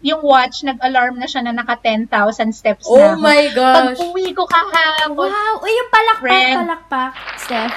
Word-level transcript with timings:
yung 0.00 0.22
watch, 0.22 0.62
nag-alarm 0.62 1.18
na 1.18 1.26
siya 1.26 1.42
na 1.42 1.52
naka 1.52 1.74
10,000 1.76 2.06
steps 2.52 2.86
oh 2.86 2.94
na 2.94 3.12
ako. 3.12 3.20
my 3.20 3.42
gosh. 3.50 3.98
Pag 3.98 4.06
uwi 4.06 4.30
ko 4.30 4.46
kahapon, 4.46 5.26
Wow! 5.26 5.58
Uy, 5.58 5.72
yung 5.72 5.90
palakpak, 5.90 6.22
Friend. 6.22 6.56
palakpak, 6.60 7.12
Steph. 7.36 7.74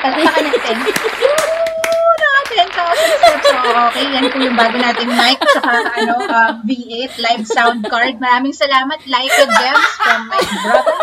palakpakan 0.00 0.44
natin. 0.46 0.76
Woo! 1.20 2.10
Naka 2.16 2.40
10,000 2.48 2.72
steps. 3.12 3.44
So, 3.44 3.58
okay, 3.86 4.04
yan 4.08 4.24
po 4.26 4.38
yung 4.38 4.56
bago 4.56 4.76
nating 4.76 5.10
mic 5.10 5.36
saka 5.50 5.70
ano, 5.94 6.14
uh, 6.22 6.50
V8 6.62 7.12
live 7.18 7.44
sound 7.44 7.84
card. 7.84 8.16
Maraming 8.16 8.52
salamat, 8.52 8.96
Leica 9.04 9.44
Gems 9.44 9.90
from 9.98 10.20
my 10.26 10.40
brother. 10.40 10.96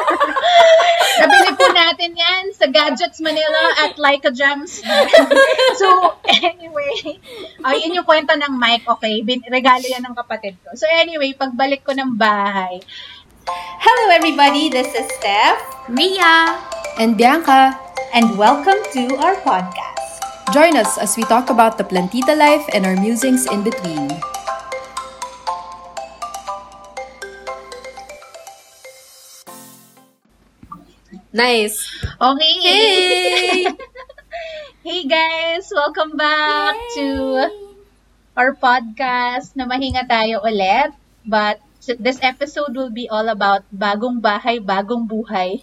Nabili 1.22 1.52
po 1.58 1.66
natin 1.74 2.12
yan 2.14 2.44
sa 2.54 2.70
Gadgets 2.70 3.20
Manila 3.20 3.64
at 3.88 3.98
Leica 3.98 4.30
Gems. 4.30 4.82
so, 5.80 5.88
anyway, 6.30 7.18
uh, 7.66 7.74
yun 7.74 7.98
yung 7.98 8.08
kwento 8.08 8.38
ng 8.38 8.54
mic, 8.54 8.86
okay? 8.86 9.26
Bin- 9.26 9.46
regalo 9.50 9.84
yan 9.84 10.06
ng 10.06 10.16
kapatid 10.16 10.56
ko. 10.62 10.78
So, 10.78 10.86
anyway, 10.90 11.34
pagbalik 11.34 11.82
ko 11.84 11.92
ng 11.94 12.16
bahay, 12.16 12.82
Hello 13.80 14.12
everybody, 14.12 14.68
this 14.68 14.92
is 14.92 15.08
Steph, 15.16 15.64
Ria! 15.88 16.60
And 17.00 17.16
Bianca, 17.16 17.80
and 18.12 18.36
welcome 18.36 18.84
to 18.92 19.16
our 19.24 19.40
podcast. 19.40 19.98
join 20.54 20.78
us 20.78 20.98
as 20.98 21.18
we 21.18 21.24
talk 21.24 21.50
about 21.50 21.78
the 21.78 21.84
plantita 21.84 22.38
life 22.38 22.64
and 22.74 22.86
our 22.86 22.96
musings 22.96 23.46
in 23.52 23.64
between. 23.64 24.10
Nice. 31.38 31.78
Okay. 32.18 32.54
Hey! 32.66 33.68
Hey 34.88 35.04
guys, 35.04 35.68
welcome 35.68 36.16
back 36.16 36.72
to 36.96 37.08
our 38.40 38.56
podcast 38.56 39.52
na 39.52 39.68
mahinga 39.68 40.08
tayo 40.08 40.40
ulit. 40.48 40.96
But 41.28 41.60
this 42.00 42.24
episode 42.24 42.72
will 42.72 42.88
be 42.90 43.12
all 43.12 43.28
about 43.28 43.68
bagong 43.68 44.24
bahay, 44.24 44.64
bagong 44.64 45.04
buhay. 45.04 45.60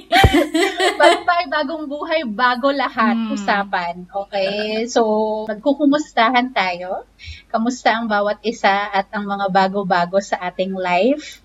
bagong 1.00 1.26
bahay, 1.30 1.46
bagong 1.46 1.86
buhay, 1.86 2.20
bago 2.26 2.74
lahat 2.74 3.14
Hmm. 3.14 3.38
usapan. 3.38 3.94
Okay? 4.10 4.82
So, 4.90 5.02
magkukumustahan 5.46 6.50
tayo. 6.50 7.06
Kamusta 7.54 7.94
ang 7.94 8.10
bawat 8.10 8.42
isa 8.42 8.90
at 8.90 9.06
ang 9.14 9.30
mga 9.30 9.46
bago-bago 9.54 10.18
sa 10.18 10.42
ating 10.42 10.74
life? 10.74 11.39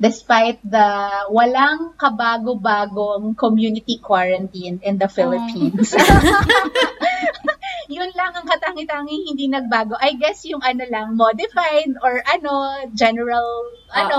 Despite 0.00 0.60
the 0.64 0.88
walang 1.32 1.96
kabago-bagong 1.96 3.36
community 3.36 3.98
quarantine 3.98 4.80
in 4.82 4.98
the 4.98 5.08
Philippines. 5.08 5.94
Yun 7.90 8.10
lang 8.14 8.30
ang 8.38 8.46
katangi-tangi 8.46 9.26
hindi 9.26 9.50
nagbago. 9.50 9.98
I 9.98 10.14
guess 10.14 10.46
yung 10.46 10.62
ano 10.62 10.86
lang, 10.86 11.18
modified 11.18 11.98
or 11.98 12.22
ano, 12.22 12.86
general, 12.94 13.66
ano, 13.90 14.18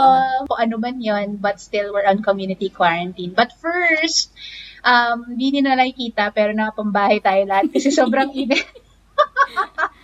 kung 0.52 0.60
ano 0.60 0.76
man 0.76 1.00
yun, 1.00 1.40
but 1.40 1.64
still 1.64 1.96
we're 1.96 2.04
on 2.04 2.20
community 2.20 2.68
quarantine. 2.68 3.32
But 3.32 3.56
first, 3.56 4.36
um, 4.84 5.40
hindi 5.40 5.64
na 5.64 5.80
nakikita, 5.80 6.36
pero 6.36 6.52
nakapambahay 6.52 7.24
tayo 7.24 7.48
lahat 7.48 7.72
kasi 7.72 7.96
sobrang 7.96 8.36
init. 8.36 8.68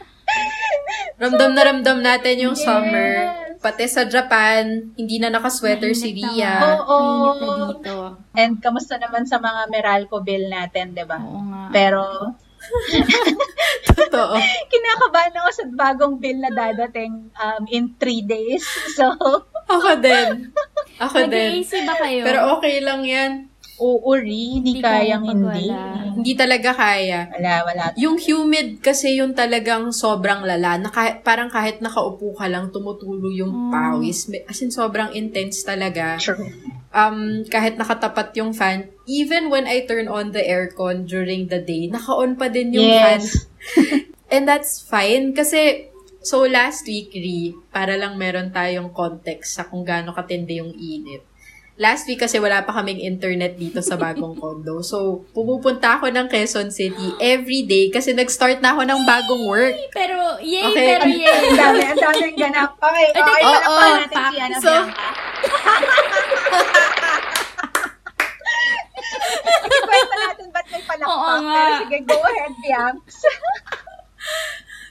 Ramdam 1.18 1.52
na 1.52 1.62
ramdam 1.64 1.98
natin 1.98 2.36
yung 2.40 2.54
Yes. 2.54 2.62
summer. 2.62 3.10
Pati 3.58 3.90
sa 3.90 4.06
Japan, 4.06 4.94
hindi 4.94 5.18
na 5.18 5.34
nakasweater 5.34 5.90
si 5.92 6.14
Mainit 6.14 6.22
na 6.22 6.30
Ria. 6.30 6.54
Oo. 6.78 6.98
Mainit 7.02 7.42
na 7.42 7.66
dito. 7.74 7.96
And 8.38 8.54
kamusta 8.62 9.02
naman 9.02 9.26
sa 9.26 9.42
mga 9.42 9.66
Meralco 9.68 10.22
bill 10.22 10.46
natin, 10.46 10.94
di 10.94 11.02
ba? 11.02 11.18
Oo 11.18 11.42
nga. 11.42 11.62
Pero, 11.74 12.06
Totoo. 13.98 14.34
kinakabahan 14.74 15.34
ako 15.36 15.50
sa 15.52 15.66
bagong 15.68 16.16
bill 16.18 16.38
na 16.38 16.52
dadating 16.52 17.34
um, 17.34 17.64
in 17.68 17.98
three 17.98 18.22
days. 18.22 18.62
So, 18.98 19.10
Ako 19.68 20.00
din. 20.00 20.54
Ako 20.98 21.28
din. 21.28 21.60
Nag-AC 21.60 21.74
ba 21.84 21.96
kayo? 21.98 22.22
Pero 22.24 22.40
okay 22.56 22.80
lang 22.80 23.02
yan. 23.04 23.50
Uuri, 23.78 24.58
hindi 24.58 24.78
Hindi 24.78 24.82
kaya 24.82 25.18
kayang 25.18 25.24
hindi. 25.24 25.66
wala. 25.70 25.82
Hindi 26.14 26.32
talaga 26.34 26.70
kaya. 26.74 27.20
Wala, 27.30 27.54
wala. 27.64 27.84
Yung 27.96 28.18
humid 28.18 28.82
kasi 28.82 29.18
yung 29.18 29.32
talagang 29.32 29.90
sobrang 29.90 30.42
lala. 30.42 30.78
Na 30.78 30.90
kahit, 30.90 31.22
parang 31.22 31.48
kahit 31.48 31.80
nakaupo 31.80 32.34
ka 32.34 32.46
lang, 32.46 32.70
tumutulo 32.70 33.30
yung 33.30 33.50
Mm. 33.50 33.72
pawis. 33.72 34.28
May- 34.28 34.44
As 34.44 34.58
in, 34.60 34.70
sobrang 34.70 35.14
intense 35.14 35.62
talaga. 35.62 36.18
True. 36.18 36.50
Um, 36.90 37.46
kahit 37.46 37.78
nakatapat 37.78 38.34
yung 38.36 38.52
fan, 38.52 38.90
even 39.06 39.48
when 39.48 39.64
I 39.64 39.86
turn 39.86 40.08
on 40.08 40.32
the 40.32 40.42
aircon 40.42 41.06
during 41.06 41.46
the 41.46 41.60
day, 41.60 41.86
naka-on 41.86 42.34
pa 42.34 42.50
din 42.50 42.74
yung 42.74 42.90
fan. 42.90 43.22
Yes. 43.22 43.46
And 44.34 44.44
that's 44.44 44.82
fine 44.82 45.32
kasi 45.32 45.88
so 46.20 46.44
last 46.44 46.84
week, 46.84 47.14
Ri, 47.14 47.56
para 47.70 47.96
lang 47.96 48.18
meron 48.18 48.50
tayong 48.50 48.92
context 48.92 49.56
sa 49.56 49.64
kung 49.64 49.86
gaano 49.86 50.12
katindi 50.12 50.60
yung 50.60 50.74
init. 50.74 51.24
Last 51.78 52.06
week 52.06 52.18
kasi 52.18 52.38
wala 52.38 52.62
pa 52.62 52.74
kaming 52.74 52.98
internet 52.98 53.54
dito 53.54 53.80
sa 53.80 53.94
bagong 53.96 54.34
condo. 54.42 54.82
So, 54.82 54.98
pumupunta 55.32 55.96
ako 55.96 56.10
ng 56.10 56.26
Quezon 56.26 56.70
City 56.70 57.14
every 57.18 57.64
day 57.64 57.88
kasi 57.88 58.12
nag-start 58.12 58.60
na 58.60 58.74
ako 58.74 58.82
ng 58.84 59.02
bagong 59.04 59.46
work. 59.46 59.78
Pero, 59.92 60.42
yay, 60.42 60.66
Okay. 60.68 60.86
pero 60.88 61.06
yay. 61.06 61.38
Ang 61.48 61.56
dami, 61.56 61.82
ang 61.84 62.00
daming 62.00 62.34
ganap. 62.36 62.74
Okay, 62.76 63.06
okay, 63.12 63.22
Oo, 63.22 63.46
palakpakan 63.46 63.78
oo. 63.78 63.94
natin 63.96 64.24
si 64.28 64.38
Ana 64.40 64.58
So- 64.58 64.74
Bianca. 64.74 65.08
Kwento 69.80 70.16
natin 70.18 70.48
ba't 70.50 70.66
may 70.68 70.84
palakpak. 70.84 71.14
Oo. 71.14 71.34
Pero 71.46 71.74
sige, 71.80 71.98
go 72.04 72.18
ahead, 72.20 72.54
Biancs. 72.60 73.18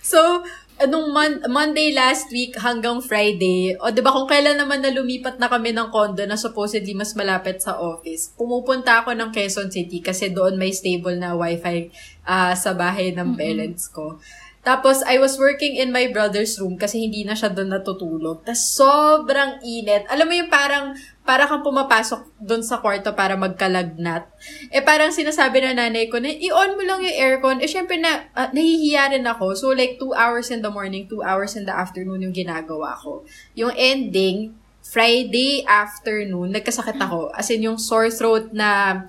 So, 0.06 0.46
anong 0.76 1.08
mon- 1.08 1.42
Monday 1.48 1.96
last 1.96 2.28
week 2.28 2.52
hanggang 2.60 3.00
Friday, 3.00 3.76
o 3.80 3.88
'di 3.88 4.04
ba 4.04 4.12
kung 4.12 4.28
kailan 4.28 4.60
naman 4.60 4.84
na 4.84 4.92
lumipat 4.92 5.40
na 5.40 5.48
kami 5.48 5.72
ng 5.72 5.88
condo 5.88 6.20
na 6.28 6.36
supposedly 6.36 6.92
mas 6.92 7.16
malapit 7.16 7.64
sa 7.64 7.80
office, 7.80 8.32
pumupunta 8.36 9.00
ako 9.00 9.16
ng 9.16 9.32
Quezon 9.32 9.72
City 9.72 10.04
kasi 10.04 10.28
doon 10.32 10.60
may 10.60 10.72
stable 10.76 11.16
na 11.16 11.32
wifi 11.32 11.88
ah, 12.28 12.52
sa 12.52 12.76
bahay 12.76 13.16
ng 13.16 13.34
parents 13.40 13.88
ko. 13.88 14.20
Tapos, 14.66 14.98
I 15.06 15.22
was 15.22 15.38
working 15.38 15.78
in 15.78 15.94
my 15.94 16.10
brother's 16.10 16.58
room 16.58 16.74
kasi 16.74 17.06
hindi 17.06 17.22
na 17.22 17.38
siya 17.38 17.54
doon 17.54 17.70
natutulog. 17.70 18.42
Tapos, 18.42 18.74
sobrang 18.74 19.62
init. 19.62 20.10
Alam 20.10 20.26
mo 20.26 20.34
yung 20.34 20.50
parang, 20.50 20.90
para 21.26 21.50
kang 21.50 21.66
pumapasok 21.66 22.38
doon 22.38 22.62
sa 22.62 22.78
kwarto 22.78 23.10
para 23.18 23.34
magkalagnat. 23.34 24.30
Eh, 24.70 24.80
parang 24.80 25.10
sinasabi 25.10 25.58
na 25.60 25.74
nanay 25.74 26.06
ko 26.06 26.22
na, 26.22 26.30
i-on 26.30 26.78
mo 26.78 26.82
lang 26.86 27.02
yung 27.02 27.16
aircon. 27.18 27.58
Eh, 27.58 27.66
syempre 27.66 27.98
na, 27.98 28.30
ah, 28.32 28.48
nahihiya 28.54 29.10
rin 29.10 29.26
ako. 29.26 29.58
So, 29.58 29.74
like, 29.74 29.98
two 29.98 30.14
hours 30.14 30.54
in 30.54 30.62
the 30.62 30.70
morning, 30.70 31.10
two 31.10 31.20
hours 31.26 31.58
in 31.58 31.66
the 31.66 31.74
afternoon 31.74 32.22
yung 32.22 32.32
ginagawa 32.32 32.94
ko. 33.02 33.26
Yung 33.58 33.74
ending, 33.74 34.54
Friday 34.86 35.66
afternoon, 35.66 36.54
nagkasakit 36.54 36.94
ako. 36.94 37.34
As 37.34 37.50
in, 37.50 37.66
yung 37.66 37.76
sore 37.76 38.14
throat 38.14 38.54
na 38.54 39.02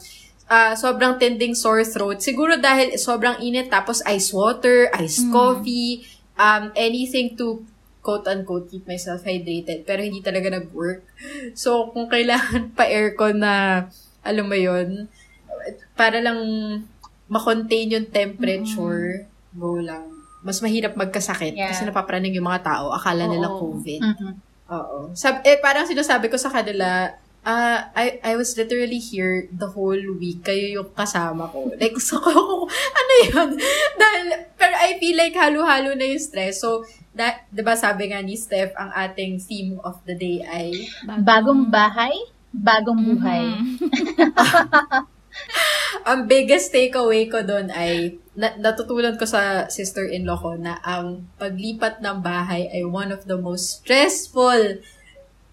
ah, 0.49 0.73
sobrang 0.73 1.21
tending 1.21 1.53
sore 1.53 1.85
throat. 1.85 2.25
Siguro 2.25 2.57
dahil 2.57 2.97
sobrang 2.97 3.37
init, 3.45 3.69
tapos 3.69 4.01
ice 4.09 4.33
water, 4.33 4.89
iced 4.97 5.29
coffee, 5.29 6.01
um, 6.33 6.73
anything 6.73 7.37
to 7.37 7.61
quote-unquote 8.07 8.71
keep 8.71 8.87
myself 8.87 9.27
hydrated. 9.27 9.83
Pero 9.83 9.99
hindi 9.99 10.23
talaga 10.23 10.47
nag-work. 10.47 11.03
So, 11.59 11.91
kung 11.91 12.07
kailangan 12.07 12.71
pa 12.71 12.87
aircon 12.87 13.43
na, 13.43 13.85
alam 14.23 14.47
mo 14.47 14.55
yon 14.55 15.11
para 15.99 16.23
lang 16.23 16.39
makontain 17.27 17.91
yung 17.91 18.07
temperature, 18.07 19.27
go 19.51 19.75
lang. 19.83 20.07
Mas 20.39 20.63
mahirap 20.63 20.95
magkasakit 20.95 21.59
Yeah. 21.59 21.67
kasi 21.67 21.83
napapraning 21.83 22.31
yung 22.31 22.47
mga 22.47 22.63
tao. 22.63 22.95
Akala 22.95 23.27
nila 23.27 23.51
Oo. 23.51 23.75
COVID. 23.75 23.99
Mhm. 23.99 24.31
Oo. 24.71 24.97
Sab 25.11 25.43
eh, 25.43 25.59
parang 25.59 25.83
sinasabi 25.83 26.31
ko 26.31 26.39
sa 26.39 26.47
kanila, 26.47 27.11
ah, 27.43 27.91
I, 27.95 28.19
I 28.23 28.33
was 28.39 28.55
literally 28.55 28.99
here 28.99 29.47
the 29.51 29.67
whole 29.67 29.99
week. 30.19 30.43
Kayo 30.43 30.83
yung 30.83 30.89
kasama 30.95 31.47
ko. 31.51 31.67
Like, 31.81 31.99
so, 31.99 32.19
ano 32.99 33.13
yun? 33.27 33.49
Dahil, 33.95 34.27
pero 34.55 34.75
I 34.75 34.95
feel 34.99 35.15
like 35.15 35.35
halo-halo 35.35 35.95
na 35.95 36.05
yung 36.07 36.23
stress. 36.23 36.63
So, 36.63 36.87
da, 37.17 37.41
diba 37.49 37.73
sabi 37.73 38.13
nga 38.13 38.21
ni 38.21 38.37
Steph, 38.37 38.77
ang 38.77 38.93
ating 38.93 39.41
theme 39.41 39.81
of 39.81 39.97
the 40.05 40.13
day 40.13 40.45
ay, 40.45 40.85
Bagong 41.25 41.73
bahay, 41.73 42.13
bagong 42.53 43.01
buhay. 43.01 43.49
ang 46.09 46.29
biggest 46.29 46.69
takeaway 46.69 47.25
ko 47.25 47.41
doon 47.41 47.73
ay, 47.73 48.21
na, 48.37 48.53
natutunan 48.61 49.17
ko 49.17 49.25
sa 49.25 49.65
sister-in-law 49.65 50.37
ko 50.37 50.53
na 50.55 50.77
ang 50.85 51.25
paglipat 51.41 51.99
ng 51.99 52.21
bahay 52.21 52.69
ay 52.69 52.85
one 52.85 53.09
of 53.09 53.25
the 53.25 53.37
most 53.37 53.81
stressful 53.81 54.77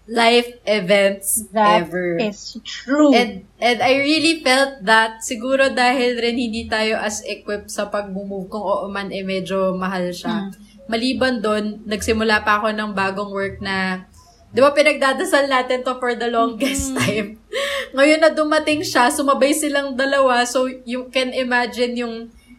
life 0.05 0.61
events 0.69 1.49
That 1.49 1.89
ever. 1.89 2.21
is 2.21 2.61
true. 2.61 3.09
And, 3.13 3.49
and 3.57 3.81
I 3.81 3.97
really 3.97 4.45
felt 4.45 4.85
that 4.85 5.25
siguro 5.25 5.73
dahil 5.73 6.21
rin 6.21 6.37
hindi 6.37 6.69
tayo 6.69 7.01
as 7.01 7.25
equipped 7.25 7.73
sa 7.73 7.89
pag-move, 7.89 8.49
kung 8.49 8.61
oo 8.61 8.85
man 8.85 9.09
eh 9.09 9.25
medyo 9.25 9.73
mahal 9.73 10.13
siya. 10.13 10.53
Maliban 10.85 11.41
doon, 11.41 11.81
nagsimula 11.85 12.45
pa 12.45 12.61
ako 12.61 12.69
ng 12.73 12.91
bagong 12.93 13.33
work 13.33 13.57
na, 13.57 14.05
di 14.53 14.61
ba 14.61 14.69
pinagdadasal 14.69 15.49
natin 15.49 15.81
to 15.81 15.97
for 15.97 16.13
the 16.13 16.29
longest 16.29 16.93
time. 16.93 17.41
Ngayon 17.97 18.21
na 18.21 18.31
dumating 18.31 18.85
siya, 18.85 19.09
sumabay 19.09 19.51
silang 19.55 19.97
dalawa, 19.97 20.45
so 20.45 20.69
you 20.85 21.09
can 21.09 21.33
imagine 21.33 21.97
yung 21.97 22.15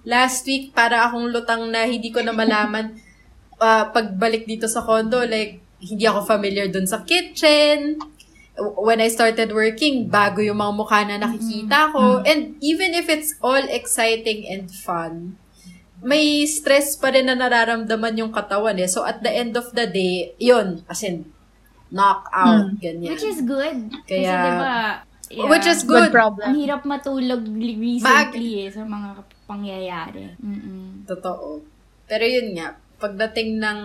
last 0.07 0.43
week 0.47 0.75
para 0.75 1.07
akong 1.07 1.31
lutang 1.31 1.71
na 1.71 1.87
hindi 1.87 2.11
ko 2.11 2.23
na 2.23 2.35
malaman 2.35 2.99
ah, 3.63 3.89
pagbalik 3.95 4.45
dito 4.45 4.67
sa 4.67 4.83
condo, 4.83 5.23
like, 5.23 5.63
hindi 5.81 6.05
ako 6.09 6.25
familiar 6.25 6.67
dun 6.73 6.89
sa 6.89 7.05
kitchen. 7.05 8.01
When 8.57 9.05
I 9.05 9.13
started 9.13 9.53
working, 9.53 10.09
bago 10.09 10.41
yung 10.41 10.57
mga 10.57 10.73
mukha 10.73 11.01
na 11.05 11.21
nakikita 11.21 11.93
ko. 11.93 12.25
And 12.25 12.57
even 12.65 12.97
if 12.97 13.13
it's 13.13 13.37
all 13.45 13.61
exciting 13.69 14.49
and 14.49 14.73
fun, 14.73 15.37
may 15.99 16.45
stress 16.45 16.95
pa 16.95 17.09
rin 17.09 17.25
na 17.25 17.35
nararamdaman 17.35 18.19
yung 18.19 18.31
katawan 18.31 18.77
eh. 18.77 18.87
So 18.87 19.03
at 19.03 19.21
the 19.21 19.31
end 19.31 19.55
of 19.55 19.71
the 19.71 19.87
day, 19.87 20.15
yun, 20.37 20.85
as 20.85 21.01
in, 21.01 21.25
knock 21.89 22.29
out, 22.31 22.75
ganyan. 22.77 23.11
Which 23.11 23.25
is 23.25 23.41
good. 23.41 23.89
Kasi 24.03 24.21
Kaya- 24.21 24.43
diba, 24.43 24.77
yeah, 25.29 25.49
Which 25.49 25.67
is 25.67 25.83
Good 25.83 26.11
good. 26.11 26.13
problem. 26.13 26.45
ang 26.45 26.55
hirap 26.55 26.83
matulog 26.85 27.43
recently 27.49 28.63
eh, 28.63 28.71
sa 28.71 28.83
mga 28.83 29.09
pangyayari. 29.45 30.35
Mm-mm. 30.37 31.03
Totoo. 31.05 31.63
Pero 32.05 32.23
yun 32.23 32.55
nga, 32.55 32.75
pagdating 32.97 33.59
ng 33.59 33.79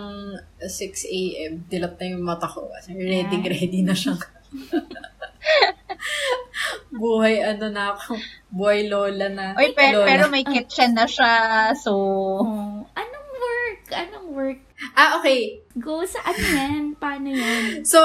6 0.58 0.70
a.m., 1.04 1.66
dilat 1.66 1.94
na 1.96 2.06
yung 2.06 2.22
mata 2.22 2.46
ko. 2.46 2.70
As 2.70 2.86
in, 2.86 2.96
ready, 2.96 3.36
Ah. 3.36 3.46
ready 3.48 3.80
na 3.80 3.92
siyang 3.92 4.22
buhay 7.02 7.40
ano 7.40 7.66
na 7.72 7.96
ako, 7.96 8.16
buhay 8.52 8.88
lola 8.88 9.26
na. 9.32 9.46
Oy, 9.56 9.72
pe- 9.72 9.92
lola. 9.92 10.06
pero 10.06 10.24
may 10.28 10.44
kitchen 10.44 10.94
na 10.94 11.08
siya, 11.08 11.72
so... 11.76 11.92
Oh, 12.42 12.84
anong 12.92 13.28
work? 13.36 13.82
Anong 13.90 14.28
work? 14.36 14.60
Ah, 14.92 15.18
okay. 15.18 15.62
Go 15.78 16.04
sa 16.04 16.20
ano 16.26 16.42
yan? 16.42 16.82
Paano 16.98 17.28
yan? 17.32 17.86
So, 17.86 17.98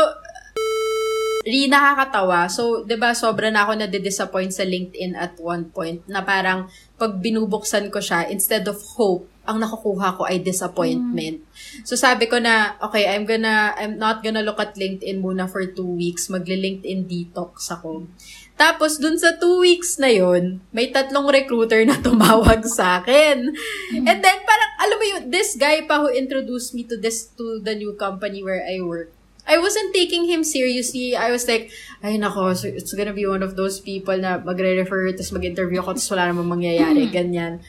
Ri, 1.48 1.72
nakakatawa. 1.72 2.52
So, 2.52 2.84
'di 2.84 3.00
ba 3.00 3.16
sobra 3.16 3.48
na 3.48 3.64
ako 3.64 3.80
na-disappoint 3.80 4.52
sa 4.52 4.68
LinkedIn 4.68 5.16
at 5.16 5.40
one 5.40 5.72
point 5.72 6.04
na 6.04 6.20
parang 6.20 6.68
pag 7.00 7.24
binubuksan 7.24 7.88
ko 7.88 8.04
siya, 8.04 8.28
instead 8.28 8.68
of 8.68 8.76
hope, 9.00 9.32
ang 9.48 9.64
nakukuha 9.64 10.20
ko 10.20 10.28
ay 10.28 10.44
disappointment. 10.44 11.40
So, 11.88 11.96
sabi 11.96 12.28
ko 12.28 12.36
na, 12.38 12.76
okay, 12.84 13.08
I'm 13.08 13.24
gonna, 13.24 13.72
I'm 13.80 13.96
not 13.96 14.20
gonna 14.20 14.44
look 14.44 14.60
at 14.60 14.76
LinkedIn 14.76 15.24
muna 15.24 15.48
for 15.48 15.64
two 15.64 15.88
weeks. 15.88 16.28
Magle-LinkedIn 16.28 17.08
detox 17.08 17.72
ako. 17.72 18.12
Tapos, 18.60 19.00
dun 19.00 19.16
sa 19.16 19.40
two 19.40 19.64
weeks 19.64 19.96
na 19.96 20.12
yun, 20.12 20.60
may 20.76 20.92
tatlong 20.92 21.32
recruiter 21.32 21.88
na 21.88 21.96
tumawag 22.06 22.68
sa 22.68 23.00
akin. 23.00 23.56
And 23.96 24.20
then, 24.20 24.38
parang, 24.44 24.72
alam 24.84 24.98
mo 25.00 25.06
yun, 25.08 25.24
this 25.32 25.56
guy 25.56 25.88
pa 25.88 26.04
who 26.04 26.12
introduced 26.12 26.76
me 26.76 26.84
to 26.92 27.00
this, 27.00 27.32
to 27.40 27.64
the 27.64 27.72
new 27.72 27.96
company 27.96 28.44
where 28.44 28.68
I 28.68 28.84
work, 28.84 29.16
I 29.48 29.64
wasn't 29.64 29.96
taking 29.96 30.28
him 30.28 30.44
seriously. 30.44 31.16
I 31.16 31.32
was 31.32 31.48
like, 31.48 31.72
ay 32.04 32.20
nako, 32.20 32.52
so 32.52 32.68
it's 32.68 32.92
gonna 32.92 33.16
be 33.16 33.24
one 33.24 33.40
of 33.40 33.56
those 33.56 33.80
people 33.80 34.20
na 34.20 34.44
magre-refer, 34.44 35.16
tapos 35.16 35.32
mag-interview 35.32 35.80
ako, 35.80 35.96
tapos 35.96 36.12
wala 36.12 36.36
namang 36.36 36.60
mangyayari, 36.60 37.08
ganyan. 37.08 37.64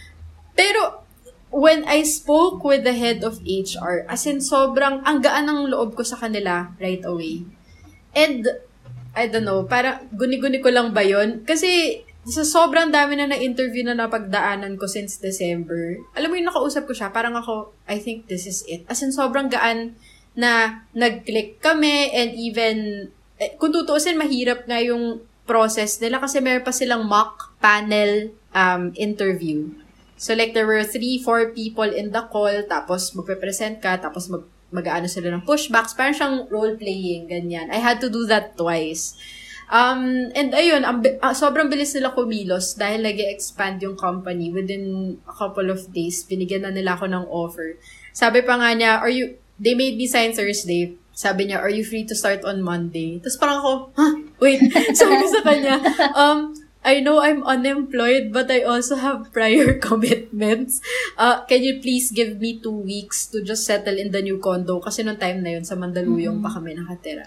Pero, 0.59 1.07
when 1.51 1.85
I 1.89 2.05
spoke 2.05 2.61
with 2.65 2.85
the 2.85 2.93
head 2.93 3.25
of 3.25 3.41
HR, 3.45 4.05
as 4.09 4.29
in 4.29 4.45
sobrang, 4.45 5.01
ang 5.05 5.25
gaan 5.25 5.49
ng 5.49 5.73
loob 5.73 5.97
ko 5.97 6.05
sa 6.05 6.21
kanila 6.21 6.73
right 6.77 7.01
away. 7.05 7.45
And, 8.13 8.45
I 9.17 9.27
don't 9.27 9.49
know, 9.49 9.65
para 9.65 10.05
guni-guni 10.13 10.61
ko 10.61 10.69
lang 10.69 10.93
ba 10.93 11.01
yun? 11.01 11.45
Kasi, 11.49 12.03
sa 12.29 12.45
sobrang 12.45 12.93
dami 12.93 13.17
na 13.17 13.33
na-interview 13.33 13.81
na 13.89 13.97
napagdaanan 13.97 14.77
ko 14.77 14.85
since 14.85 15.17
December, 15.17 15.97
alam 16.13 16.29
mo 16.29 16.37
yung 16.37 16.53
nakausap 16.53 16.85
ko 16.85 16.93
siya, 16.93 17.09
parang 17.09 17.33
ako, 17.33 17.73
I 17.89 17.97
think 17.97 18.29
this 18.29 18.45
is 18.45 18.61
it. 18.69 18.85
As 18.85 19.01
in, 19.01 19.17
sobrang 19.17 19.49
gaan 19.49 19.97
na 20.37 20.85
nag-click 20.93 21.65
kami 21.65 22.13
and 22.13 22.37
even, 22.37 23.09
eh, 23.41 23.57
kung 23.57 23.73
tutuusin, 23.73 24.21
mahirap 24.21 24.69
nga 24.69 24.79
yung 24.85 25.25
process 25.49 25.97
nila 25.97 26.21
kasi 26.21 26.45
meron 26.45 26.61
pa 26.61 26.77
silang 26.77 27.09
mock 27.09 27.57
panel 27.57 28.29
um, 28.53 28.93
interview. 29.01 29.73
So 30.19 30.35
like 30.35 30.53
there 30.53 30.67
were 30.67 30.83
three, 30.83 31.23
four 31.23 31.55
people 31.55 31.87
in 31.87 32.11
the 32.11 32.27
call, 32.27 32.53
tapos 32.67 33.15
magpe-present 33.15 33.79
ka, 33.79 34.03
tapos 34.03 34.27
mag 34.29 34.45
mag-aano 34.69 35.09
sila 35.09 35.33
ng 35.33 35.49
pushbacks, 35.49 35.97
parang 35.97 36.13
siyang 36.13 36.37
role-playing, 36.53 37.25
ganyan. 37.25 37.73
I 37.73 37.81
had 37.81 38.05
to 38.05 38.13
do 38.13 38.29
that 38.29 38.53
twice. 38.53 39.17
Um, 39.69 40.33
and 40.33 40.53
ayun, 40.53 40.85
ang, 40.85 41.05
ah, 41.21 41.37
sobrang 41.37 41.69
bilis 41.69 41.93
nila 41.93 42.13
kumilos 42.13 42.77
dahil 42.77 43.05
nag 43.05 43.17
expand 43.21 43.81
yung 43.85 43.97
company. 43.97 44.49
Within 44.53 45.17
a 45.29 45.33
couple 45.33 45.69
of 45.69 45.89
days, 45.93 46.25
binigyan 46.25 46.65
na 46.65 46.73
nila 46.73 46.97
ako 46.97 47.09
ng 47.09 47.25
offer. 47.29 47.77
Sabi 48.13 48.45
pa 48.45 48.57
nga 48.57 48.73
niya, 48.73 49.01
are 49.01 49.13
you, 49.13 49.37
they 49.61 49.77
made 49.77 49.97
me 49.97 50.09
sign 50.09 50.33
Thursday. 50.33 50.97
Sabi 51.13 51.49
niya, 51.49 51.61
are 51.61 51.73
you 51.73 51.85
free 51.85 52.05
to 52.05 52.17
start 52.17 52.45
on 52.45 52.65
Monday? 52.65 53.21
Tapos 53.21 53.37
parang 53.37 53.59
ako, 53.61 53.73
huh? 53.97 54.13
Wait. 54.41 54.61
Sabi 54.99 55.15
ko 55.21 55.27
sa 55.33 55.43
kanya, 55.45 55.75
um, 56.17 56.53
I 56.85 57.01
know 57.03 57.19
I'm 57.21 57.43
unemployed, 57.43 58.31
but 58.31 58.51
I 58.51 58.63
also 58.63 58.97
have 58.97 59.33
prior 59.35 59.75
commitments. 59.89 60.81
Uh, 61.19 61.43
can 61.45 61.63
you 61.63 61.83
please 61.83 62.11
give 62.11 62.39
me 62.39 62.63
two 62.63 62.87
weeks 62.87 63.27
to 63.35 63.43
just 63.43 63.67
settle 63.67 63.99
in 63.99 64.15
the 64.15 64.23
new 64.23 64.39
condo? 64.39 64.79
Kasi 64.79 65.03
nung 65.03 65.19
time 65.19 65.43
na 65.43 65.59
yun, 65.59 65.67
sa 65.67 65.75
Mandaluyong 65.75 66.39
pa 66.39 66.55
kami 66.55 66.79
nakatira. 66.79 67.27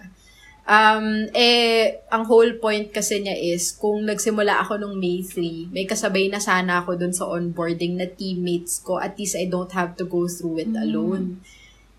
Um, 0.62 1.27
eh, 1.36 2.06
ang 2.07 2.24
whole 2.30 2.56
point 2.62 2.94
kasi 2.95 3.19
niya 3.19 3.36
is, 3.36 3.75
kung 3.75 4.07
nagsimula 4.07 4.63
ako 4.63 4.80
nung 4.80 4.95
May 4.95 5.19
3, 5.19 5.68
may 5.74 5.83
kasabay 5.83 6.31
na 6.31 6.39
sana 6.39 6.80
ako 6.80 6.95
dun 6.95 7.12
sa 7.12 7.27
onboarding 7.27 8.00
na 8.00 8.07
teammates 8.07 8.80
ko, 8.80 9.01
at 9.01 9.19
least 9.19 9.36
I 9.36 9.51
don't 9.51 9.74
have 9.75 10.00
to 10.00 10.07
go 10.07 10.31
through 10.31 10.63
it 10.63 10.71
alone. 10.71 11.44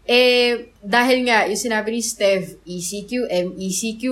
Eh, 0.09 0.73
dahil 0.83 1.29
nga, 1.29 1.47
yung 1.47 1.61
sinabi 1.61 1.95
ni 1.95 2.03
Steph, 2.03 2.59
ECQ, 2.65 3.29
MECQ, 3.29 4.03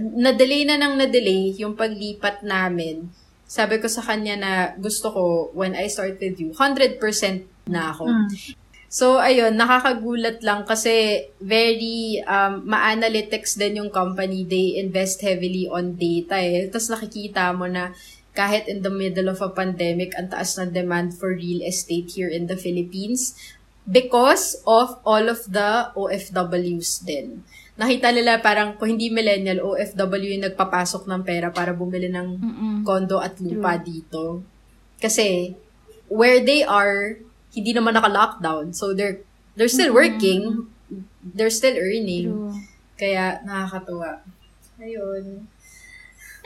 na-delay 0.00 0.68
na 0.68 0.76
nang 0.76 0.94
na-delay 0.96 1.56
yung 1.56 1.74
paglipat 1.74 2.44
namin. 2.44 3.08
Sabi 3.46 3.78
ko 3.78 3.86
sa 3.86 4.02
kanya 4.02 4.34
na 4.34 4.52
gusto 4.76 5.10
ko, 5.14 5.22
when 5.54 5.72
I 5.78 5.86
start 5.86 6.18
with 6.18 6.36
you, 6.36 6.50
100% 6.52 6.98
na 7.70 7.94
ako. 7.94 8.10
So, 8.86 9.18
ayun, 9.18 9.58
nakakagulat 9.58 10.46
lang 10.46 10.62
kasi 10.64 11.26
very 11.42 12.22
um, 12.22 12.62
ma-analytics 12.64 13.58
din 13.58 13.82
yung 13.82 13.90
company. 13.90 14.46
They 14.46 14.78
invest 14.78 15.20
heavily 15.20 15.66
on 15.66 15.98
data 15.98 16.38
eh. 16.38 16.70
Tapos 16.70 16.88
nakikita 16.88 17.50
mo 17.52 17.66
na 17.66 17.92
kahit 18.36 18.68
in 18.68 18.84
the 18.84 18.92
middle 18.92 19.32
of 19.32 19.40
a 19.42 19.50
pandemic, 19.50 20.14
ang 20.14 20.30
taas 20.30 20.54
na 20.60 20.68
demand 20.68 21.16
for 21.16 21.34
real 21.34 21.64
estate 21.64 22.12
here 22.14 22.30
in 22.30 22.46
the 22.46 22.54
Philippines 22.54 23.34
because 23.88 24.60
of 24.68 25.00
all 25.02 25.26
of 25.26 25.40
the 25.50 25.90
OFWs 25.96 27.02
din. 27.02 27.42
Nakita 27.76 28.08
nila 28.08 28.40
parang 28.40 28.80
kung 28.80 28.88
hindi 28.88 29.12
millennial, 29.12 29.60
OFW 29.60 30.40
yung 30.40 30.48
nagpapasok 30.48 31.04
ng 31.04 31.20
pera 31.28 31.52
para 31.52 31.76
bumili 31.76 32.08
ng 32.08 32.28
Mm-mm. 32.40 32.76
condo 32.88 33.20
at 33.20 33.36
lupa 33.36 33.76
dito. 33.76 34.40
Kasi, 34.96 35.52
where 36.08 36.40
they 36.40 36.64
are, 36.64 37.20
hindi 37.52 37.76
naman 37.76 37.92
naka-lockdown. 37.92 38.72
So, 38.72 38.96
they're, 38.96 39.20
they're 39.60 39.68
still 39.68 39.92
working. 39.92 40.72
They're 41.20 41.52
still 41.52 41.76
earning. 41.76 42.32
True. 42.32 42.56
Kaya, 42.96 43.44
nakakatuwa. 43.44 44.24
Ayun. 44.80 45.44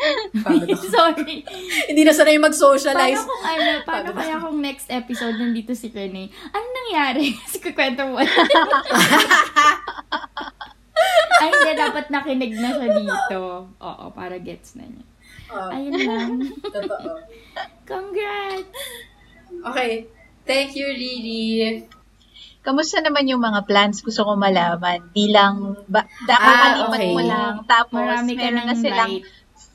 Sorry. 0.95 1.45
hindi 1.89 2.03
na 2.03 2.15
sanay 2.15 2.41
mag-socialize. 2.41 3.21
Paano 3.21 3.29
kung 3.29 3.45
ano, 3.45 3.71
paano 3.89 4.09
kaya 4.17 4.35
kung 4.41 4.59
next 4.59 4.89
episode 4.89 5.37
nandito 5.37 5.77
si 5.77 5.93
Rene? 5.93 6.33
Ano 6.51 6.67
nangyari? 6.67 7.35
Kasi 7.45 7.61
kukwento 7.61 8.09
mo. 8.09 8.19
Ay, 11.37 11.49
hindi, 11.49 11.73
dapat 11.73 12.07
nakinig 12.09 12.53
na 12.55 12.69
siya 12.71 12.89
dito. 12.93 13.41
Oo, 13.73 14.05
para 14.13 14.37
gets 14.37 14.75
na 14.75 14.85
niya. 14.85 15.05
Ah, 15.49 15.73
Ayun 15.73 15.95
lang. 15.97 16.31
totoo. 16.63 17.11
Congrats! 17.83 18.71
Okay. 19.51 20.07
Thank 20.43 20.75
you, 20.75 20.87
Riri. 20.87 21.85
Kamusta 22.61 23.01
naman 23.01 23.25
yung 23.25 23.41
mga 23.41 23.65
plans? 23.65 23.99
Gusto 23.99 24.23
ko 24.23 24.37
malaman. 24.37 25.01
Bilang, 25.11 25.81
ba, 25.87 26.05
kakalipat 26.21 26.93
okay. 26.93 27.11
mo 27.11 27.21
lang. 27.21 27.55
Tapos, 27.65 27.99
Marami 27.99 28.33
ka 28.35 28.47
meron 28.47 28.57
ng 28.59 28.67
na 28.67 28.75
silang 28.77 29.13
light. 29.17 29.27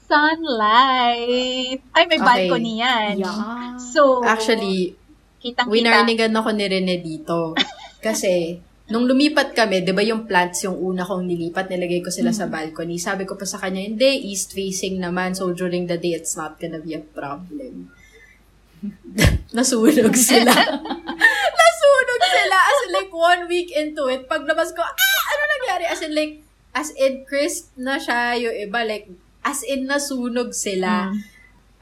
sunlight. 0.06 1.80
Ay, 1.92 2.04
may 2.06 2.16
Okay. 2.16 2.28
balcony 2.46 2.74
yan. 2.78 3.14
Yeah. 3.18 3.76
So, 3.78 4.22
Actually, 4.22 4.94
kitang-kita. 5.40 5.72
winarningan 5.72 6.34
ako 6.34 6.50
ni 6.52 6.66
Rene 6.66 6.96
dito. 7.00 7.58
Kasi, 8.00 8.62
nung 8.86 9.10
lumipat 9.10 9.58
kami, 9.58 9.82
di 9.82 9.90
ba 9.90 10.06
yung 10.06 10.30
plants 10.30 10.62
yung 10.62 10.78
una 10.78 11.02
kong 11.02 11.26
nilipat, 11.26 11.74
nilagay 11.74 12.06
ko 12.06 12.14
sila 12.14 12.30
sa 12.30 12.46
balcony. 12.46 13.02
Sabi 13.02 13.26
ko 13.26 13.34
pa 13.34 13.46
sa 13.46 13.58
kanya, 13.58 13.82
hindi, 13.82 14.30
east 14.30 14.54
facing 14.54 15.02
naman. 15.02 15.34
So, 15.34 15.50
during 15.58 15.90
the 15.90 15.98
day, 15.98 16.14
it's 16.14 16.38
not 16.38 16.62
gonna 16.62 16.78
be 16.78 16.94
a 16.94 17.02
problem. 17.02 17.90
Nasunog 19.58 20.14
sila. 20.14 20.54
Nasunog 21.62 22.22
sila. 22.30 22.58
As 22.62 22.80
in, 22.86 22.92
like, 22.94 23.10
one 23.10 23.42
week 23.50 23.74
into 23.74 24.06
it, 24.06 24.30
pag 24.30 24.46
labas 24.46 24.70
ko, 24.78 24.86
ah, 24.86 25.22
ano 25.34 25.42
nangyari? 25.58 25.86
As 25.90 26.02
in, 26.06 26.14
like, 26.14 26.46
as 26.78 26.94
in, 26.94 27.26
crisp 27.26 27.74
na 27.74 27.98
siya 27.98 28.38
yung 28.38 28.70
iba. 28.70 28.86
Like, 28.86 29.10
as 29.42 29.66
in, 29.66 29.90
nasunog 29.90 30.54
sila 30.54 31.10
Mm. 31.10 31.34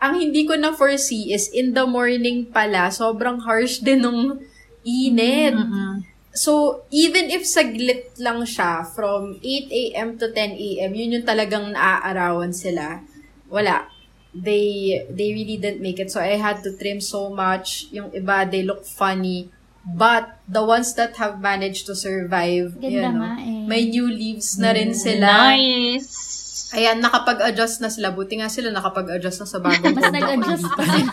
ang 0.03 0.19
hindi 0.19 0.43
ko 0.43 0.59
na 0.59 0.75
foresee 0.75 1.31
is 1.31 1.47
in 1.55 1.71
the 1.71 1.87
morning 1.87 2.43
pala, 2.43 2.91
sobrang 2.91 3.39
harsh 3.39 3.79
din 3.79 4.03
nung 4.03 4.35
init. 4.83 5.55
Mm-mm. 5.55 6.03
So, 6.33 6.81
even 6.89 7.29
if 7.29 7.45
saglit 7.45 8.17
lang 8.17 8.41
siya, 8.41 8.81
from 8.89 9.37
8 9.37 9.69
a.m. 9.69 10.17
to 10.17 10.33
10 10.33 10.57
a.m., 10.57 10.91
yun 10.97 11.21
yung 11.21 11.27
talagang 11.29 11.69
naaarawan 11.69 12.49
sila. 12.49 13.05
Wala. 13.53 13.85
They, 14.33 14.97
they 15.13 15.29
really 15.29 15.61
didn't 15.61 15.77
make 15.77 16.01
it. 16.01 16.09
So, 16.09 16.17
I 16.17 16.41
had 16.41 16.65
to 16.65 16.73
trim 16.73 16.97
so 16.97 17.29
much. 17.29 17.85
Yung 17.93 18.09
iba, 18.17 18.49
they 18.49 18.65
look 18.65 18.81
funny. 18.81 19.53
But 19.85 20.39
the 20.47 20.65
ones 20.65 20.95
that 20.95 21.19
have 21.21 21.37
managed 21.37 21.85
to 21.85 21.93
survive, 21.93 22.79
Ganda 22.81 23.03
yan, 23.03 23.15
nga 23.19 23.31
eh. 23.43 23.63
may 23.67 23.83
new 23.85 24.07
leaves 24.07 24.55
na 24.57 24.71
rin 24.71 24.95
sila. 24.95 25.53
Nice. 25.53 26.32
Ayan, 26.73 26.97
nakapag-adjust 26.99 27.79
na 27.79 27.89
sila. 27.89 28.09
Buti 28.09 28.41
nga 28.41 28.49
sila 28.49 28.73
nakapag-adjust 28.73 29.39
na 29.39 29.47
sa 29.47 29.59
bagong 29.61 29.93
Mas 29.97 30.09
nag-adjust 30.09 30.65
pa 30.67 30.83
sila. 30.83 31.11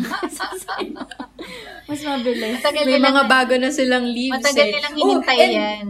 Mas 1.89 2.01
mabilis. 2.01 2.57
Matagal 2.59 2.85
May 2.87 2.97
mga 2.99 3.23
bago 3.27 3.53
na 3.57 3.69
silang 3.69 4.07
leaves 4.07 4.41
matagal 4.41 4.67
eh. 4.67 4.73
nilang 4.73 4.95
Oh, 4.95 4.99
hinintay 4.99 5.39
and- 5.39 5.55
yan. 5.55 5.87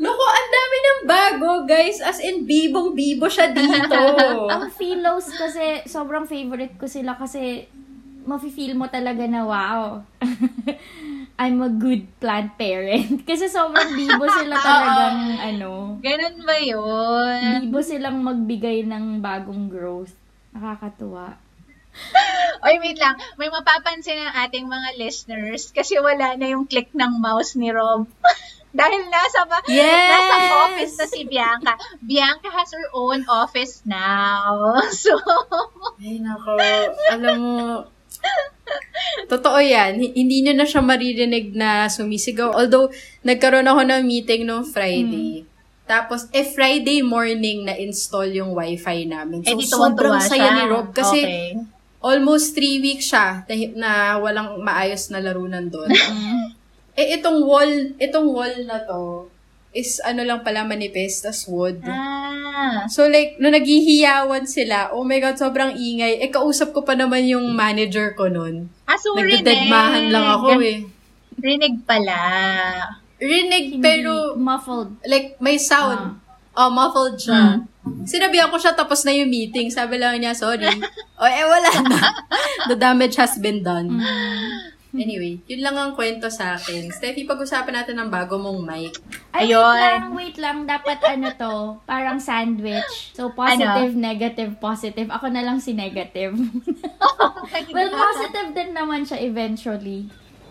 Naku, 0.00 0.24
ang 0.24 0.48
dami 0.48 0.76
ng 0.80 1.00
bago, 1.04 1.48
guys. 1.64 2.00
As 2.00 2.16
in, 2.18 2.48
bibong-bibo 2.48 3.28
siya 3.28 3.52
dito. 3.52 4.00
Ang 4.48 4.72
Philos 4.72 5.28
kasi, 5.28 5.84
sobrang 5.84 6.24
favorite 6.24 6.80
ko 6.80 6.88
sila 6.88 7.20
kasi 7.20 7.68
mafe-feel 8.24 8.72
mo 8.72 8.88
talaga 8.88 9.28
na 9.28 9.44
wow. 9.44 10.00
I'm 11.40 11.58
a 11.58 11.72
good 11.72 12.04
plant 12.20 12.52
parent. 12.54 13.22
Kasi 13.28 13.48
sobrang 13.48 13.96
bibo 13.96 14.28
sila 14.28 14.60
talagang 14.68 15.20
ano, 15.40 15.96
Ganun 15.98 16.36
ba 16.44 16.56
yun? 16.60 17.64
bibo 17.64 17.80
silang 17.80 18.20
magbigay 18.20 18.84
ng 18.84 19.18
bagong 19.18 19.66
growth. 19.66 20.12
Nakakatuwa. 20.52 21.40
Oy, 22.60 22.76
wait 22.78 23.00
lang. 23.00 23.16
May 23.34 23.48
mapapansin 23.48 24.20
ng 24.20 24.32
ating 24.38 24.68
mga 24.68 24.94
listeners 24.94 25.72
kasi 25.72 25.96
wala 25.96 26.36
na 26.36 26.52
yung 26.52 26.68
click 26.68 26.92
ng 26.92 27.18
mouse 27.18 27.56
ni 27.56 27.72
Rob. 27.72 28.04
Dahil 28.70 29.02
nasa, 29.08 29.48
ba- 29.48 29.66
Yes! 29.66 29.90
nasa 30.12 30.36
office 30.62 30.94
na 30.94 31.06
si 31.08 31.20
Bianca. 31.24 31.74
Bianca 31.98 32.52
has 32.52 32.70
her 32.70 32.86
own 32.92 33.26
office 33.26 33.82
now. 33.82 34.76
So, 34.94 35.18
Ay, 35.98 36.22
nako. 36.22 36.54
Alam 37.10 37.36
mo, 37.40 37.56
totoo 39.32 39.58
yan. 39.60 39.98
Hindi 39.98 40.42
nyo 40.44 40.54
na 40.58 40.66
siya 40.66 40.82
maririnig 40.84 41.54
na 41.54 41.86
sumisigaw. 41.86 42.54
Although, 42.54 42.92
nagkaroon 43.24 43.66
ako 43.66 43.82
ng 43.86 44.02
meeting 44.06 44.42
nung 44.46 44.66
Friday. 44.66 45.46
Tapos, 45.90 46.30
eh, 46.30 46.46
Friday 46.46 47.02
morning 47.02 47.66
na-install 47.66 48.30
yung 48.30 48.54
wifi 48.54 49.06
namin. 49.06 49.42
So, 49.42 49.58
eh, 49.58 49.66
sobrang 49.66 50.22
saya 50.22 50.54
ni 50.54 50.64
Rob. 50.70 50.94
Kasi, 50.94 51.18
okay. 51.22 51.58
almost 52.02 52.54
three 52.54 52.78
weeks 52.78 53.10
siya 53.10 53.42
na, 53.46 53.54
na 53.74 53.90
walang 54.22 54.62
maayos 54.62 55.10
na 55.10 55.18
larunan 55.18 55.66
doon. 55.66 55.90
eh, 56.98 57.06
itong 57.18 57.42
wall, 57.42 57.96
itong 57.98 58.28
wall 58.28 58.54
na 58.66 58.82
to, 58.86 59.29
is 59.70 60.02
ano 60.02 60.26
lang 60.26 60.42
pala 60.42 60.66
manifest 60.66 61.26
as 61.26 61.46
wood. 61.46 61.78
Ah. 61.86 62.86
So 62.90 63.06
like, 63.06 63.38
nung 63.38 63.54
naghihiyawan 63.54 64.44
sila, 64.46 64.90
oh 64.90 65.06
my 65.06 65.22
God, 65.22 65.38
sobrang 65.38 65.78
ingay. 65.78 66.18
Eh, 66.18 66.30
kausap 66.30 66.74
ko 66.74 66.82
pa 66.82 66.98
naman 66.98 67.26
yung 67.30 67.54
manager 67.54 68.12
ko 68.18 68.26
nun. 68.26 68.66
Ah, 68.84 68.98
so 68.98 69.14
rinig. 69.14 69.70
Lang 70.10 70.26
ako 70.26 70.58
eh. 70.58 70.82
Rinig 71.40 71.86
pala. 71.86 72.18
Rinig, 73.20 73.78
Hindi 73.78 73.84
pero 73.84 74.34
muffled. 74.34 74.96
like, 75.06 75.36
may 75.38 75.60
sound. 75.60 76.18
Oh, 76.56 76.72
muffled 76.72 77.20
siya. 77.20 77.62
Sinabihan 78.04 78.50
ko 78.50 78.58
siya 78.58 78.74
tapos 78.74 79.06
na 79.06 79.14
yung 79.14 79.30
meeting. 79.30 79.70
Sabi 79.70 79.96
lang 79.96 80.18
niya, 80.18 80.34
sorry. 80.34 80.66
oh, 81.20 81.28
eh, 81.28 81.46
wala 81.46 81.70
na. 81.86 82.00
The 82.68 82.76
damage 82.76 83.16
has 83.16 83.38
been 83.38 83.62
done. 83.62 84.02
Anyway, 84.96 85.38
yun 85.46 85.62
lang 85.62 85.74
ang 85.74 85.92
kwento 85.94 86.26
sa 86.26 86.54
akin. 86.54 86.90
Steffi, 86.90 87.22
pag-usapan 87.22 87.70
natin 87.72 87.94
ng 87.96 88.10
bago 88.10 88.34
mong 88.36 88.58
mic. 88.60 88.98
Ay, 89.30 89.48
Ayun. 89.48 89.62
wait 89.62 89.78
lang, 89.78 90.04
wait 90.12 90.36
lang. 90.36 90.56
Dapat 90.66 90.98
ano 91.14 91.26
to, 91.32 91.54
parang 91.84 92.18
sandwich. 92.18 93.14
So, 93.14 93.30
positive, 93.30 93.94
negative, 93.94 94.58
positive. 94.58 95.06
Ako 95.08 95.30
na 95.30 95.40
lang 95.40 95.58
si 95.58 95.72
negative. 95.72 96.34
well, 97.74 97.90
positive 97.90 98.48
din 98.50 98.70
naman 98.72 99.06
siya 99.06 99.20
eventually. 99.20 100.10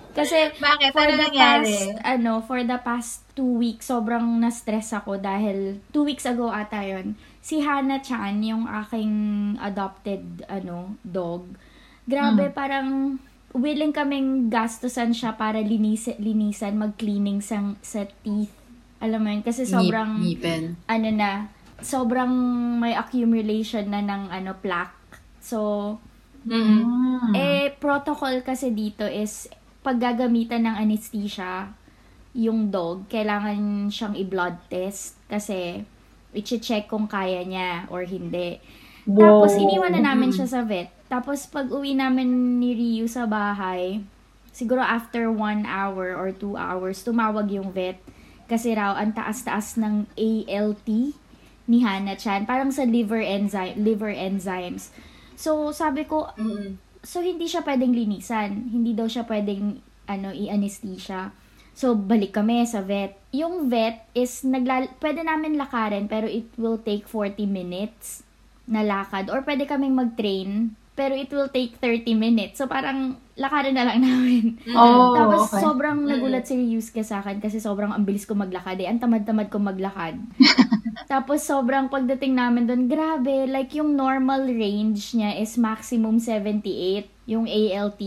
Kasi, 0.09 0.49
Bakit? 0.53 0.89
for 0.91 1.05
Ano 1.05 1.13
the 1.13 1.21
nangyari? 1.21 1.69
past, 1.69 2.01
ano, 2.01 2.31
for 2.41 2.59
the 2.61 2.79
past 2.81 3.11
two 3.33 3.59
weeks, 3.59 3.87
sobrang 3.87 4.25
na-stress 4.39 4.91
ako 4.91 5.15
dahil 5.15 5.79
two 5.91 6.01
weeks 6.01 6.25
ago 6.25 6.49
ata 6.49 6.81
yun. 6.81 7.13
Si 7.39 7.61
Hana 7.61 7.99
Chan, 7.99 8.41
yung 8.41 8.65
aking 8.65 9.11
adopted, 9.59 10.43
ano, 10.47 10.97
dog. 11.03 11.55
Grabe, 12.03 12.49
Hmm. 12.49 12.55
parang 12.57 12.87
willing 13.53 13.91
kaming 13.91 14.47
gastusan 14.47 15.11
siya 15.11 15.33
para 15.33 15.57
linis, 15.57 16.09
linisan, 16.21 16.77
mag-cleaning 16.77 17.41
sa, 17.41 17.73
sa 17.81 18.05
teeth. 18.21 18.53
Alam 18.99 19.19
mo 19.23 19.29
yun? 19.31 19.41
Kasi 19.41 19.63
sobrang, 19.65 20.19
Ngip- 20.19 20.43
ngipin. 20.43 20.63
ano 20.85 21.09
na, 21.09 21.31
sobrang 21.79 22.29
may 22.77 22.93
accumulation 22.93 23.87
na 23.87 24.03
ng, 24.03 24.29
ano, 24.29 24.51
plaque. 24.59 25.17
So, 25.39 25.95
Mm-mm. 26.45 26.83
Hmm. 26.83 27.33
eh, 27.35 27.71
protocol 27.75 28.43
kasi 28.43 28.71
dito 28.71 29.03
is 29.03 29.47
pag 29.79 29.97
gagamitan 29.97 30.67
ng 30.67 30.75
anesthesia, 30.75 31.71
yung 32.35 32.69
dog, 32.69 33.09
kailangan 33.09 33.89
siyang 33.89 34.13
i-blood 34.13 34.59
test 34.69 35.17
kasi 35.25 35.81
i-check 36.31 36.85
kung 36.85 37.09
kaya 37.09 37.41
niya 37.41 37.89
or 37.89 38.05
hindi. 38.05 38.61
Tapos, 39.09 39.57
iniwan 39.57 39.97
na 39.97 40.13
namin 40.13 40.29
siya 40.29 40.45
sa 40.45 40.61
vet. 40.61 40.93
Tapos, 41.09 41.49
pag 41.49 41.67
uwi 41.73 41.97
namin 41.97 42.61
ni 42.61 42.77
Ryu 42.77 43.09
sa 43.09 43.25
bahay, 43.25 44.05
siguro 44.53 44.85
after 44.85 45.33
one 45.33 45.65
hour 45.65 46.13
or 46.13 46.29
two 46.29 46.53
hours, 46.53 47.01
tumawag 47.01 47.49
yung 47.49 47.73
vet. 47.73 47.97
Kasi 48.45 48.77
raw, 48.77 48.93
ang 48.93 49.17
taas-taas 49.17 49.77
ng 49.81 50.05
ALT 50.13 50.89
ni 51.69 51.77
Hana 51.81 52.13
Chan. 52.13 52.45
Parang 52.45 52.69
sa 52.69 52.85
liver 52.85 53.21
enzyme, 53.21 53.77
liver 53.77 54.13
enzymes. 54.13 54.93
So, 55.33 55.73
sabi 55.73 56.05
ko, 56.05 56.29
Mm-mm. 56.37 56.77
So, 56.99 57.23
hindi 57.23 57.47
siya 57.47 57.63
pwedeng 57.63 57.95
linisan. 57.95 58.69
Hindi 58.69 58.91
daw 58.91 59.07
siya 59.07 59.23
pwedeng 59.23 59.79
ano, 60.09 60.29
i-anesthesia. 60.35 61.31
So, 61.71 61.95
balik 61.95 62.35
kami 62.35 62.67
sa 62.67 62.83
vet. 62.83 63.15
Yung 63.31 63.71
vet 63.71 64.03
is, 64.11 64.43
naglal- 64.43 64.91
pwede 64.99 65.23
namin 65.23 65.55
lakarin, 65.55 66.11
pero 66.11 66.27
it 66.27 66.51
will 66.59 66.75
take 66.75 67.07
40 67.07 67.47
minutes 67.47 68.25
na 68.67 68.83
lakad. 68.83 69.31
Or 69.31 69.39
pwede 69.47 69.63
kaming 69.63 69.95
mag-train, 69.95 70.75
pero 70.99 71.15
it 71.15 71.31
will 71.31 71.47
take 71.47 71.79
30 71.79 72.11
minutes. 72.11 72.59
So, 72.59 72.67
parang 72.67 73.15
lakarin 73.39 73.79
na 73.79 73.87
lang 73.87 74.03
namin. 74.07 74.59
Oh, 74.75 75.15
Tapos, 75.15 75.47
okay. 75.47 75.63
sobrang 75.63 76.03
nagulat 76.03 76.43
si 76.43 76.59
Ryusuke 76.59 77.07
sa 77.07 77.23
akin 77.23 77.39
kasi 77.39 77.63
sobrang 77.63 77.95
ang 77.95 78.03
bilis 78.03 78.27
ko 78.27 78.35
maglakad 78.35 78.75
eh. 78.83 78.91
Ang 78.91 78.99
tamad-tamad 78.99 79.47
ko 79.47 79.63
maglakad. 79.63 80.19
Tapos, 81.07 81.39
sobrang 81.47 81.87
pagdating 81.87 82.35
namin 82.35 82.67
doon, 82.67 82.91
grabe, 82.91 83.47
like 83.47 83.71
yung 83.71 83.95
normal 83.95 84.43
range 84.43 85.15
niya 85.15 85.39
is 85.39 85.55
maximum 85.55 86.19
78, 86.19 87.07
yung 87.31 87.47
ALT. 87.47 88.01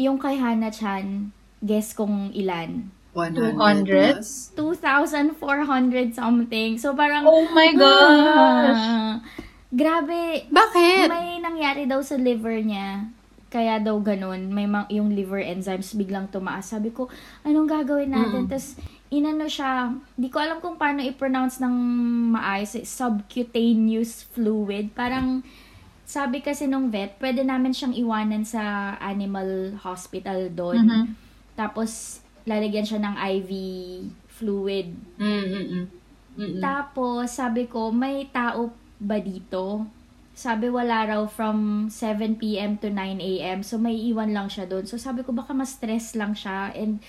Yung 0.00 0.16
kay 0.16 0.40
Hana-chan, 0.40 1.28
guess 1.60 1.92
kung 1.92 2.32
ilan? 2.32 2.88
200? 3.12 4.22
plus. 4.22 4.54
2,400 4.56 6.16
something. 6.16 6.80
So, 6.80 6.96
parang, 6.96 7.28
Oh 7.28 7.44
my 7.52 7.70
gosh! 7.76 8.78
ah, 8.78 9.12
grabe, 9.68 10.48
Bakit? 10.48 11.06
may 11.08 11.38
nangyari 11.38 11.84
daw 11.84 12.00
sa 12.00 12.16
liver 12.16 12.60
niya. 12.60 13.08
Kaya 13.48 13.80
daw 13.80 13.96
ganun, 14.00 14.52
may 14.52 14.68
ma- 14.68 14.88
yung 14.92 15.08
liver 15.08 15.40
enzymes 15.40 15.96
biglang 15.96 16.28
tumaas. 16.28 16.68
Sabi 16.68 16.92
ko, 16.92 17.08
anong 17.42 17.64
gagawin 17.64 18.12
natin? 18.12 18.44
Tapos, 18.44 18.76
inano 19.08 19.48
siya, 19.48 19.88
di 20.12 20.28
ko 20.28 20.36
alam 20.36 20.60
kung 20.60 20.76
paano 20.76 21.00
i-pronounce 21.00 21.56
ng 21.56 21.74
maayos, 22.36 22.76
subcutaneous 22.84 24.28
fluid. 24.36 24.92
Parang, 24.92 25.40
sabi 26.04 26.44
kasi 26.44 26.68
nung 26.68 26.92
vet, 26.92 27.16
pwede 27.16 27.40
namin 27.40 27.72
siyang 27.72 27.96
iwanan 27.96 28.44
sa 28.44 28.96
animal 29.00 29.80
hospital 29.80 30.52
doon. 30.52 30.84
Mhm. 30.84 31.04
Tapos, 31.56 32.20
lalagyan 32.44 32.84
siya 32.84 33.00
ng 33.00 33.16
IV 33.16 33.50
fluid. 34.28 34.92
Mm-mm. 35.16 35.88
Mm-mm. 36.36 36.60
Tapos, 36.60 37.32
sabi 37.32 37.64
ko, 37.64 37.88
may 37.88 38.28
tao 38.28 38.72
ba 38.98 39.18
dito? 39.18 39.86
Sabi 40.32 40.70
wala 40.70 41.02
raw 41.04 41.22
from 41.26 41.90
7 41.90 42.38
p.m. 42.38 42.78
to 42.78 42.86
9 42.86 43.18
a.m. 43.18 43.62
So, 43.62 43.74
may 43.74 43.98
iwan 44.06 44.30
lang 44.30 44.46
siya 44.46 44.64
doon. 44.64 44.86
So, 44.86 44.94
sabi 44.94 45.22
ko, 45.22 45.34
baka 45.34 45.50
ma-stress 45.50 46.14
lang 46.14 46.34
siya. 46.34 46.70
And, 46.74 47.02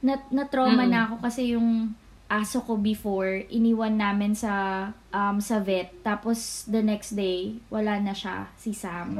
na, 0.00 0.16
na-trauma 0.32 0.88
Mm. 0.88 0.90
na 0.90 1.00
ako 1.04 1.14
kasi 1.20 1.52
yung 1.52 1.92
aso 2.24 2.62
ko 2.62 2.78
before, 2.78 3.42
iniwan 3.50 3.98
namin 3.98 4.32
sa 4.32 4.86
um, 5.10 5.42
sa 5.42 5.60
vet. 5.60 5.92
Tapos, 6.00 6.64
the 6.64 6.80
next 6.80 7.12
day, 7.12 7.58
wala 7.68 8.00
na 8.00 8.14
siya, 8.14 8.48
si 8.56 8.72
Sam. 8.72 9.18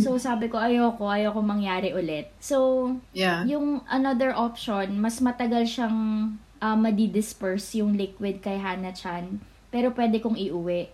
So, 0.00 0.18
sabi 0.18 0.48
ko, 0.48 0.58
ayoko, 0.58 1.06
ayoko 1.06 1.38
mangyari 1.38 1.94
ulit. 1.94 2.34
So, 2.40 2.98
Yeah. 3.14 3.46
yung 3.46 3.84
another 3.86 4.34
option, 4.34 4.98
mas 4.98 5.20
matagal 5.20 5.70
siyang 5.70 5.98
uh, 6.58 6.74
madidisperse 6.74 7.78
yung 7.78 7.94
liquid 7.94 8.42
kay 8.42 8.58
Hana-chan. 8.58 9.38
Pero 9.68 9.92
pwede 9.92 10.18
kong 10.18 10.34
iuwi. 10.34 10.88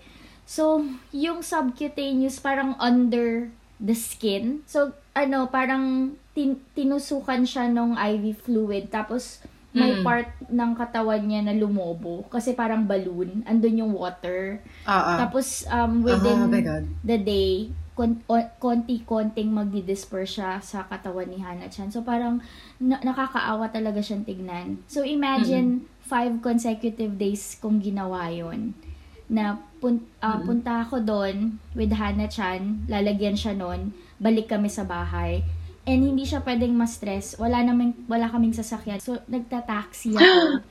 So, 0.45 0.85
yung 1.11 1.41
subcutaneous 1.41 2.39
parang 2.39 2.77
under 2.77 3.49
the 3.81 3.97
skin. 3.97 4.61
So, 4.69 4.93
ano, 5.17 5.49
parang 5.49 6.17
tin- 6.37 6.61
tinusukan 6.77 7.49
siya 7.49 7.69
ng 7.69 7.97
IV 7.97 8.25
fluid. 8.45 8.93
Tapos, 8.93 9.41
may 9.75 9.91
Mm. 9.91 10.05
part 10.07 10.31
ng 10.47 10.73
katawan 10.79 11.23
niya 11.27 11.43
na 11.43 11.55
lumobo. 11.57 12.23
Kasi 12.31 12.55
parang 12.55 12.87
balloon. 12.87 13.43
Andun 13.43 13.83
yung 13.83 13.93
water. 13.93 14.63
Ah. 14.87 15.19
Tapos, 15.19 15.67
um, 15.67 16.07
within 16.07 16.47
oh 16.47 16.53
God. 16.53 16.85
the 17.03 17.19
day, 17.19 17.75
kon- 17.99 18.23
o- 18.31 18.53
konti-konting 18.63 19.51
magdi-disperse 19.51 20.39
siya 20.39 20.63
sa 20.63 20.87
katawan 20.87 21.27
ni 21.27 21.43
Hana-chan. 21.43 21.91
So, 21.91 22.07
parang 22.07 22.39
na- 22.79 23.03
nakakaawa 23.03 23.67
talaga 23.71 23.99
siyang 23.99 24.23
tignan. 24.23 24.79
So, 24.87 25.03
imagine 25.03 25.91
five 26.07 26.39
consecutive 26.39 27.19
days 27.19 27.59
kong 27.59 27.83
ginawa 27.83 28.31
yon 28.31 28.79
na 29.27 29.57
pun- 29.79 30.05
ah, 30.19 30.39
punta 30.39 30.85
ako 30.85 31.01
doon 31.01 31.37
with 31.73 31.91
Hana-chan, 31.91 32.85
lalagyan 32.87 33.35
siya 33.35 33.53
noon, 33.53 33.91
balik 34.17 34.49
kami 34.49 34.69
sa 34.69 34.85
bahay. 34.85 35.41
And 35.85 36.01
hindi 36.01 36.25
siya 36.25 36.41
pwedeng 36.41 36.73
ma-stress. 36.73 37.37
Wala 37.37 37.61
naman, 37.61 37.93
wala 38.05 38.25
kaming 38.25 38.57
sasakyan. 38.57 39.01
So, 39.01 39.21
nagta-taxi 39.27 40.15
ako. 40.17 40.65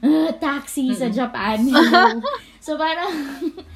Ah, 0.00 0.32
taxi 0.34 0.90
sa 0.90 1.06
Japan. 1.08 1.62
So, 2.60 2.76
parang, 2.76 3.08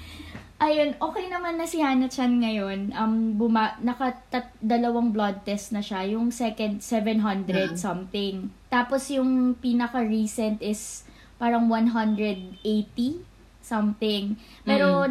ayun, 0.61 0.92
okay 1.00 1.26
naman 1.26 1.56
na 1.56 1.64
si 1.64 1.80
Hana-chan 1.80 2.37
ngayon. 2.37 2.92
Um, 2.92 3.33
buma, 3.33 3.80
naka 3.80 4.12
tat- 4.28 4.52
dalawang 4.61 5.09
blood 5.09 5.40
test 5.40 5.73
na 5.73 5.80
siya. 5.80 6.04
Yung 6.04 6.28
second, 6.28 6.85
700 6.85 7.80
something. 7.80 8.52
Tapos 8.68 9.09
yung 9.09 9.56
pinaka-recent 9.56 10.61
is 10.61 11.09
parang 11.40 11.64
180 11.66 12.61
something. 13.64 14.37
Pero 14.68 15.09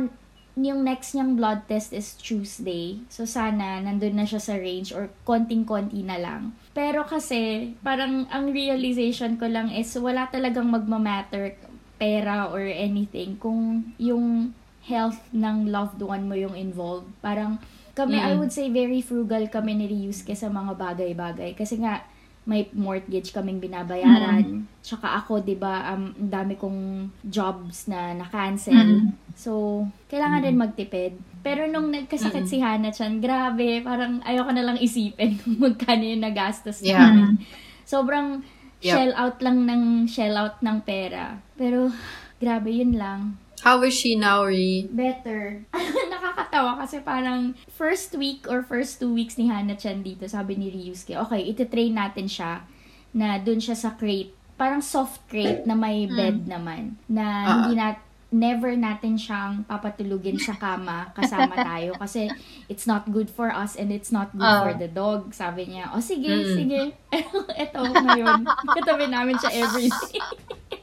yung 0.54 0.86
next 0.86 1.18
niyang 1.18 1.34
blood 1.34 1.66
test 1.66 1.90
is 1.90 2.14
Tuesday. 2.14 3.02
So 3.10 3.26
sana 3.26 3.82
nandun 3.82 4.22
na 4.22 4.30
siya 4.30 4.38
sa 4.38 4.54
range 4.54 4.94
or 4.94 5.10
konting-konti 5.26 6.06
na 6.06 6.22
lang. 6.22 6.54
Pero 6.78 7.02
kasi 7.10 7.74
parang 7.82 8.30
ang 8.30 8.54
realization 8.54 9.42
ko 9.42 9.50
lang 9.50 9.74
is 9.74 9.90
wala 9.98 10.30
talagang 10.30 10.70
magmamatter 10.70 11.58
pera 11.98 12.54
or 12.54 12.62
anything 12.62 13.34
kung 13.42 13.94
yung 13.98 14.54
health 14.86 15.18
ng 15.34 15.74
loved 15.74 15.98
one 16.04 16.30
mo 16.30 16.38
yung 16.38 16.54
involved. 16.54 17.10
Parang 17.24 17.58
kami, 17.94 18.18
I 18.18 18.34
would 18.34 18.50
say 18.50 18.74
very 18.74 19.06
frugal 19.06 19.46
kami 19.54 19.78
ni 19.78 19.86
Ryusuke 19.86 20.34
sa 20.34 20.50
mga 20.50 20.74
bagay-bagay. 20.74 21.54
Kasi 21.54 21.78
nga, 21.78 22.02
may 22.44 22.68
mortgage 22.72 23.32
kaming 23.32 23.58
binabayaran. 23.58 24.68
Tsaka 24.80 25.16
ako, 25.16 25.40
'di 25.40 25.56
ba, 25.56 25.96
um, 25.96 26.12
ang 26.12 26.30
dami 26.30 26.54
kong 26.56 26.80
jobs 27.24 27.88
na 27.88 28.12
na-cancel. 28.14 29.00
So, 29.34 29.84
kailangan 30.08 30.44
din 30.44 30.60
magtipid. 30.60 31.14
Pero 31.40 31.66
nung 31.66 31.90
nagkasakit 31.90 32.46
si 32.46 32.60
Hana-chan, 32.60 33.20
grabe, 33.20 33.80
parang 33.80 34.20
ayoko 34.22 34.52
na 34.52 34.64
lang 34.64 34.78
isipin 34.78 35.36
kung 35.42 35.60
magkano 35.60 36.04
yung 36.04 36.22
nagastos 36.22 36.80
Yeah. 36.80 37.08
namin. 37.10 37.40
Sobrang 37.84 38.44
Yep. 38.84 38.92
shell 38.92 39.14
out 39.16 39.38
lang 39.40 39.64
ng 39.64 39.84
shell 40.06 40.36
out 40.36 40.60
ng 40.60 40.84
pera. 40.84 41.40
Pero, 41.56 41.88
grabe, 42.36 42.68
yun 42.70 43.00
lang 43.00 43.40
How 43.64 43.80
is 43.80 43.96
she 43.96 44.20
now, 44.20 44.44
Ri? 44.44 44.92
better. 44.92 45.64
Nakakatawa 46.34 46.82
kasi 46.82 46.98
parang 47.00 47.40
first 47.70 48.18
week 48.18 48.50
or 48.50 48.66
first 48.66 48.98
two 48.98 49.14
weeks 49.14 49.38
ni 49.38 49.46
Hana 49.46 49.78
Chan 49.78 50.02
dito, 50.02 50.26
sabi 50.26 50.58
ni 50.58 50.74
Ryusuke, 50.74 51.14
okay, 51.16 51.46
ititrain 51.46 51.94
natin 51.94 52.26
siya 52.26 52.66
na 53.14 53.38
dun 53.38 53.62
siya 53.62 53.78
sa 53.78 53.94
crate. 53.94 54.34
Parang 54.58 54.82
soft 54.82 55.22
crate 55.30 55.62
na 55.64 55.78
may 55.78 56.10
bed 56.10 56.50
naman. 56.50 56.98
Na 57.06 57.22
Ah. 57.22 57.50
hindi 57.62 57.78
na 57.78 58.02
never 58.34 58.74
natin 58.74 59.14
siyang 59.14 59.62
papatulugin 59.64 60.42
sa 60.42 60.58
kama 60.58 61.14
kasama 61.14 61.54
tayo 61.70 61.94
kasi 62.02 62.34
it's 62.66 62.90
not 62.90 63.06
good 63.08 63.30
for 63.30 63.54
us 63.54 63.78
and 63.78 63.94
it's 63.94 64.10
not 64.10 64.34
good 64.34 64.42
Ah. 64.50 64.66
for 64.66 64.74
the 64.74 64.90
dog. 64.90 65.30
Sabi 65.32 65.70
niya, 65.70 65.94
o 65.94 66.02
sige, 66.02 66.34
Mm. 66.34 66.50
sige. 66.52 66.82
Eto 67.62 67.78
ngayon. 67.86 68.42
Katabi 68.74 69.06
namin 69.06 69.38
siya 69.38 69.54
everyday. 69.54 70.18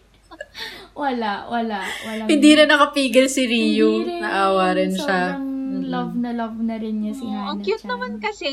wala, 0.93 1.47
wala. 1.47 1.81
Walang 2.02 2.26
Hindi 2.26 2.50
na 2.52 2.64
nakapigil 2.67 3.26
si 3.26 3.45
Ryu. 3.45 3.90
hindi 3.99 4.11
rin. 4.11 4.21
Naawa 4.21 4.67
rin 4.73 4.93
siya. 4.93 5.21
Sobrang 5.33 5.49
love 5.87 6.14
na 6.14 6.31
love 6.33 6.59
na 6.59 6.76
rin 6.76 6.97
niya 6.99 7.14
si 7.14 7.23
Oh, 7.23 7.31
Hana 7.31 7.49
ang 7.49 7.59
cute 7.61 7.79
Chan. 7.79 7.88
naman 7.88 8.12
kasi. 8.19 8.50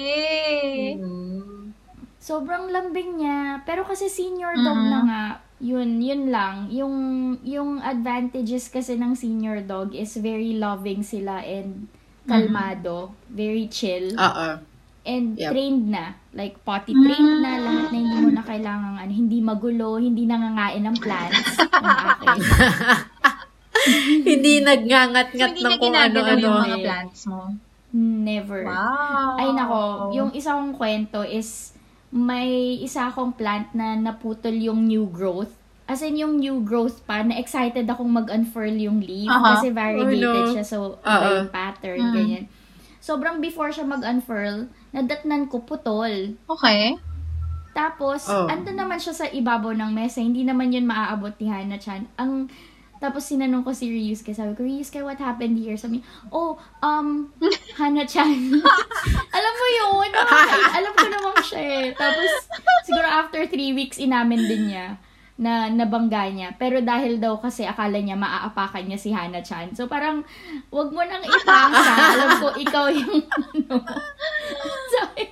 Mm. 0.96 1.74
Sobrang 2.18 2.68
lambing 2.68 3.18
niya. 3.18 3.38
Pero 3.64 3.82
kasi 3.82 4.08
senior 4.08 4.52
dog 4.54 4.78
Mhm. 4.78 4.90
na 4.90 5.00
nga, 5.02 5.24
yun, 5.60 5.98
yun 5.98 6.28
lang. 6.28 6.68
Yung, 6.70 6.96
yung 7.42 7.80
advantages 7.80 8.68
kasi 8.68 8.94
ng 8.94 9.14
senior 9.14 9.62
dog 9.62 9.92
is 9.92 10.14
very 10.16 10.54
loving 10.54 11.02
sila 11.02 11.40
and 11.40 11.88
kalmado. 12.26 13.16
Very 13.26 13.66
chill. 13.68 14.12
Oo. 14.14 14.50
And 15.08 15.34
Yep. 15.34 15.52
trained 15.52 15.88
na. 15.88 16.06
Like, 16.30 16.60
potty 16.62 16.92
trained 16.92 17.40
na. 17.40 17.52
Lahat 17.58 17.88
na 17.88 17.98
hindi 17.98 18.18
mo 18.20 18.30
na 18.30 18.44
kailangan, 18.44 19.00
ano, 19.00 19.08
hindi 19.10 19.40
magulo, 19.40 19.96
hindi 19.98 20.28
nangangain 20.28 20.84
ng 20.84 20.98
plants. 21.00 21.48
Hindi 24.20 24.60
nagngangat-ngat 24.60 25.54
hindi 25.54 25.64
ng 25.64 25.70
niya 25.70 25.80
kung 25.80 25.96
ano-ano. 25.96 26.42
yung 26.42 26.60
mga 26.60 26.78
plants 26.82 27.22
mo. 27.24 27.56
Never. 27.94 28.68
Wow. 28.68 29.40
Ay 29.40 29.50
nako, 29.50 29.80
yung 30.12 30.32
isa 30.36 30.52
kong 30.52 30.76
kwento 30.76 31.24
is 31.24 31.72
may 32.10 32.50
isa 32.78 33.08
akong 33.08 33.32
plant 33.32 33.72
na 33.72 33.96
naputol 33.96 34.52
yung 34.52 34.84
new 34.84 35.08
growth. 35.08 35.54
As 35.86 36.04
in 36.04 36.20
yung 36.20 36.36
new 36.36 36.60
growth 36.60 37.00
pa, 37.02 37.24
na 37.24 37.40
excited 37.40 37.88
akong 37.88 38.12
mag-unfurl 38.12 38.76
yung 38.76 39.00
leaf 39.00 39.30
Aha. 39.30 39.56
kasi 39.56 39.72
variegated 39.72 40.20
Oh, 40.28 40.44
no. 40.44 40.52
siya. 40.52 40.66
So, 40.68 40.78
iba 41.00 41.16
Oo. 41.24 41.36
yung 41.40 41.50
pattern, 41.50 42.02
Mm. 42.02 42.14
ganyan. 42.14 42.44
Sobrang 43.00 43.40
before 43.40 43.72
siya 43.72 43.88
mag-unfurl, 43.88 44.68
nadatnan 44.98 45.46
ko 45.46 45.62
putol. 45.62 46.34
Okay. 46.50 46.98
Tapos, 47.78 48.26
Oh. 48.26 48.50
andun 48.50 48.74
naman 48.74 48.98
siya 48.98 49.14
sa 49.14 49.26
ibabaw 49.30 49.70
ng 49.78 49.94
mesa. 49.94 50.18
Hindi 50.18 50.42
naman 50.42 50.74
yun 50.74 50.90
maaabot 50.90 51.38
ni 51.38 51.46
Hana-chan. 51.46 52.10
Ang, 52.18 52.50
tapos 52.98 53.30
sinanong 53.30 53.62
ko 53.62 53.70
si 53.78 53.86
Ryusuke. 53.86 54.34
Sabi 54.34 54.58
ko, 54.58 54.66
Ryusuke, 54.66 55.06
what 55.06 55.22
happened 55.22 55.62
here? 55.62 55.78
Sabi, 55.78 56.02
oh, 56.34 56.58
um, 56.82 57.30
Hana-chan. 57.80 58.34
alam 59.38 59.54
mo 59.54 59.68
yun? 59.70 60.10
Alam 60.74 60.94
ko 60.98 61.06
naman 61.06 61.38
siya 61.46 61.62
eh. 61.62 61.88
Tapos, 61.94 62.32
siguro 62.90 63.06
after 63.06 63.46
three 63.46 63.78
weeks, 63.78 64.02
inamin 64.02 64.42
din 64.50 64.74
niya 64.74 64.98
na 65.38 65.70
nabangga 65.70 66.26
niya. 66.34 66.50
Pero 66.58 66.82
dahil 66.82 67.22
daw 67.22 67.38
kasi 67.38 67.62
akala 67.62 68.02
niya 68.02 68.18
maaapakan 68.18 68.84
niya 68.84 68.98
si 68.98 69.14
Hana-chan. 69.14 69.70
So 69.78 69.86
parang, 69.86 70.26
wag 70.74 70.90
mo 70.90 71.06
nang 71.06 71.22
ipasa. 71.22 71.94
alam 72.18 72.30
ko, 72.42 72.48
ikaw 72.58 72.90
yung 72.90 73.22
ano. 73.22 73.76
Sabi 74.98 75.24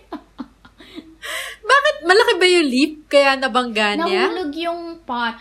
Bakit? 1.66 1.96
Malaki 2.06 2.34
ba 2.38 2.46
yung 2.46 2.68
leaf 2.70 2.94
kaya 3.10 3.34
nabangga 3.34 3.98
niya? 3.98 4.30
Nahulog 4.30 4.54
yung 4.54 4.82
pot. 5.02 5.34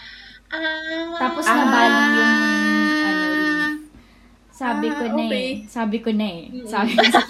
Ah. 0.48 1.12
Tapos 1.20 1.44
Ah. 1.44 1.56
nabali 1.60 2.00
yung 2.16 2.34
ano, 3.04 3.24
leaf. 3.36 3.76
Sabi 4.48 4.86
Ah, 4.88 4.96
ko 4.96 5.04
na 5.04 5.24
okay. 5.28 5.44
eh. 5.44 5.52
Sabi 5.68 5.96
ko 6.00 6.08
na 6.08 6.24
eh. 6.24 6.42
Sabi 6.64 6.92
ko. 6.96 7.04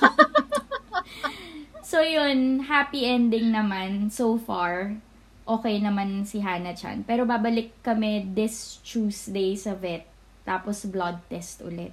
so 1.91 1.99
yun, 1.99 2.63
happy 2.63 3.03
ending 3.03 3.51
naman 3.51 4.07
so 4.07 4.39
far. 4.39 5.03
Okay 5.45 5.77
naman 5.77 6.25
si 6.25 6.41
Hana-chan. 6.41 7.05
Pero 7.05 7.29
babalik 7.29 7.77
kami 7.85 8.25
this 8.33 8.81
Tuesday 8.81 9.53
sa 9.61 9.77
vet. 9.77 10.09
Tapos 10.43 10.89
blood 10.89 11.21
test 11.29 11.61
ulit. 11.61 11.93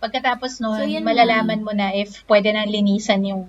Pagkatapos 0.00 0.60
nun, 0.60 0.76
So, 0.76 0.88
malalaman 1.00 1.64
mo 1.64 1.72
na 1.72 1.96
if 1.96 2.20
pwede 2.28 2.52
nang 2.52 2.68
linisan 2.68 3.24
yung 3.24 3.48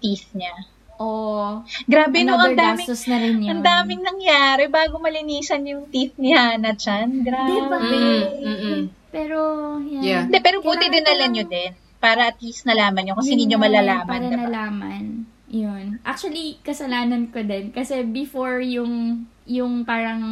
teeth 0.00 0.32
niya. 0.32 0.56
O, 1.00 1.60
Grabe 1.88 2.24
no, 2.28 2.36
ang 2.36 2.52
daming, 2.52 2.84
gastos 2.84 3.08
na 3.08 3.16
rin 3.16 3.40
yun. 3.40 3.48
ang 3.56 3.62
daming 3.64 4.04
nangyari 4.04 4.68
bago 4.68 5.00
malinisan 5.00 5.64
yung 5.64 5.88
teeth 5.88 6.16
ni 6.20 6.36
Hana-chan. 6.36 7.24
Grabe. 7.24 7.52
Diba? 7.52 7.78
Mm, 7.80 8.24
mm-mm. 8.44 8.80
Pero, 9.08 9.38
yan. 9.80 10.04
Yeah. 10.04 10.22
Hindi, 10.28 10.38
pero 10.44 10.60
buti 10.60 10.92
dinala 10.92 11.24
ko 11.24 11.32
nyo 11.32 11.44
lang- 11.44 11.52
din. 11.52 11.72
Para 12.00 12.32
at 12.32 12.40
least 12.40 12.64
nalaman 12.64 13.04
nyo 13.04 13.14
kasi 13.16 13.36
hindi 13.36 13.44
nyo 13.48 13.60
malalaman. 13.60 14.08
Para 14.08 14.24
diba? 14.24 14.40
nalaman. 14.44 15.04
Yun. 15.50 15.98
Actually, 16.06 16.62
kasalanan 16.62 17.34
ko 17.34 17.42
din. 17.42 17.74
Kasi 17.74 18.06
before 18.06 18.62
yung, 18.62 19.26
yung 19.50 19.82
parang 19.82 20.22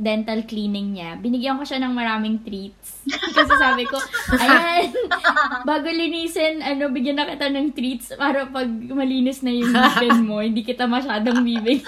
dental 0.00 0.44
cleaning 0.48 0.96
niya, 0.96 1.16
binigyan 1.20 1.60
ko 1.60 1.64
siya 1.64 1.80
ng 1.80 1.92
maraming 1.92 2.40
treats. 2.40 3.04
Kasi 3.36 3.52
sabi 3.56 3.84
ko, 3.84 3.96
ayan, 4.32 4.92
bago 5.68 5.88
linisin, 5.88 6.60
ano, 6.60 6.88
bigyan 6.88 7.20
na 7.20 7.28
kita 7.28 7.52
ng 7.52 7.72
treats 7.72 8.16
para 8.16 8.48
pag 8.48 8.68
malinis 8.68 9.44
na 9.44 9.52
yung 9.52 9.72
ngipin 9.72 10.18
mo, 10.24 10.40
hindi 10.46 10.64
kita 10.64 10.88
masyadong 10.88 11.44
bibig. 11.44 11.84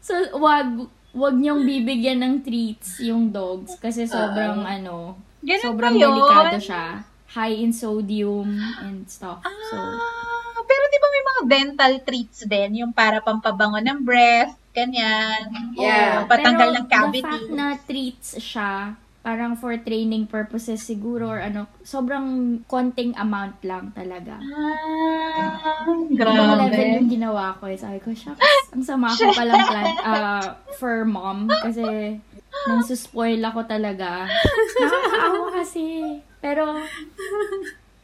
so, 0.00 0.16
wag, 0.40 0.88
wag 1.12 1.36
niyong 1.36 1.64
bibigyan 1.64 2.20
ng 2.24 2.34
treats 2.40 3.04
yung 3.04 3.28
dogs 3.28 3.76
kasi 3.80 4.08
sobrang, 4.08 4.64
ano, 4.64 5.20
Ganun 5.44 5.64
sobrang 5.64 5.92
delikado 5.92 6.56
siya. 6.56 7.04
High 7.36 7.60
in 7.60 7.72
sodium 7.74 8.48
and 8.80 9.04
stuff. 9.04 9.44
So, 9.44 9.76
Ah, 9.76 10.33
pero 10.64 10.82
di 10.86 10.98
ba 10.98 11.08
may 11.08 11.24
mga 11.24 11.42
dental 11.46 11.94
treats 12.02 12.38
din? 12.44 12.70
Yung 12.80 12.92
para 12.92 13.20
pampabango 13.20 13.78
ng 13.78 14.00
breath, 14.00 14.56
ganyan. 14.72 15.72
Yeah. 15.74 16.24
Oo, 16.24 16.26
patanggal 16.26 16.68
pero 16.68 16.76
ng 16.76 16.86
cavity. 16.88 17.20
the 17.20 17.24
fact 17.24 17.48
na 17.50 17.66
treats 17.78 18.28
siya, 18.36 18.72
parang 19.20 19.56
for 19.56 19.72
training 19.78 20.28
purposes 20.28 20.84
siguro 20.84 21.30
or 21.30 21.40
ano, 21.40 21.64
sobrang 21.80 22.60
konting 22.66 23.16
amount 23.16 23.56
lang 23.64 23.88
talaga. 23.92 24.36
Ah, 24.36 25.88
Ibang 25.88 26.12
level 26.12 26.68
grabe. 26.68 27.00
yung 27.00 27.08
ginawa 27.08 27.56
ko. 27.56 27.64
Eh. 27.66 27.78
Sabi 27.78 28.04
ko, 28.04 28.12
shucks, 28.12 28.44
ang 28.68 28.84
sama 28.84 29.08
ko 29.08 29.32
palang 29.38 29.64
plan, 29.64 29.88
ah, 30.02 30.44
for 30.76 31.08
mom 31.08 31.48
kasi 31.48 32.20
nang 32.68 32.84
suspoil 32.84 33.40
ako 33.40 33.64
talaga. 33.64 34.28
Nakakaawa 34.80 35.48
kasi. 35.56 36.20
Pero, 36.38 36.76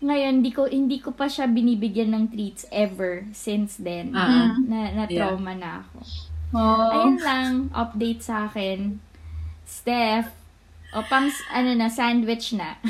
ngayon, 0.01 0.41
hindi 0.41 0.53
ko, 0.53 0.65
hindi 0.65 0.97
ko 0.97 1.13
pa 1.13 1.29
siya 1.29 1.45
binibigyan 1.45 2.17
ng 2.17 2.25
treats 2.33 2.65
ever 2.73 3.29
since 3.37 3.77
then. 3.77 4.17
Ah. 4.17 4.57
Na, 4.57 4.89
na 4.97 5.05
trauma 5.05 5.53
na 5.53 5.85
ako. 5.85 5.99
Oh. 6.57 6.91
Ayun 6.91 7.21
lang, 7.21 7.53
update 7.77 8.25
sa 8.25 8.49
akin. 8.49 8.97
Steph, 9.69 10.33
o 10.91 11.05
pang, 11.07 11.31
ano 11.55 11.71
na, 11.77 11.87
sandwich 11.93 12.57
na. 12.57 12.77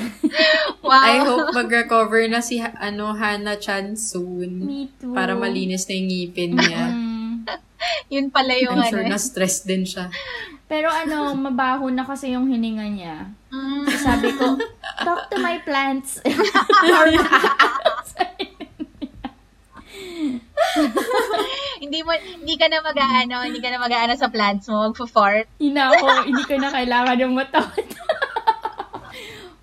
Wow. 0.81 1.07
I 1.07 1.17
hope 1.23 1.55
mag-recover 1.55 2.27
na 2.27 2.43
si 2.43 2.59
Ha- 2.59 2.75
ano 2.83 3.15
Hannah 3.15 3.55
Chan 3.61 3.95
soon. 3.95 4.65
Me 4.65 4.91
too. 4.99 5.15
Para 5.15 5.39
malinis 5.39 5.87
na 5.87 5.95
yung 5.95 6.09
ngipin 6.11 6.51
niya. 6.59 6.85
Yun 8.11 8.27
pala 8.33 8.59
yung 8.59 8.75
I'm 8.75 8.83
ano. 8.83 8.91
sure 8.91 9.07
na-stress 9.07 9.63
din 9.63 9.87
siya. 9.87 10.11
Pero 10.71 10.87
ano, 10.87 11.35
mabaho 11.35 11.91
na 11.91 12.07
kasi 12.07 12.31
yung 12.31 12.47
hininga 12.47 12.87
niya. 12.95 13.27
Mm. 13.51 13.91
So 13.91 14.07
sabi 14.07 14.31
ko, 14.39 14.55
talk 15.03 15.27
to 15.35 15.43
my 15.43 15.59
plants. 15.67 16.23
hindi 21.83 22.07
mo 22.07 22.15
hindi 22.15 22.55
ka 22.55 22.71
na 22.71 22.87
mag-aano, 22.87 23.51
hindi 23.51 23.59
ka 23.59 23.75
na 23.75 23.83
mag-aano 23.83 24.15
sa 24.15 24.31
plants 24.31 24.71
mo, 24.71 24.87
magfo-fart. 24.87 25.51
Ina 25.59 25.91
ko, 25.99 26.07
hindi 26.23 26.47
ko 26.47 26.55
na 26.63 26.71
kailangan 26.71 27.19
ng 27.19 27.35
matot. 27.35 27.87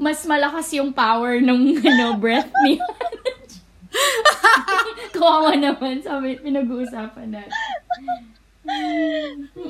Mas 0.03 0.27
malakas 0.27 0.67
yung 0.75 0.91
power 0.91 1.39
ng 1.39 1.87
ano, 1.87 2.19
breath 2.19 2.51
niya. 2.67 2.83
Kawawa 5.15 5.55
naman, 5.55 6.03
sabi, 6.03 6.35
pinag-uusapan 6.43 7.31
natin. 7.31 7.55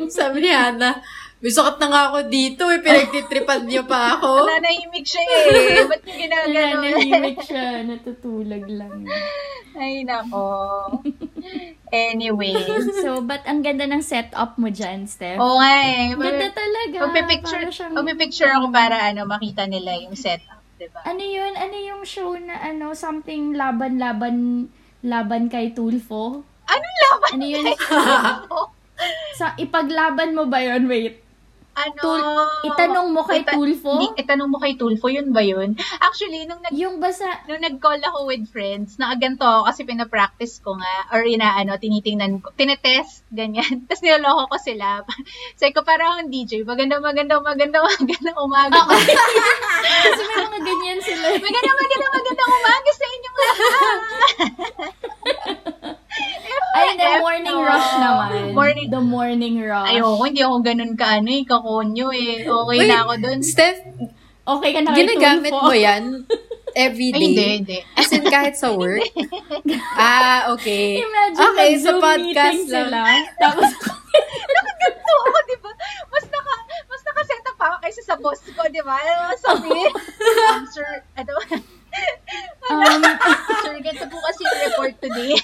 Sabi 0.09 0.41
ni 0.41 0.51
Hannah, 0.51 1.01
may 1.37 1.53
sakit 1.53 1.77
na 1.77 1.87
nga 1.87 2.01
ako 2.09 2.17
dito 2.27 2.65
eh, 2.67 2.81
pinagtitripan 2.81 3.61
niyo 3.63 3.85
pa 3.85 4.17
ako. 4.17 4.49
Nanahimik 4.49 5.05
siya 5.05 5.21
eh. 5.21 5.85
Ba't 5.85 6.01
yung 6.01 6.19
ginagano? 6.19 6.81
Nananahimik 6.81 7.39
siya, 7.39 7.65
natutulag 7.85 8.65
lang. 8.65 9.05
Ay, 9.77 10.01
nako. 10.01 10.49
Anyway. 11.87 12.57
So, 12.99 13.21
but 13.21 13.45
ang 13.45 13.61
ganda 13.61 13.85
ng 13.85 14.01
setup 14.01 14.57
mo 14.57 14.67
dyan, 14.67 15.05
Steph. 15.05 15.37
Oo 15.37 15.61
nga 15.61 15.73
eh. 15.85 16.17
Ganda 16.17 16.49
talaga. 16.49 16.97
Magpipicture, 17.05 17.69
siyang- 17.69 17.93
magpipicture 17.93 18.51
ako 18.51 18.73
para 18.73 18.97
ano, 19.05 19.23
makita 19.23 19.69
nila 19.69 19.93
yung 19.99 20.17
setup. 20.17 20.57
Diba? 20.77 21.05
Ano 21.05 21.21
yun? 21.21 21.53
Ano 21.53 21.73
yung 21.75 22.01
show 22.01 22.33
na 22.33 22.57
ano, 22.63 22.93
something 22.93 23.53
laban-laban 23.53 24.67
laban 25.01 25.49
kay 25.49 25.69
Tulfo? 25.71 26.41
Anong 26.65 26.97
laban? 26.99 27.29
Ano 27.31 27.45
yun? 27.45 27.65
Sa 29.37 29.53
ipaglaban 29.55 30.33
mo 30.33 30.49
ba 30.49 30.57
yun? 30.59 30.89
Wait. 30.89 31.21
Ano? 31.77 32.01
Tul- 32.01 32.25
itanong 32.73 33.07
mo 33.13 33.21
kay 33.21 33.45
Ita- 33.45 33.53
Tulfo? 33.53 34.01
Hindi, 34.01 34.17
itanong 34.17 34.49
mo 34.49 34.57
kay 34.57 34.73
Tulfo, 34.73 35.13
yun 35.13 35.29
ba 35.29 35.45
yun? 35.45 35.77
Actually, 36.01 36.49
nung 36.49 36.57
nag 36.57 36.73
Yung 36.73 36.97
basa, 36.97 37.29
nung 37.45 37.61
nag-call 37.61 38.01
ako 38.01 38.25
with 38.25 38.49
friends, 38.49 38.97
nakaganto 38.97 39.45
ako 39.45 39.69
kasi 39.69 39.85
pinapractice 39.85 40.57
ko 40.57 40.73
nga, 40.73 41.13
or 41.13 41.21
inaano, 41.21 41.77
tinitingnan 41.77 42.41
ko, 42.41 42.49
tinetest, 42.57 43.21
ganyan. 43.29 43.69
Tapos 43.85 44.01
niloloko 44.01 44.49
ko 44.49 44.57
sila. 44.57 45.05
Sabi 45.61 45.71
ko, 45.77 45.85
parang 45.85 46.17
akong 46.17 46.33
DJ, 46.33 46.65
maganda, 46.65 46.97
maganda, 46.97 47.37
maganda, 47.37 47.77
maganda 47.85 48.31
umaga. 48.41 48.81
kasi 49.85 50.21
may 50.25 50.41
mga 50.49 50.59
ganyan 50.65 50.99
sila. 51.05 51.25
maganda, 51.37 51.71
maganda, 51.77 52.07
maganda 52.09 52.43
umaga 52.49 52.89
sa 52.89 53.05
inyong 53.05 53.37
lahat. 53.37 53.99
Ay, 56.77 56.89
the 56.93 57.09
morning 57.17 57.57
rush 57.57 57.91
naman. 57.95 58.29
Morning- 58.53 58.89
The 58.89 59.01
morning 59.01 59.55
rush. 59.59 59.89
Ayoko, 59.89 60.21
hindi 60.23 60.41
ako 60.41 60.55
ganun 60.61 60.93
ka, 60.93 61.17
ano 61.17 61.29
eh, 61.29 61.43
kakonyo 61.43 62.07
eh. 62.09 62.33
Okay 62.43 62.77
Wait, 62.77 62.87
na 62.87 63.03
ako 63.03 63.13
dun. 63.17 63.39
Steph, 63.41 63.81
Okay 64.47 64.71
ka 64.71 64.79
na 64.79 64.95
ginagamit 64.95 65.51
mo 65.51 65.75
yan 65.75 66.23
every 66.71 67.11
Ay, 67.11 67.11
day? 67.11 67.19
hindi, 67.19 67.45
hindi. 67.59 67.77
As 67.93 68.07
in, 68.09 68.23
kahit 68.23 68.55
sa 68.55 68.71
work? 68.71 69.03
ah, 69.99 70.55
okay. 70.55 71.03
Imagine 71.03 71.43
okay, 71.43 71.71
sa 71.75 71.91
nag-Zoom 71.91 71.99
podcast 71.99 72.61
lang. 72.63 72.87
sila. 72.87 73.01
Tapos, 73.43 73.69
Nakaganto 74.47 75.13
ako, 75.19 75.37
di 75.43 75.57
ba? 75.59 75.71
Mas 76.07 76.25
naka, 76.27 76.53
mas 76.87 77.01
naka-set 77.03 77.43
up 77.43 77.59
ako 77.59 77.75
kaysa 77.81 78.01
sa 78.01 78.15
boss 78.15 78.39
ko, 78.45 78.61
di 78.71 78.81
ba? 78.81 78.95
Sabi? 79.37 79.73
um, 80.47 80.63
sir, 80.65 80.87
ano? 81.13 81.33
Um, 82.69 83.01
sir, 83.63 83.75
ganito 83.79 84.05
po 84.07 84.17
kasi 84.21 84.41
yung 84.43 84.59
report 84.65 84.93
today. 84.99 85.31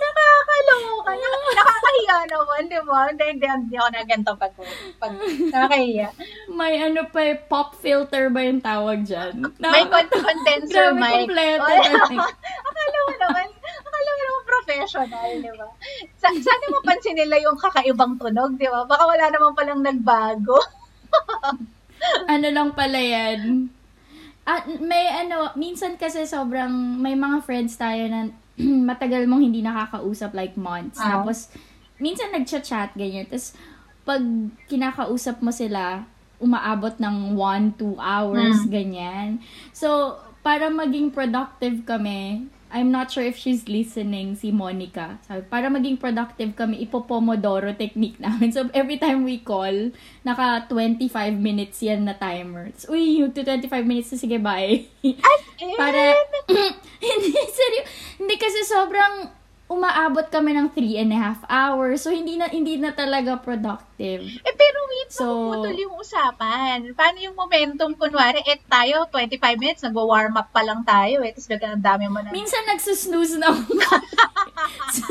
Nakakaloka. 0.00 1.10
Nak- 1.12 1.54
nakakahiya 1.54 2.18
naman, 2.28 2.62
di 2.66 2.80
ba? 2.82 2.98
Hindi, 3.08 3.24
hindi, 3.36 3.46
hindi 3.46 3.74
ako 3.76 3.88
na 3.90 4.02
ganito 4.04 4.32
pag, 4.36 4.52
pag 4.98 5.12
nakakahiya. 5.52 6.08
may 6.50 6.74
ano 6.78 7.02
pa 7.08 7.20
eh, 7.24 7.36
pop 7.38 7.76
filter 7.78 8.28
ba 8.28 8.40
yung 8.42 8.60
tawag 8.60 9.04
dyan? 9.04 9.48
May 9.58 9.84
con- 9.86 10.10
condenser 10.10 10.92
Grabe, 10.92 11.00
mic. 11.00 11.14
kompleto. 11.26 11.64
Oh, 11.64 12.30
akala 12.68 12.98
mo 13.00 13.12
naman, 13.16 13.46
akala 13.80 14.10
mo 14.10 14.22
naman 14.22 14.44
professional, 14.46 15.28
di 15.38 15.52
ba? 15.52 15.68
Sa, 16.18 16.28
sana 16.30 16.64
mapansin 16.70 17.16
nila 17.16 17.36
yung 17.40 17.56
kakaibang 17.56 18.16
tunog, 18.16 18.56
di 18.56 18.68
ba? 18.68 18.84
Baka 18.84 19.04
wala 19.06 19.24
naman 19.28 19.52
palang 19.56 19.82
nagbago. 19.82 20.58
Ano 22.26 22.46
lang 22.48 22.70
pala 22.72 22.98
yan. 22.98 23.68
At 24.42 24.66
may 24.80 25.06
ano, 25.20 25.52
minsan 25.54 25.94
kasi 25.94 26.24
sobrang, 26.24 26.70
may 26.98 27.14
mga 27.14 27.44
friends 27.44 27.76
tayo 27.76 28.02
na 28.08 28.32
matagal 28.90 29.24
mong 29.24 29.42
hindi 29.42 29.60
nakakausap 29.60 30.34
like 30.34 30.56
months. 30.56 30.98
Ah. 30.98 31.20
Tapos, 31.20 31.48
minsan 31.96 32.32
nagchat-chat, 32.32 32.96
ganyan. 32.96 33.28
Tapos, 33.28 33.54
pag 34.02 34.22
kinakausap 34.66 35.38
mo 35.38 35.52
sila, 35.52 36.02
umaabot 36.40 36.96
ng 36.96 37.36
1-2 37.36 38.00
hours, 38.00 38.64
Hmm. 38.64 38.72
ganyan. 38.72 39.28
So, 39.76 40.16
para 40.40 40.72
maging 40.72 41.12
productive 41.12 41.84
kami, 41.84 42.48
I'm 42.70 42.94
not 42.94 43.10
sure 43.10 43.26
if 43.26 43.34
she's 43.34 43.66
listening, 43.66 44.38
si 44.38 44.54
Monica. 44.54 45.18
Sabi, 45.26 45.42
para 45.46 45.66
maging 45.66 45.98
productive 45.98 46.54
kami, 46.54 46.86
ipo-pomodoro 46.86 47.74
technique 47.74 48.18
namin. 48.24 48.54
So, 48.54 48.70
every 48.70 48.96
time 48.96 49.26
we 49.26 49.42
call, 49.42 49.90
naka 50.22 50.70
25 50.70 51.10
minutes 51.34 51.82
yan 51.82 52.06
na 52.06 52.14
timer. 52.14 52.70
So, 52.78 52.94
uy, 52.94 53.22
yung 53.22 53.34
to 53.34 53.42
25 53.42 53.66
minutes 53.82 54.14
na, 54.14 54.18
sige, 54.18 54.38
bye. 54.38 54.86
para, 55.80 56.02
hindi, 57.10 57.30
seryo. 57.34 57.82
Hindi 58.22 58.34
kasi 58.38 58.60
sobrang 58.70 59.39
umaabot 59.70 60.26
kami 60.26 60.50
ng 60.50 60.74
3 60.74 60.98
and 60.98 61.14
a 61.14 61.18
half 61.22 61.40
hours. 61.46 62.02
So, 62.02 62.10
hindi 62.10 62.34
na, 62.34 62.50
hindi 62.50 62.74
na 62.74 62.90
talaga 62.90 63.38
productive. 63.38 64.26
Eh, 64.26 64.54
pero 64.58 64.78
wait, 64.90 65.08
So- 65.14 65.22
napuputol 65.54 65.78
yung 65.78 65.94
usapan. 65.94 66.90
Paano 66.98 67.22
yung 67.22 67.38
momentum? 67.38 67.94
Kunwari, 67.94 68.42
eh, 68.42 68.58
tayo, 68.66 69.06
25 69.06 69.62
minutes, 69.62 69.86
nag-warm 69.86 70.34
up 70.34 70.50
pa 70.50 70.66
lang 70.66 70.82
tayo, 70.82 71.22
eh. 71.22 71.30
Tapos 71.30 71.46
bigla 71.46 71.78
ang 71.78 71.84
dami 71.86 72.10
mo 72.10 72.18
na. 72.18 72.34
Minsan 72.34 72.66
nagsusnooze 72.66 73.38
na 73.38 73.54
ako. 73.54 73.62
so, 74.98 75.04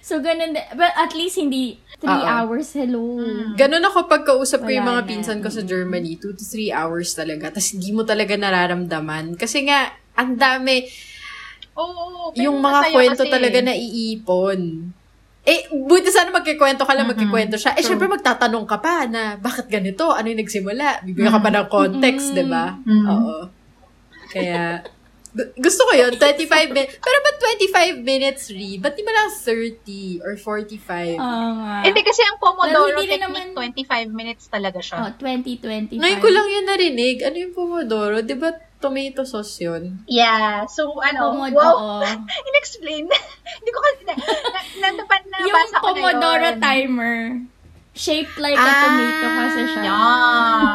so, 0.00 0.14
ganun. 0.24 0.56
din. 0.56 0.64
But 0.72 0.96
at 0.96 1.12
least 1.12 1.36
hindi 1.36 1.76
3 2.00 2.08
Oo. 2.08 2.24
hours. 2.24 2.72
Hello. 2.72 3.04
Ganun 3.52 3.84
ako 3.84 4.08
pagkausap 4.08 4.64
ko 4.64 4.72
yung 4.72 4.88
mga 4.88 5.04
na. 5.04 5.08
pinsan 5.08 5.44
ko 5.44 5.52
sa 5.52 5.60
Germany, 5.60 6.16
2 6.16 6.32
to 6.32 6.44
3 6.48 6.72
hours 6.72 7.12
talaga. 7.12 7.52
Tapos 7.52 7.76
hindi 7.76 7.92
mo 7.92 8.00
talaga 8.08 8.32
nararamdaman. 8.40 9.36
Kasi 9.36 9.68
nga, 9.68 9.92
ang 10.16 10.40
dami, 10.40 10.88
Oo, 11.82 12.30
pero 12.30 12.42
yung 12.42 12.58
mga 12.58 12.80
kwento 12.90 13.22
kasi. 13.22 13.32
talaga 13.32 13.58
na 13.60 13.74
iipon. 13.74 14.60
Eh, 15.40 15.60
buti 15.72 16.08
sana 16.08 16.28
magkikwento 16.30 16.84
ka 16.84 16.92
lang, 16.92 17.08
Mhm. 17.08 17.12
magkikwento 17.16 17.56
siya. 17.56 17.72
Eh, 17.72 17.80
True. 17.80 17.88
syempre 17.90 18.06
magtatanong 18.06 18.66
ka 18.66 18.76
pa 18.76 19.08
na, 19.08 19.34
bakit 19.36 19.66
ganito? 19.66 20.12
Ano 20.12 20.28
yung 20.28 20.38
nagsimula? 20.38 21.00
Bibigyan 21.02 21.32
ka 21.32 21.40
pa 21.40 21.50
ng 21.50 21.68
context, 21.68 22.30
Mhm. 22.30 22.36
di 22.36 22.44
ba? 22.44 22.64
Mhm. 22.78 23.06
Oo. 23.08 23.36
Kaya, 24.28 24.84
gu- 25.32 25.52
gusto 25.56 25.82
ko 25.82 25.92
yun, 25.96 26.12
25 26.14 26.68
minutes. 26.68 27.00
Pero 27.00 27.16
ba't 27.18 27.36
25 27.40 27.96
minutes, 27.98 28.42
Ri? 28.48 28.76
Ba't 28.76 28.92
di 28.92 29.02
ba 29.02 29.10
lang 29.10 29.32
30 29.32 30.20
or 30.20 30.36
45? 30.36 31.16
Oo 31.16 31.48
nga. 31.58 31.76
Hindi 31.82 32.00
kasi 32.00 32.20
ang 32.20 32.36
Pomodoro 32.36 32.94
rin 32.94 33.08
technique, 33.08 33.24
naman- 33.24 33.50
25 33.56 34.12
minutes 34.12 34.44
talaga 34.46 34.78
siya. 34.78 34.98
Oh, 35.02 35.12
2025. 35.16 35.98
Ngayon 35.98 36.20
ko 36.20 36.28
lang 36.28 36.46
yun 36.46 36.64
narinig. 36.64 37.16
Ano 37.22 37.36
yung 37.38 37.54
Pomodoro? 37.56 38.20
Di 38.20 38.36
ba 38.36 38.52
tomato 38.80 39.22
sauce 39.22 39.60
yun? 39.60 40.02
Yeah. 40.08 40.64
So, 40.66 40.98
ano, 40.98 41.36
Pomod- 41.36 41.54
wow, 41.54 42.00
in-explain. 42.48 43.04
Hindi 43.60 43.70
ko 43.70 43.78
kasi, 43.78 44.00
na, 44.02 44.14
na, 44.16 44.60
natapan 44.82 45.22
na 45.28 45.36
Yung 45.44 45.52
basa 45.52 45.76
ko 45.76 45.86
na 45.86 45.94
Pomodoro 45.94 46.48
yun. 46.48 46.58
timer, 46.58 47.16
shaped 47.92 48.40
like 48.40 48.56
a 48.56 48.64
tomato 48.64 49.26
kasi 49.28 49.60
siya. 49.70 49.82
Yeah. 49.84 49.94
Ah, 49.94 50.74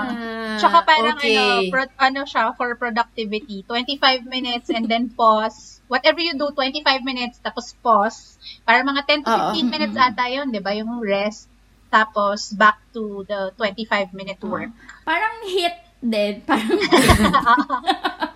Tsaka 0.56 0.78
parang 0.88 1.18
okay. 1.20 1.36
ano, 1.36 1.68
pro, 1.68 1.84
ano 2.00 2.22
siya 2.24 2.54
for 2.54 2.70
productivity. 2.78 3.66
25 3.68 4.00
minutes 4.26 4.70
and 4.70 4.86
then 4.86 5.10
pause. 5.18 5.82
Whatever 5.86 6.18
you 6.18 6.34
do, 6.34 6.50
25 6.50 6.82
minutes 7.04 7.38
tapos 7.42 7.76
pause. 7.82 8.38
Para 8.64 8.82
mga 8.82 9.04
10 9.04 9.28
to 9.28 9.30
Oo. 9.30 9.52
15 9.54 9.68
minutes 9.68 9.98
ata 9.98 10.32
yun, 10.32 10.50
di 10.50 10.62
ba? 10.62 10.72
Yung 10.74 11.02
rest. 11.02 11.50
Tapos 11.90 12.52
back 12.52 12.82
to 12.92 13.24
the 13.24 13.54
25 13.56 14.12
minute 14.12 14.42
work. 14.44 14.68
Parang 15.04 15.46
hit 15.46 15.85
din. 16.06 16.34
Parang, 16.48 16.80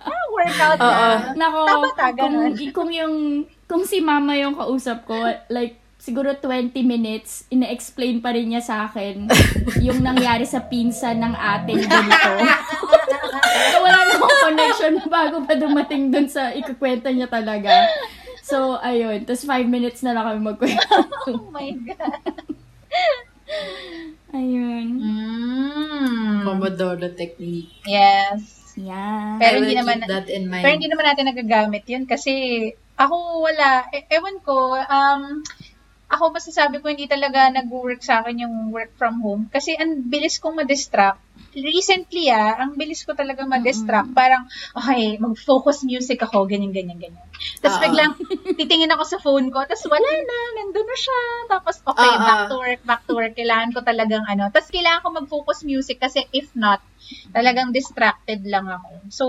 Ah, 0.00 0.24
workout 0.30 0.78
Oo. 0.78 1.08
na. 1.34 1.34
nako, 1.36 1.60
Tama 1.66 1.88
ta, 1.92 2.06
kung, 2.12 2.34
kung 2.72 2.90
yung, 2.90 3.16
kung 3.64 3.82
si 3.84 4.00
mama 4.00 4.34
yung 4.34 4.54
kausap 4.54 5.04
ko, 5.04 5.16
like, 5.48 5.76
siguro 6.00 6.32
20 6.32 6.72
minutes, 6.80 7.44
ina-explain 7.48 8.18
pa 8.18 8.32
rin 8.32 8.48
niya 8.48 8.64
sa 8.64 8.88
akin 8.88 9.28
yung 9.86 10.00
nangyari 10.00 10.48
sa 10.48 10.64
pinsan 10.64 11.20
ng 11.20 11.34
ate 11.36 11.76
ganito. 11.76 12.32
so, 13.70 13.76
wala 13.78 13.98
namang 14.08 14.36
connection 14.42 14.94
bago 15.06 15.44
pa 15.44 15.52
dumating 15.54 16.08
dun 16.08 16.24
sa 16.24 16.56
ikukwenta 16.56 17.12
niya 17.12 17.28
talaga. 17.28 17.84
So, 18.40 18.80
ayun. 18.80 19.22
Tapos 19.22 19.44
5 19.44 19.68
minutes 19.68 20.00
na 20.00 20.16
lang 20.16 20.24
kami 20.24 20.40
magkwento. 20.42 21.04
Oh 21.28 21.52
my 21.52 21.68
God. 21.84 22.48
ayun. 24.36 24.88
Mm. 25.00 26.38
Pomodoro 26.46 27.08
technique. 27.14 27.72
Yes. 27.84 28.60
Yeah. 28.78 29.36
Pero 29.36 29.60
hindi 29.60 29.76
naman 29.76 30.06
that 30.06 30.30
in 30.30 30.48
mind. 30.48 30.62
Pero 30.64 30.74
hindi 30.78 30.88
naman 30.88 31.06
natin 31.06 31.26
nagagamit 31.28 31.84
yun 31.90 32.04
kasi 32.08 32.32
ako 32.96 33.44
wala. 33.44 33.88
E- 33.92 34.06
ewan 34.08 34.38
ko, 34.40 34.76
um, 34.76 35.42
ako 36.10 36.34
masasabi 36.34 36.82
ko 36.82 36.90
hindi 36.90 37.06
talaga 37.06 37.46
nag-work 37.54 38.02
sa 38.02 38.20
akin 38.20 38.42
yung 38.42 38.56
work 38.74 38.90
from 38.98 39.22
home 39.22 39.46
kasi 39.46 39.78
ang 39.78 40.10
bilis 40.10 40.42
kong 40.42 40.58
ma-distract. 40.58 41.22
Recently 41.50 42.30
ah, 42.30 42.62
ang 42.62 42.78
bilis 42.78 43.02
ko 43.02 43.12
talaga 43.12 43.42
ma-distract. 43.42 44.14
Parang, 44.14 44.46
okay, 44.76 45.18
mag-focus 45.18 45.82
music 45.82 46.22
ako, 46.22 46.46
ganyan, 46.46 46.70
ganyan, 46.70 46.98
ganyan. 47.00 47.26
Tapos 47.58 47.80
Oo. 47.80 47.84
biglang 47.88 48.12
titingin 48.54 48.92
ako 48.94 49.04
sa 49.08 49.18
phone 49.18 49.50
ko, 49.50 49.64
tapos 49.66 49.88
wala 49.90 50.06
na, 50.06 50.38
nandun 50.60 50.86
na 50.86 50.98
siya. 50.98 51.20
Tapos, 51.50 51.74
okay, 51.82 52.12
Oo. 52.14 52.22
back 52.22 52.42
to 52.46 52.56
work, 52.56 52.80
back 52.86 53.02
to 53.08 53.12
work. 53.16 53.34
Kailangan 53.34 53.74
ko 53.74 53.80
talagang 53.82 54.24
ano. 54.28 54.46
Tapos 54.52 54.70
kailangan 54.70 55.02
ko 55.02 55.08
mag-focus 55.10 55.66
music 55.66 55.98
kasi 55.98 56.22
if 56.30 56.52
not, 56.54 56.78
talagang 57.34 57.74
distracted 57.74 58.46
lang 58.46 58.70
ako. 58.70 58.90
So, 59.10 59.24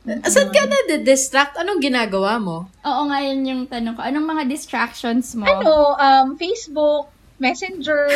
Saan 0.00 0.48
ka 0.48 0.64
na 0.64 0.96
distract 1.04 1.60
Anong 1.60 1.84
ginagawa 1.84 2.40
mo? 2.40 2.72
Oo 2.88 3.02
nga 3.12 3.20
yun 3.20 3.44
yung 3.44 3.62
tanong 3.68 4.00
ko. 4.00 4.00
Anong 4.00 4.26
mga 4.32 4.44
distractions 4.48 5.36
mo? 5.36 5.44
ano, 5.44 5.92
um, 5.92 6.40
Facebook, 6.40 7.12
Messenger, 7.36 8.08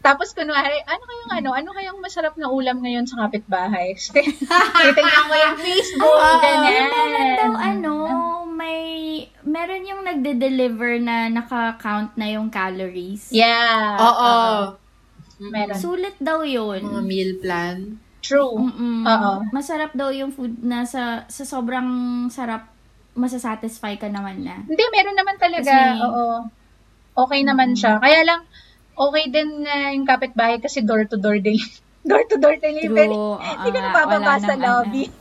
tapos 0.00 0.32
kunwari, 0.32 0.80
ano 0.82 1.02
kayong 1.02 1.32
ano, 1.34 1.48
ano 1.52 1.70
kayang 1.70 1.98
masarap 1.98 2.34
na 2.34 2.48
ulam 2.48 2.78
ngayon 2.78 3.04
sa 3.04 3.20
kapitbahay? 3.22 3.92
Titignan 4.80 5.24
ko 5.24 5.34
yung 5.36 5.58
Facebook, 5.58 6.18
Ah, 6.18 6.38
ganyan. 6.38 6.88
Meron 6.88 7.30
daw 7.36 7.52
ano, 7.54 7.92
may, 8.46 8.80
meron 9.42 9.84
yung 9.84 10.02
nagde-deliver 10.02 10.96
na 10.98 11.28
naka-count 11.28 12.12
na 12.14 12.28
yung 12.28 12.48
calories. 12.48 13.28
Yeah. 13.30 13.96
Oo. 13.96 14.32
Meron. 15.42 15.76
Sulit 15.76 16.16
daw 16.18 16.40
yun. 16.42 16.80
Mga 16.82 17.02
meal 17.02 17.32
plan. 17.38 17.78
True. 18.20 18.52
Mm-mm. 18.52 19.00
Oo. 19.02 19.32
Masarap 19.50 19.92
daw 19.92 20.08
yung 20.10 20.28
food 20.30 20.60
na 20.60 20.84
sa, 20.84 21.24
sa 21.26 21.42
sobrang 21.42 21.88
sarap, 22.28 22.68
masasatisfy 23.14 23.96
ka 23.96 24.06
naman 24.06 24.44
na. 24.44 24.60
Hindi, 24.62 24.84
meron 24.90 25.16
naman 25.16 25.36
talaga. 25.36 25.64
Kasi- 25.68 26.00
Oo. 26.02 26.26
Okay 27.16 27.40
naman 27.42 27.72
siya. 27.72 27.96
Kaya 27.98 28.22
lang, 28.22 28.44
okay 28.96 29.24
din 29.30 29.62
na 29.64 29.92
yung 29.94 30.06
kapitbahay 30.08 30.58
kasi 30.62 30.82
door-to-door 30.82 31.38
din. 31.42 31.58
door-to-door 32.08 32.56
delivery. 32.56 33.12
True. 33.12 33.36
Hindi 33.38 33.68
ka 33.70 33.78
Oo 33.78 33.84
nga, 33.84 33.92
napababa 33.92 34.36
wala 34.36 34.40
sa 34.40 34.54
nang 34.56 34.62
lobby. 34.64 35.04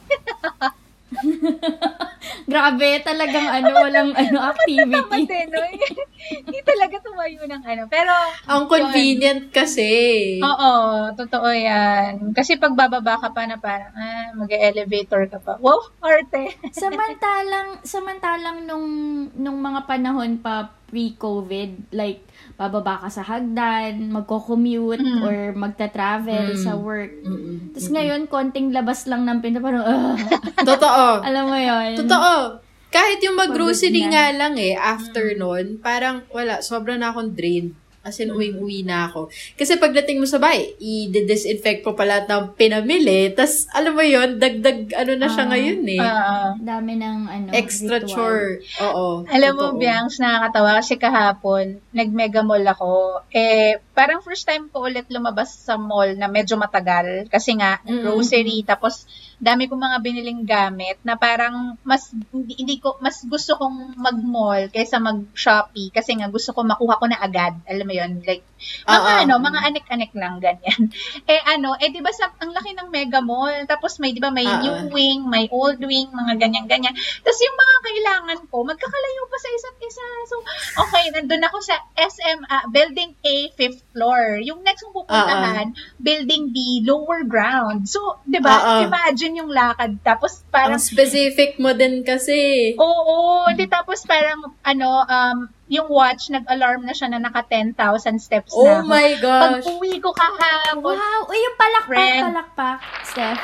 Grabe, 2.50 3.02
talagang 3.02 3.50
ano, 3.50 3.72
walang 3.82 4.12
ano, 4.14 4.38
activity. 4.54 5.26
Hindi 6.46 6.60
talaga 6.62 6.96
tumayo 7.02 7.42
ng 7.46 7.64
ano. 7.66 7.84
Pero, 7.90 8.14
Ang 8.46 8.70
convenient 8.70 9.50
kasi. 9.50 10.38
Oo, 10.42 10.72
totoo 11.18 11.50
yan. 11.50 12.34
Kasi 12.34 12.62
pag 12.62 12.78
bababa 12.78 13.18
ka 13.18 13.34
pa 13.34 13.50
na 13.50 13.58
parang, 13.58 13.94
ah, 13.94 14.30
mag-elevator 14.38 15.26
ka 15.30 15.40
pa. 15.42 15.58
Wow, 15.58 15.90
arte. 16.02 16.54
samantalang, 16.74 17.82
samantalang 17.82 18.70
nung, 18.70 18.88
nung 19.34 19.60
mga 19.62 19.90
panahon 19.90 20.38
pa 20.38 20.70
pre-COVID, 20.90 21.94
like, 21.94 22.22
bababa 22.60 23.00
ka 23.00 23.08
sa 23.08 23.24
hagdan, 23.24 24.12
magko-commute, 24.12 25.00
Mm. 25.00 25.24
or 25.24 25.36
magta-travel 25.56 26.54
Mm. 26.54 26.60
sa 26.60 26.76
work. 26.76 27.24
Mm-mm. 27.24 27.72
Tapos 27.72 27.88
ngayon, 27.88 28.28
konting 28.28 28.76
labas 28.76 29.08
lang 29.08 29.24
ng 29.24 29.40
pinto, 29.40 29.64
parang, 29.64 29.80
ah, 29.82 30.20
Totoo. 30.68 31.24
alam 31.24 31.48
mo 31.48 31.56
yon 31.56 31.96
Totoo. 31.96 32.60
Kahit 32.90 33.22
yung 33.22 33.38
mag-grocery 33.38 34.12
nga 34.12 34.34
lang 34.34 34.60
eh, 34.60 34.76
after 34.76 35.32
nun, 35.34 35.80
parang 35.80 36.28
wala, 36.30 36.60
sobra 36.60 37.00
na 37.00 37.10
akong 37.10 37.32
drained. 37.32 37.72
As 38.00 38.16
in, 38.18 38.32
uwing-uwi 38.32 38.82
na 38.82 39.06
ako. 39.06 39.28
Kasi 39.54 39.76
pagdating 39.76 40.18
mo 40.18 40.26
sa 40.26 40.38
bahay, 40.38 40.72
i-disinfect 40.80 41.84
mo 41.84 41.92
pala 41.92 42.24
ng 42.24 42.56
pinamili. 42.56 43.28
tas 43.30 43.68
alam 43.70 43.92
mo 43.92 44.02
yon 44.02 44.40
dagdag 44.40 44.96
ano 44.96 45.14
na 45.14 45.28
siya 45.28 45.44
Ah. 45.44 45.50
ngayon 45.50 45.82
eh. 45.86 46.00
Oo. 46.00 46.40
Dami 46.62 46.94
ng 46.96 47.18
ano, 47.26 47.48
Extra 47.52 48.00
ritual. 48.00 48.08
chore. 48.10 48.50
Oo. 48.82 49.06
Alam 49.26 49.52
mo, 49.54 49.64
totoo. 49.70 49.80
Biangs, 49.80 50.16
nakakatawa 50.18 50.80
kasi 50.80 50.96
kahapon, 50.96 51.66
nag-mega 51.92 52.40
mall 52.40 52.64
ako. 52.64 52.92
Eh, 53.30 53.84
parang 54.00 54.24
first 54.24 54.48
time 54.48 54.72
ko 54.72 54.88
ulit 54.88 55.12
lumabas 55.12 55.52
sa 55.52 55.76
mall 55.76 56.08
na 56.16 56.32
medyo 56.32 56.56
matagal. 56.56 57.28
Kasi 57.28 57.60
nga, 57.60 57.84
Mm. 57.84 58.00
grocery, 58.00 58.64
tapos 58.64 59.04
dami 59.40 59.68
kong 59.68 59.80
mga 59.80 59.98
biniling 60.00 60.44
gamit 60.48 61.00
na 61.04 61.20
parang 61.20 61.76
mas 61.84 62.12
hindi, 62.32 62.56
hindi 62.60 62.76
ko 62.80 62.96
mas 63.04 63.24
gusto 63.28 63.56
kong 63.60 64.00
mag-mall 64.00 64.68
kaysa 64.72 65.00
mag-Shopee 65.04 65.92
kasi 65.92 66.16
nga 66.16 66.28
gusto 66.32 66.52
ko 66.56 66.64
makuha 66.64 67.00
ko 67.00 67.06
na 67.12 67.20
agad. 67.20 67.56
Alam 67.68 67.88
mo 67.88 67.94
'yon, 67.96 68.12
like 68.24 68.44
mga 68.88 69.00
Oo. 69.00 69.20
ano, 69.28 69.34
mga 69.40 69.60
anik-anik 69.72 70.12
lang 70.16 70.44
ganyan. 70.44 70.82
eh 71.32 71.42
ano, 71.56 71.76
eh 71.80 71.88
'di 71.92 72.00
ba 72.04 72.12
sa 72.12 72.32
ang 72.40 72.52
laki 72.52 72.72
ng 72.76 72.92
Mega 72.92 73.20
Mall, 73.24 73.64
tapos 73.68 74.00
may 74.04 74.12
'di 74.12 74.20
ba 74.24 74.32
may 74.32 74.48
Oo. 74.48 74.60
new 74.60 74.76
wing, 74.96 75.28
may 75.28 75.48
old 75.52 75.80
wing, 75.80 76.12
mga 76.12 76.40
ganyan-ganyan. 76.40 76.96
Tapos 77.24 77.40
yung 77.40 77.58
mga 77.60 77.76
kailangan 77.88 78.40
ko, 78.48 78.58
magkakalayo 78.68 79.22
pa 79.28 79.38
sa 79.40 79.50
isa't 79.56 79.78
isa. 79.80 80.06
So, 80.28 80.36
okay, 80.84 81.04
nandun 81.16 81.48
ako 81.48 81.58
sa 81.64 81.76
SM, 81.96 82.40
ah, 82.48 82.68
Building 82.68 83.16
A, 83.24 83.36
5th 83.56 83.82
floor. 83.92 84.38
Yung 84.40 84.62
next 84.62 84.82
kong 84.82 84.96
pupuntahan, 84.96 85.72
Building 85.98 86.50
B, 86.50 86.58
lower 86.82 87.24
ground. 87.24 87.86
So, 87.86 88.00
di 88.24 88.38
ba, 88.38 88.56
Oo. 88.56 88.86
imagine 88.86 89.38
yung 89.38 89.50
lakad. 89.50 89.98
Tapos, 90.02 90.46
parang, 90.48 90.76
Ang 90.76 90.84
specific 90.84 91.58
mo 91.58 91.74
din 91.74 92.02
kasi. 92.02 92.72
oo, 92.76 93.16
hindi 93.46 93.66
tapos 93.66 94.06
parang, 94.06 94.40
ano, 94.62 94.90
um, 95.04 95.38
yung 95.68 95.86
watch, 95.88 96.30
nag-alarm 96.30 96.82
na 96.82 96.94
siya 96.94 97.08
na 97.08 97.20
naka 97.20 97.42
10,000 97.44 97.78
steps 98.18 98.52
Oh 98.52 98.64
na 98.64 98.80
ako. 98.80 98.88
my 98.88 99.10
Pag 99.12 99.22
gosh. 99.22 99.66
uwi 99.68 99.94
ko 99.98 100.10
kahapon, 100.12 100.94
Wow! 100.94 101.20
Uy, 101.26 101.38
yung 101.38 101.58
palakpak, 101.58 101.88
Friend. 101.88 102.24
palakpak, 102.26 102.78
Steph. 103.04 103.42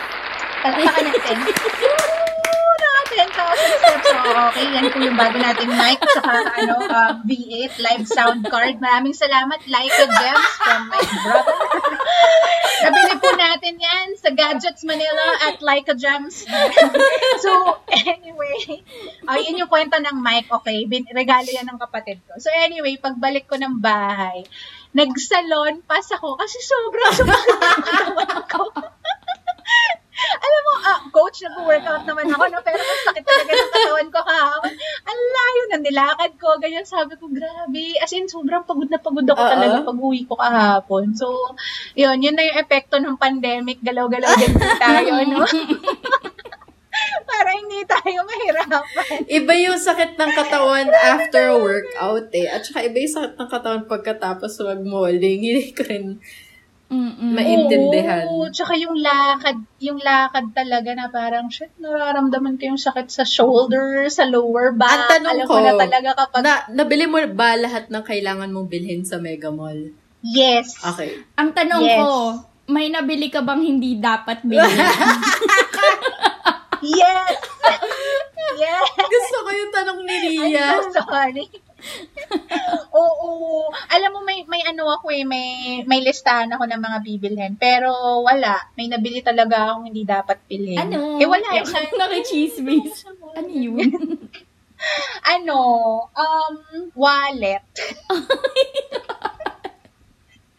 palakpakan 0.62 1.04
natin. 1.06 1.38
Woo! 3.16 3.26
Naka 3.26 3.56
10,000 3.56 3.80
steps. 3.80 4.08
So, 4.12 4.20
okay, 4.52 4.66
yan 4.76 4.86
po 4.92 4.98
yung 5.00 5.16
bago 5.18 5.38
nating 5.40 5.72
mic 5.72 6.00
tsaka 6.04 6.32
ano, 6.60 6.76
uh, 6.84 7.12
V8 7.24 7.74
live 7.80 8.06
sound 8.08 8.42
card. 8.48 8.76
Maraming 8.84 9.16
salamat, 9.16 9.64
Leica 9.72 10.06
Gems 10.06 10.52
from 10.60 10.82
my 10.92 11.00
brother. 11.00 11.56
Nabili 12.76 13.16
po 13.18 13.30
natin 13.40 13.76
yan 13.80 14.08
sa 14.20 14.30
Gadgets 14.36 14.84
Manila 14.84 15.26
at 15.48 15.64
Leica 15.64 15.96
Gems. 15.96 16.44
so, 17.44 17.52
anyway, 17.88 18.84
uh, 19.26 19.40
yun 19.40 19.64
yung 19.64 19.72
kwento 19.72 19.96
ng 19.96 20.18
mic, 20.20 20.52
okay? 20.52 20.84
Bin, 20.84 21.08
regalo 21.16 21.48
yan 21.48 21.72
ng 21.72 21.80
kapatid 21.80 22.20
ko. 22.28 22.36
So, 22.38 22.52
anyway, 22.52 23.00
pagbalik 23.00 23.48
ko 23.48 23.56
ng 23.56 23.80
bahay, 23.80 24.44
nagsalon 24.92 25.84
pass 25.88 26.12
ako 26.12 26.36
kasi 26.36 26.60
sobrang 26.60 27.14
sumakit 27.20 28.44
ko. 28.52 28.64
Alam 30.16 30.62
mo, 30.64 30.74
ah, 30.88 31.00
coach, 31.12 31.44
nag-workout 31.44 32.08
naman 32.08 32.32
ako, 32.32 32.44
no? 32.48 32.64
pero 32.64 32.80
mas 32.80 33.02
sakit 33.04 33.24
talaga 33.28 33.52
ng 33.52 33.72
katawan 33.76 34.08
ko 34.08 34.20
kahapon. 34.24 34.74
Ang 35.04 35.20
layo 35.20 35.62
ng 35.68 35.84
nilakad 35.84 36.32
ko, 36.40 36.48
ganyan 36.56 36.88
sabi 36.88 37.20
ko, 37.20 37.28
grabe. 37.28 38.00
As 38.00 38.16
in, 38.16 38.32
sobrang 38.32 38.64
pagod 38.64 38.88
na 38.88 39.00
pagod 39.00 39.28
ako 39.28 39.42
Oo. 39.44 39.52
talaga 39.52 39.78
pag 39.84 40.00
uwi 40.00 40.22
ko 40.24 40.40
kahapon. 40.40 41.12
So, 41.20 41.28
yun, 42.00 42.24
yun 42.24 42.36
na 42.40 42.48
yung 42.48 42.60
epekto 42.64 42.96
ng 42.96 43.20
pandemic. 43.20 43.84
Galaw-galaw 43.84 44.32
din 44.40 44.56
tayo, 44.80 45.14
no? 45.28 45.44
Para 47.30 47.50
hindi 47.52 47.84
tayo 47.84 48.24
mahirapan. 48.24 49.28
Iba 49.28 49.54
yung 49.60 49.76
sakit 49.76 50.16
ng 50.16 50.32
katawan 50.32 50.88
after 50.96 51.60
workout 51.60 52.32
eh. 52.32 52.48
At 52.48 52.64
saka 52.64 52.88
iba 52.88 53.04
yung 53.04 53.16
sakit 53.20 53.34
ng 53.36 53.50
katawan 53.52 53.84
pagkatapos 53.84 54.64
mag-malling. 54.64 55.44
Hindi 55.44 55.76
ko 55.76 55.84
rin 55.84 56.24
Mm-mm. 56.86 57.34
maintindihan. 57.34 58.30
Oo, 58.30 58.46
tsaka 58.48 58.78
yung 58.78 58.94
lakad, 58.96 59.58
yung 59.82 59.98
lakad 59.98 60.54
talaga 60.54 60.94
na 60.94 61.10
parang, 61.10 61.50
shit, 61.50 61.74
nararamdaman 61.76 62.56
ko 62.56 62.72
yung 62.72 62.80
sakit 62.80 63.10
sa 63.10 63.26
shoulder, 63.26 64.06
sa 64.08 64.24
lower 64.24 64.70
back. 64.72 65.10
Ang 65.10 65.12
tanong 65.18 65.34
Alam 65.34 65.48
ko, 65.50 65.54
mo 65.54 65.60
na 65.60 65.74
talaga 65.76 66.10
kapag, 66.16 66.42
Na, 66.42 66.54
nabili 66.70 67.06
mo 67.06 67.18
ba 67.28 67.58
lahat 67.58 67.90
ng 67.90 68.04
kailangan 68.04 68.50
mong 68.50 68.70
bilhin 68.70 69.02
sa 69.02 69.18
Mega 69.18 69.50
Mall? 69.50 69.92
yes. 70.22 70.78
Okay. 70.80 71.26
Ang 71.36 71.54
tanong 71.54 71.82
Yes. 71.82 71.98
ko, 71.98 72.10
may 72.68 72.90
nabili 72.90 73.30
ka 73.30 73.42
bang 73.42 73.62
hindi 73.62 73.98
dapat 73.98 74.42
bilhin? 74.42 74.70
Yes! 76.86 77.34
yes! 78.62 78.84
Gusto 78.94 79.38
ko 79.42 79.50
yung 79.50 79.74
tanong 79.74 80.00
ni 80.06 80.16
I'm 80.38 80.54
Ria. 80.54 80.68
so 80.86 81.02
sorry. 81.02 81.50
Oo. 82.96 83.70
Alam 83.92 84.10
mo, 84.16 84.20
may, 84.24 84.44
may 84.48 84.64
ano 84.66 84.88
ako 84.90 85.12
eh, 85.12 85.24
may, 85.28 85.82
may 85.84 86.00
listahan 86.02 86.52
ako 86.54 86.66
ng 86.66 86.82
mga 86.82 87.00
bibilhin. 87.04 87.54
Pero 87.60 87.92
wala. 88.24 88.72
May 88.80 88.88
nabili 88.88 89.22
talaga 89.22 89.74
akong 89.74 89.92
hindi 89.92 90.04
dapat 90.08 90.40
bilhin. 90.48 90.80
ano? 90.80 91.20
Eh, 91.20 91.28
wala. 91.28 91.48
Eh, 91.60 91.66
Nakichismis. 92.00 93.06
Ano 93.36 93.52
yun? 93.52 93.90
ano, 95.36 95.58
um, 96.12 96.54
wallet. 96.96 97.66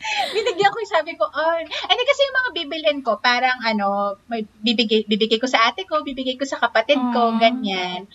Binigyan 0.06 0.70
ko, 0.70 0.78
sabi 0.86 1.18
ko, 1.18 1.26
oh, 1.26 1.56
hindi 1.66 2.04
kasi 2.06 2.20
yung 2.30 2.38
mga 2.38 2.50
bibilin 2.54 3.00
ko, 3.02 3.18
parang 3.18 3.58
ano, 3.66 4.14
may 4.30 4.46
bibigay, 4.62 5.02
bibigay 5.02 5.42
ko 5.42 5.50
sa 5.50 5.66
ate 5.66 5.82
ko, 5.82 6.06
bibigay 6.06 6.38
ko 6.38 6.46
sa 6.46 6.62
kapatid 6.62 6.98
ko, 7.10 7.34
Aww. 7.34 7.38
ganyan. 7.42 8.06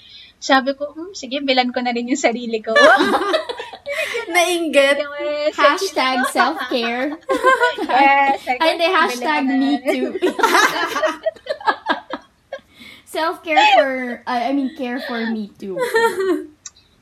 Sabi 0.41 0.73
ko, 0.73 0.89
hmm, 0.97 1.13
sige, 1.13 1.37
bilan 1.45 1.69
ko 1.69 1.85
na 1.85 1.93
rin 1.93 2.09
yung 2.09 2.17
sarili 2.17 2.65
ko. 2.65 2.73
Nainggit. 4.33 4.97
Hashtag 5.53 6.25
self-care. 6.35 7.13
yes. 7.77 8.41
Ay, 8.49 8.67
hindi, 8.73 8.87
hashtag 8.89 9.43
me 9.45 9.71
too. 9.85 10.09
self-care 13.05 13.61
for, 13.77 13.91
uh, 14.25 14.41
I 14.49 14.51
mean, 14.57 14.73
care 14.73 14.97
for 15.05 15.29
me 15.29 15.53
too. 15.61 15.77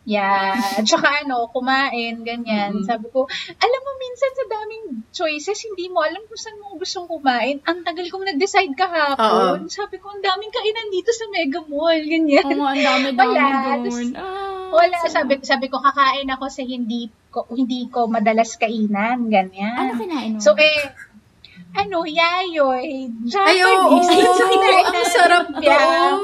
Yeah. 0.10 0.58
At 0.58 0.86
saka 0.86 1.06
ano, 1.22 1.46
kumain, 1.48 2.26
ganyan. 2.26 2.82
Mhm. 2.82 2.84
Sabi 2.84 3.08
ko, 3.08 3.30
alam 3.56 3.80
mo, 3.80 3.92
minsan 3.96 4.32
sa 4.34 4.46
daming 4.50 4.86
choices, 5.12 5.62
hindi 5.64 5.86
mo 5.86 6.02
alam 6.02 6.26
kung 6.26 6.34
saan 6.36 6.58
mo 6.58 6.74
gustong 6.76 7.06
kumain. 7.06 7.62
Ang 7.64 7.86
tagal 7.86 8.10
kong 8.10 8.26
nag-decide 8.26 8.74
kahapon. 8.74 9.70
Sabi 9.70 10.02
ko, 10.02 10.10
ang 10.10 10.20
daming 10.20 10.50
kainan 10.50 10.90
dito 10.90 11.14
sa 11.14 11.30
Mega 11.30 11.62
Mall, 11.64 12.02
ganyan. 12.02 12.42
Oo, 12.50 12.66
ang 12.66 12.82
dami-dami 12.82 13.38
Wala. 13.38 13.78
doon. 13.80 14.08
Ah, 14.18 14.70
Wala, 14.72 14.98
sarap. 15.00 15.14
sabi, 15.14 15.34
sabi 15.42 15.66
ko, 15.66 15.78
kakain 15.78 16.26
ako 16.28 16.46
sa 16.48 16.62
hindi 16.62 17.10
ko, 17.30 17.46
hindi 17.48 17.86
ko 17.88 18.06
madalas 18.06 18.58
kainan, 18.58 19.30
ganyan. 19.30 19.78
Ano 19.78 19.94
kinain 19.96 20.32
mo? 20.34 20.42
So, 20.42 20.58
eh, 20.58 20.90
ano, 21.70 22.02
yayoy, 22.04 23.08
Ay, 23.30 23.58
oo, 23.62 24.02
Japanese. 24.02 24.42
Kinain 24.42 24.86
ang 24.98 25.10
sarap 25.10 25.46
doon. 25.54 26.18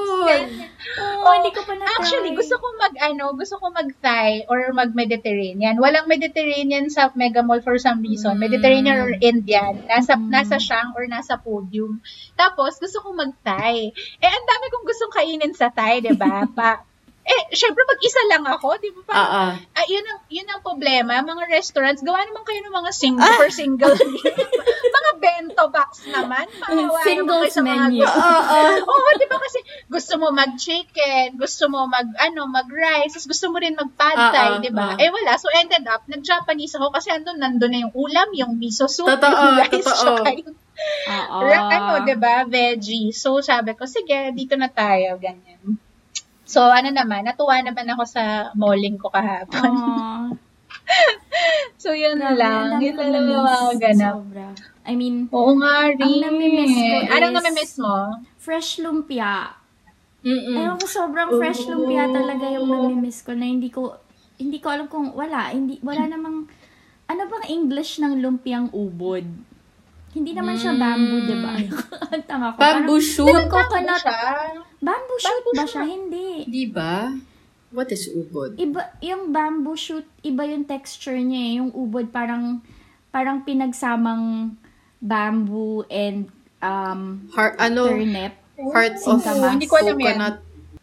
oh, 1.26 1.34
hindi 1.38 1.52
ko 1.54 1.62
pa 1.62 1.74
na 1.76 1.86
Actually, 1.96 2.34
gusto 2.34 2.58
ko 2.58 2.66
mag, 2.76 2.94
ano, 2.98 3.34
gusto 3.34 3.56
ko 3.62 3.70
mag-Thai 3.70 4.50
or 4.50 4.74
mag-Mediterranean. 4.74 5.78
Walang 5.78 6.10
Mediterranean 6.10 6.90
sa 6.90 7.14
Mega 7.14 7.46
Mall 7.46 7.62
for 7.62 7.78
some 7.78 8.02
reason. 8.02 8.36
Mm. 8.36 8.42
Mediterranean 8.42 8.98
or 9.00 9.12
Indian. 9.16 9.86
Nasa, 9.86 10.18
Mm. 10.18 10.34
nasa 10.34 10.58
Shang 10.58 10.94
or 10.98 11.06
nasa 11.06 11.38
podium. 11.38 12.02
Tapos, 12.34 12.78
gusto 12.82 13.00
ko 13.00 13.14
mag-Thai. 13.14 13.92
Eh, 13.94 14.30
ang 14.30 14.46
dami 14.46 14.66
kong 14.70 14.86
gustong 14.86 15.14
kainin 15.14 15.54
sa 15.54 15.70
Thai, 15.70 16.02
di 16.02 16.14
ba? 16.14 16.44
Pa, 16.58 16.82
eh, 17.26 17.42
syempre, 17.52 17.82
mag-isa 17.84 18.22
lang 18.30 18.46
ako, 18.46 18.78
di 18.78 18.90
ba? 18.92 19.02
Pa, 19.04 19.14
Ah, 19.16 19.30
ah. 19.42 19.52
Ah, 19.74 19.86
yun 19.86 20.02
ang, 20.02 20.22
yun 20.28 20.46
ang 20.46 20.62
problema. 20.62 21.18
Mga 21.20 21.50
restaurants, 21.50 22.00
gawa 22.00 22.22
naman 22.22 22.42
kayo 22.42 22.62
ng 22.62 22.76
mga 22.76 22.92
single 22.92 23.34
for 23.36 23.50
single. 23.50 23.98
mga 24.98 25.12
bento 25.18 25.64
box 25.68 26.06
naman. 26.06 26.46
Naman 26.46 26.86
kayo 26.86 27.02
Singles 27.02 27.50
sa 27.50 27.62
mga 27.62 27.86
menu. 27.88 28.00
gusto. 28.00 28.14
Oo. 28.14 28.60
Oo, 28.94 29.08
di 29.16 29.26
ba 29.26 29.38
kasi 29.38 29.60
gusto 29.88 30.14
mo 30.16 30.28
mag-chicken, 30.32 31.34
gusto 31.36 31.66
mo 31.66 31.86
mag, 31.86 32.06
ano, 32.16 32.46
mag-rice, 32.46 33.18
gusto 33.20 33.50
mo 33.50 33.58
rin 33.58 33.74
mag-pad 33.74 34.14
Ah, 34.14 34.22
ah, 34.22 34.32
thai, 34.32 34.50
di 34.60 34.70
ba? 34.70 34.94
ah. 34.94 34.98
Eh 34.98 35.10
wala, 35.10 35.34
so 35.36 35.50
ended 35.52 35.82
up, 35.86 36.06
nag-Japanese 36.06 36.78
ako 36.78 36.94
kasi 36.94 37.10
andun, 37.10 37.38
nandun 37.38 37.70
na 37.70 37.82
yung 37.82 37.94
ulam, 37.96 38.30
yung 38.34 38.54
miso 38.56 38.86
soup, 38.86 39.10
Totoo, 39.10 39.34
yung 39.34 39.58
rice, 39.64 39.82
totoo. 39.82 39.98
tsaka 40.22 40.30
yung, 40.36 40.54
ra- 41.42 41.70
ano, 41.72 42.06
di 42.06 42.16
ba, 42.16 42.46
veggie. 42.46 43.10
So 43.12 43.42
sabi 43.42 43.74
ko, 43.74 43.86
sige, 43.86 44.30
dito 44.32 44.54
na 44.54 44.70
tayo, 44.70 45.18
ganyan. 45.18 45.82
So, 46.46 46.62
ano 46.62 46.90
naman, 46.90 47.26
natuwa 47.26 47.58
naman 47.60 47.90
ako 47.90 48.04
sa 48.06 48.24
malling 48.54 48.96
ko 48.96 49.10
kahapon. 49.10 49.72
So, 51.76 51.92
yun 51.92 52.18
Grabe, 52.18 52.38
lang. 52.38 52.66
ang 52.72 52.82
Yun 52.82 52.96
lang 52.96 53.26
yung 53.26 53.44
mga 53.44 53.74
ganap. 53.80 54.14
Sobra. 54.18 54.48
I 54.84 54.94
mean, 54.94 55.26
Oo 55.30 55.54
nga 55.56 55.90
rin. 55.90 56.22
namimiss 56.22 56.74
ko 56.74 56.98
Anong 57.12 57.30
is- 57.32 57.38
namimiss 57.38 57.74
mo? 57.78 57.96
fresh 58.38 58.78
lumpia. 58.80 59.54
Mm-mm. 60.22 60.58
Ewan 60.58 60.78
ko, 60.78 60.86
sobrang 60.86 61.30
fresh 61.36 61.66
lumpia 61.66 62.06
talaga 62.08 62.46
yung 62.50 62.66
namimiss 62.66 63.22
ko 63.22 63.34
na 63.34 63.46
hindi 63.46 63.70
ko, 63.70 63.98
hindi 64.38 64.58
ko 64.58 64.68
alam 64.70 64.86
kung 64.86 65.14
wala, 65.14 65.50
hindi, 65.50 65.78
wala 65.82 66.06
namang, 66.06 66.46
ano 67.06 67.22
bang 67.24 67.46
English 67.48 67.98
ng 67.98 68.18
lumpiang 68.18 68.70
ubod? 68.72 69.26
Hindi 70.16 70.32
naman 70.32 70.56
siya 70.56 70.74
bamboo, 70.74 71.20
di 71.22 71.36
ba? 71.36 71.52
Ang 72.14 72.24
tanga 72.24 72.48
ko. 72.50 72.58
Bamboo 72.58 72.96
Parang- 72.96 73.04
shoot? 73.04 73.28
Parang 73.30 73.52
coconut. 73.52 74.00
Siya. 74.00 74.20
Bamboo 74.80 75.18
shoot 75.18 75.28
Bamboo 75.30 75.52
ba 75.52 75.60
shoot. 75.60 75.70
siya? 75.70 75.84
Hindi. 75.86 76.28
Di 76.48 76.64
ba? 76.66 76.94
What 77.70 77.92
is 77.92 78.08
ubod? 78.08 78.56
Iba, 78.56 78.96
yung 79.02 79.30
bamboo 79.30 79.76
shoot, 79.76 80.08
iba 80.22 80.44
yung 80.44 80.64
texture 80.64 81.20
niya 81.20 81.42
eh. 81.42 81.54
Yung 81.60 81.76
ubod 81.76 82.08
parang, 82.10 82.64
parang 83.10 83.44
pinagsamang 83.44 84.56
bamboo 85.00 85.84
and 85.86 86.32
um, 86.60 87.28
Heart, 87.30 87.60
ano? 87.60 87.82
turnip. 87.86 88.34
Heart 88.56 88.96
of 88.96 89.20
Singkamas. 89.20 89.52
Hindi 89.52 89.68
ko 89.68 89.76
alam 89.76 89.94
yan. 89.94 90.08
coconut. 90.16 90.36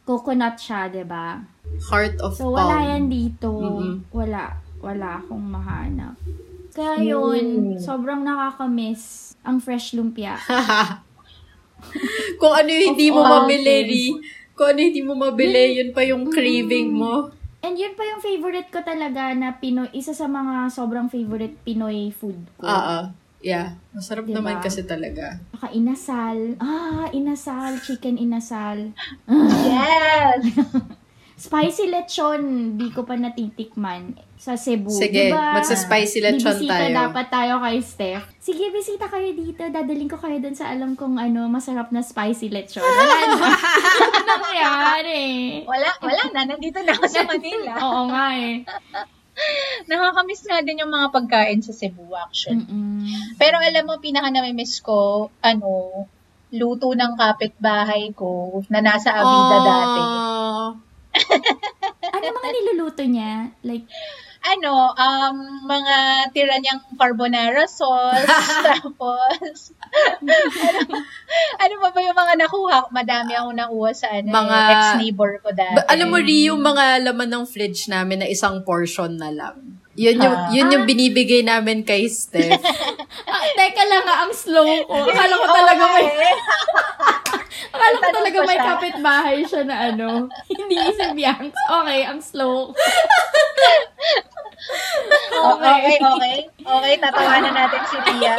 Coconut 0.02 0.56
siya, 0.56 0.80
di 0.86 1.00
ba? 1.02 1.40
Heart 1.82 2.20
of 2.20 2.36
So, 2.36 2.52
wala 2.52 2.76
palm. 2.76 2.84
yan 2.86 3.04
dito. 3.08 3.48
Mhm. 3.48 4.12
Wala. 4.12 4.44
Wala 4.78 5.08
akong 5.16 5.46
mahanap. 5.46 6.18
Kaya 6.72 7.04
yun, 7.04 7.76
sobrang 7.76 8.24
nakakamiss 8.24 9.36
ang 9.44 9.60
fresh 9.60 9.92
lumpia. 9.92 10.40
Kung 12.40 12.52
ano 12.54 12.68
yung 12.70 12.94
hindi 12.94 13.08
mo 13.10 13.22
mabili. 13.26 13.76
Ri. 13.86 14.04
Kung 14.54 14.66
ano 14.72 14.78
yung 14.78 14.90
hindi 14.92 15.04
mo 15.04 15.14
mabili, 15.16 15.80
yun 15.80 15.90
pa 15.90 16.02
yung 16.06 16.28
craving 16.28 16.90
mo. 16.92 17.32
And 17.62 17.78
yun 17.78 17.94
pa 17.94 18.02
yung 18.02 18.18
favorite 18.18 18.74
ko 18.74 18.82
talaga 18.82 19.30
na 19.38 19.54
Pinoy, 19.54 19.86
isa 19.94 20.10
sa 20.10 20.26
mga 20.26 20.66
sobrang 20.74 21.06
favorite 21.06 21.54
Pinoy 21.62 22.10
food 22.10 22.38
ko. 22.58 22.66
Ah, 22.66 22.82
ah. 22.82 23.04
Yeah. 23.42 23.74
Masarap 23.90 24.26
Diba? 24.26 24.38
naman 24.38 24.62
kasi 24.62 24.86
talaga. 24.86 25.42
Saka 25.58 25.74
inasal. 25.74 26.58
Ah, 26.62 27.10
inasal. 27.10 27.78
Chicken 27.82 28.18
inasal. 28.18 28.94
Yes! 29.66 30.42
Spicy 31.42 31.90
lechon, 31.90 32.42
di 32.78 32.86
ko 32.88 33.02
pa 33.02 33.18
natitikman 33.18 34.14
sa 34.36 34.54
Cebu. 34.54 34.90
Sige, 34.90 35.30
Diba? 35.30 35.54
magsa-spicy 35.54 36.18
lechon 36.18 36.54
Bibisita 36.54 36.78
tayo. 36.78 36.94
dapat 36.94 37.26
tayo 37.28 37.54
kay 37.58 37.78
Steph. 37.78 38.24
Sige, 38.38 38.70
bisita 38.70 39.06
kayo 39.06 39.26
dito. 39.32 39.58
Dadaling 39.60 40.06
ko 40.06 40.14
kayo 40.16 40.38
dun 40.38 40.54
sa 40.54 40.70
alam 40.70 40.94
kong 40.94 41.18
ano, 41.18 41.46
masarap 41.46 41.90
na 41.90 41.98
spicy 41.98 42.46
lechon. 42.46 42.82
Wala 42.82 43.02
na. 43.28 43.48
Ano 44.12 44.18
nangyari? 44.38 45.22
Wala, 45.66 45.88
wala 45.98 46.22
na. 46.30 46.40
Nandito 46.46 46.78
na 46.78 46.94
ako 46.94 47.04
sa 47.06 47.26
Manila. 47.26 47.72
Oo 47.84 48.02
nga 48.08 48.26
eh. 48.34 48.62
Nakakamiss 49.84 50.44
nga 50.44 50.62
din 50.62 50.78
yung 50.78 50.90
mga 50.90 51.10
pagkain 51.10 51.58
sa 51.58 51.72
Cebu, 51.72 52.06
actually. 52.12 52.62
Mm-mm. 52.62 53.02
Pero 53.34 53.58
alam 53.58 53.82
mo, 53.82 53.98
pinaka 53.98 54.30
namimiss 54.30 54.78
ko, 54.78 55.26
ano, 55.40 56.06
luto 56.52 56.92
ng 56.92 57.16
kapitbahay 57.16 58.12
ko 58.12 58.62
na 58.68 58.78
nasa 58.78 59.10
Avida 59.10 59.58
dati. 59.58 60.02
Ano 62.12 62.24
mga 62.34 62.50
niluluto 62.52 63.02
niya? 63.04 63.50
Like, 63.62 63.86
Ano, 64.42 64.90
um, 64.90 65.36
mga 65.70 65.94
tira 66.34 66.58
niyang 66.58 66.82
carbonara 66.98 67.62
sauce, 67.62 68.26
tapos, 68.66 69.70
ano, 70.58 70.98
ano 71.62 71.74
pa 71.78 71.88
ba 71.94 72.00
yung 72.02 72.18
mga 72.18 72.34
nakuha? 72.42 72.90
Madami 72.90 73.38
ako 73.38 73.48
nakuha 73.54 73.90
sa 73.94 74.10
ano, 74.10 74.34
Mga- 74.34 74.58
eh, 74.58 74.72
ex-neighbor 74.74 75.32
ko 75.38 75.48
dati. 75.54 75.78
Ba- 75.78 75.86
alam 75.86 76.10
mo, 76.10 76.18
Ri, 76.18 76.50
yung 76.50 76.58
mga 76.58 77.06
laman 77.06 77.30
ng 77.30 77.44
fridge 77.46 77.86
namin 77.86 78.18
na 78.18 78.26
isang 78.26 78.66
portion 78.66 79.14
na 79.14 79.30
lang. 79.30 79.81
Yun 79.92 80.16
yung, 80.16 80.36
Ah. 80.36 80.48
yun 80.48 80.72
yung 80.72 80.84
binibigay 80.88 81.44
namin 81.44 81.84
kay 81.84 82.08
Steph. 82.08 82.48
ah, 83.28 83.44
teka 83.52 83.84
lang 83.84 84.02
nga, 84.08 84.24
ang 84.24 84.32
slow 84.32 84.64
ko. 84.88 85.04
Akala 85.04 85.34
ko 85.36 85.46
talaga 85.52 85.84
may, 85.92 86.06
akala 87.76 87.96
ko 88.00 88.08
talaga 88.08 88.38
may 88.48 88.58
kapitbahay 88.58 89.38
siya 89.44 89.62
na 89.68 89.76
ano. 89.92 90.32
Hindi 90.48 90.76
si 90.96 91.04
Bianx. 91.12 91.52
Okay, 91.52 92.00
ang 92.08 92.20
slow. 92.24 92.72
Oh, 95.36 95.58
okay, 95.60 95.98
okay. 96.00 96.36
Okay, 96.56 96.94
tatawanan 96.96 97.52
natin 97.52 97.82
si 97.84 97.96
Ria. 98.00 98.36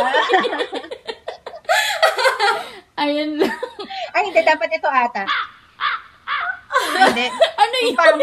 Ayun 2.95 3.41
lang. 3.41 3.57
Ay, 4.13 4.21
hindi, 4.29 4.41
dapat 4.41 4.69
ito 4.71 4.87
ata. 4.87 5.25
Hindi. 6.73 7.27
Ano 7.63 7.75
yun? 7.79 7.95
Parang, 7.95 8.19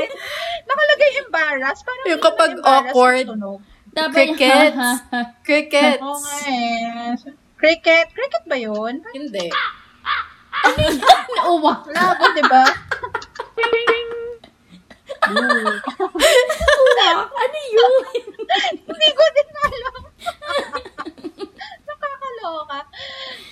nakalagay 0.67 1.11
embarrass. 1.25 1.79
Parang 1.83 2.07
Yung 2.07 2.23
kapag 2.23 2.53
awkward. 2.61 3.27
Dapat 3.91 4.15
Crickets. 4.15 4.79
Crickets. 5.47 6.03
Oo 6.03 6.19
nga 6.21 6.37
eh. 6.47 7.11
Cricket. 7.59 8.07
Cricket 8.15 8.45
ba 8.47 8.55
yun? 8.55 9.03
Hindi. 9.11 9.51
Uwa. 11.51 11.75
Labo, 11.89 12.25
di 12.33 12.45
ba? 12.47 12.65
Uwa. 15.31 17.17
Ano 17.27 17.59
yun? 17.75 17.93
Hindi 18.87 19.09
ko 19.11 19.23
din 19.35 19.49
alam. 19.59 19.95
Nakakaloka. 21.85 22.79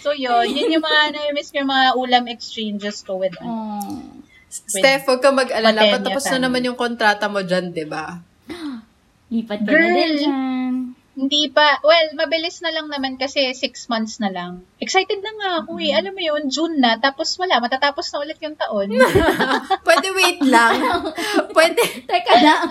So, 0.01 0.15
yun. 0.15 0.47
Yun 0.47 0.79
yung 0.79 0.85
mga 0.85 1.03
na-miss 1.19 1.51
ko 1.51 1.61
yung 1.61 1.73
mga 1.73 1.89
ulam 1.99 2.25
exchanges 2.31 3.03
ko 3.03 3.19
with 3.19 3.35
Oh. 3.43 4.18
Steph, 4.49 5.05
huwag 5.05 5.21
ka 5.21 5.31
mag-alala. 5.31 6.01
Patapos 6.01 6.25
na 6.33 6.49
naman 6.49 6.65
yung 6.65 6.79
kontrata 6.79 7.29
mo 7.29 7.45
dyan, 7.45 7.71
di 7.73 7.85
ba? 7.85 8.17
Lipat 9.33 9.61
ka 9.65 9.71
Girl. 9.71 9.85
na 9.85 9.97
din 9.97 10.13
dyan. 10.17 10.75
Hindi 11.19 11.51
pa. 11.51 11.83
Well, 11.83 12.15
mabilis 12.15 12.63
na 12.63 12.71
lang 12.71 12.87
naman 12.87 13.19
kasi 13.19 13.51
six 13.51 13.91
months 13.91 14.23
na 14.23 14.31
lang. 14.31 14.63
Excited 14.79 15.19
na 15.19 15.33
nga 15.35 15.51
ako 15.67 15.83
eh. 15.83 15.91
Alam 15.91 16.15
mo 16.15 16.23
yun, 16.23 16.47
June 16.47 16.79
na. 16.79 16.95
Tapos 16.95 17.35
wala, 17.43 17.59
matatapos 17.59 18.07
na 18.15 18.23
ulit 18.23 18.39
yung 18.39 18.55
taon. 18.55 18.95
Pwede 19.87 20.09
wait 20.15 20.39
lang. 20.47 20.79
Pwede, 21.57 21.83
Teka 22.07 22.35
lang. 22.39 22.71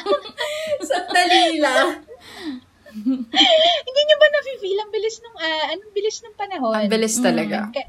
sandali 0.80 1.60
lang. 1.60 2.08
Hindi 3.84 4.02
niyo 4.02 4.16
ba 4.16 4.28
nafe-feel 4.32 4.80
ang 4.80 4.92
bilis 4.96 5.16
nung, 5.22 5.38
ah, 5.38 5.66
anong 5.76 5.94
bilis 5.94 6.18
ng 6.24 6.36
panahon? 6.40 6.74
Ang 6.74 6.90
bilis 6.90 7.20
talaga. 7.20 7.70
Kaya, 7.70 7.86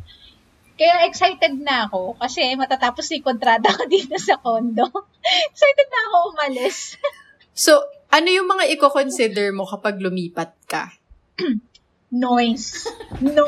kaya 0.79 1.05
excited 1.05 1.59
na 1.59 1.85
ako 1.85 2.15
kasi 2.15 2.55
matatapos 2.55 3.11
yung 3.11 3.27
kontrata 3.27 3.69
ko 3.69 3.85
dito 3.85 4.15
sa 4.17 4.39
condo. 4.39 4.87
excited 5.51 5.89
na 5.89 6.01
ako 6.05 6.17
umalis. 6.33 6.95
So, 7.53 7.83
ano 8.09 8.31
yung 8.31 8.47
mga 8.47 8.71
i-consider 8.71 9.51
mo 9.51 9.67
kapag 9.67 9.99
lumipat 9.99 10.55
ka? 10.65 10.95
Noise. 12.09 12.89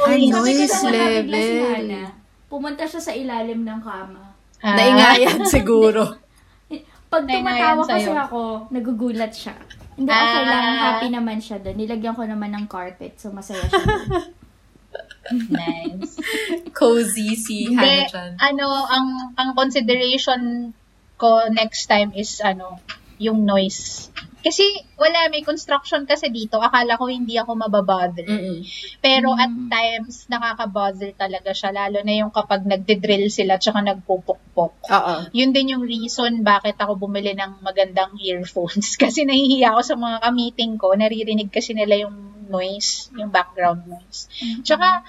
Ay, 0.05 0.28
Noise. 0.28 0.35
noise 0.61 0.68
Kasi 0.68 0.87
level. 0.91 1.33
si. 1.33 2.03
Pumunta 2.45 2.85
siya 2.85 3.01
sa 3.01 3.14
ilalim 3.14 3.62
ng 3.62 3.81
kama. 3.81 4.35
Ah, 4.59 4.76
Naingayan 4.76 5.47
siguro. 5.47 6.18
Pag 7.11 7.24
tumatawa 7.26 7.83
kasi 7.83 8.07
sa'yo. 8.07 8.20
ako, 8.20 8.41
nagugulat 8.68 9.33
siya. 9.33 9.55
Hindi, 9.97 10.07
okay 10.09 10.20
Ah. 10.37 10.47
lang. 10.47 10.64
Happy 10.76 11.09
naman 11.09 11.39
siya 11.39 11.59
doon. 11.59 11.74
Nilagyan 11.74 12.14
ko 12.14 12.22
naman 12.22 12.53
ng 12.53 12.66
carpet, 12.66 13.16
so 13.16 13.31
masaya 13.31 13.62
siya 13.62 13.81
doon. 13.81 14.31
Nice. 15.31 16.18
Cozy 16.78 17.39
si 17.39 17.70
Hana-chan. 17.70 18.37
ano, 18.39 18.66
ang 18.87 19.35
ang 19.39 19.51
consideration 19.55 20.72
ko 21.20 21.47
next 21.53 21.87
time 21.87 22.11
is 22.16 22.41
ano, 22.43 22.81
yung 23.20 23.45
noise. 23.45 24.09
Kasi 24.41 24.64
wala, 24.97 25.28
may 25.28 25.45
construction 25.45 26.09
kasi 26.09 26.33
dito. 26.33 26.57
Akala 26.57 26.97
ko 26.97 27.12
hindi 27.12 27.37
ako 27.37 27.61
mababother. 27.61 28.24
Mm-mm. 28.24 28.64
Pero 29.05 29.37
at 29.37 29.53
times, 29.53 30.24
nakaka-bother 30.33 31.12
talaga 31.12 31.53
siya. 31.53 31.76
Lalo 31.76 32.01
na 32.01 32.24
yung 32.24 32.33
kapag 32.33 32.64
nagde-drill 32.64 33.28
sila 33.28 33.61
tsaka 33.61 33.85
nagpupukpok. 33.85 34.72
Oo. 34.89 35.14
Yun 35.37 35.53
din 35.53 35.76
yung 35.76 35.85
reason 35.85 36.41
bakit 36.41 36.81
ako 36.81 36.97
bumili 36.97 37.37
ng 37.37 37.61
magandang 37.61 38.16
earphones. 38.16 38.97
Kasi 39.03 39.28
nahihiya 39.28 39.76
ako 39.76 39.81
sa 39.85 39.97
mga 40.01 40.16
ka-meeting 40.24 40.81
ko. 40.81 40.97
Naririnig 40.97 41.53
kasi 41.53 41.76
nila 41.76 42.09
yung 42.09 42.39
noise, 42.51 43.09
yung 43.14 43.30
background 43.30 43.86
noise. 43.86 44.26
Tsaka, 44.61 45.07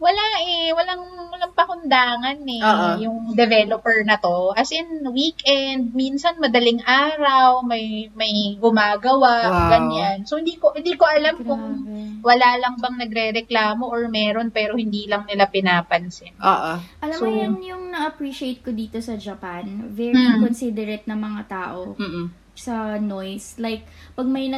wala 0.00 0.24
eh, 0.40 0.72
walang, 0.72 1.04
walang 1.28 1.52
pakundangan 1.52 2.40
eh, 2.40 2.64
Oo. 2.64 2.88
yung 2.98 3.18
developer 3.34 4.00
na 4.00 4.16
to. 4.16 4.56
As 4.56 4.72
in, 4.72 4.88
weekend, 5.06 5.92
minsan 5.92 6.40
madaling 6.40 6.80
araw, 6.80 7.60
may 7.60 8.08
may 8.16 8.56
gumagawa, 8.56 9.44
Wow. 9.44 9.68
ganyan. 9.68 10.24
So, 10.24 10.40
hindi 10.40 10.56
ko, 10.56 10.72
hindi 10.72 10.96
ko 10.96 11.04
alam 11.04 11.36
kung 11.38 11.84
Grabe. 11.84 12.24
wala 12.24 12.48
lang 12.56 12.80
bang 12.80 12.96
nagre-reklamo 12.96 13.84
or 13.84 14.08
meron 14.08 14.48
pero 14.48 14.72
hindi 14.72 15.04
lang 15.04 15.28
nila 15.28 15.44
pinapansin. 15.46 16.32
Oo. 16.40 16.72
Alam 16.80 17.18
So- 17.20 17.28
mo, 17.28 17.36
yan 17.36 17.60
yung 17.60 17.92
na-appreciate 17.92 18.64
ko 18.64 18.72
dito 18.72 18.96
sa 18.98 19.20
Japan. 19.20 19.68
Very 19.86 20.16
Mm. 20.16 20.40
considerate 20.40 21.04
ng 21.04 21.20
mga 21.20 21.42
tao 21.46 21.92
Mm-mm. 21.94 22.32
sa 22.56 22.96
noise. 22.96 23.56
Like, 23.56 23.84
pag 24.12 24.24
may 24.24 24.48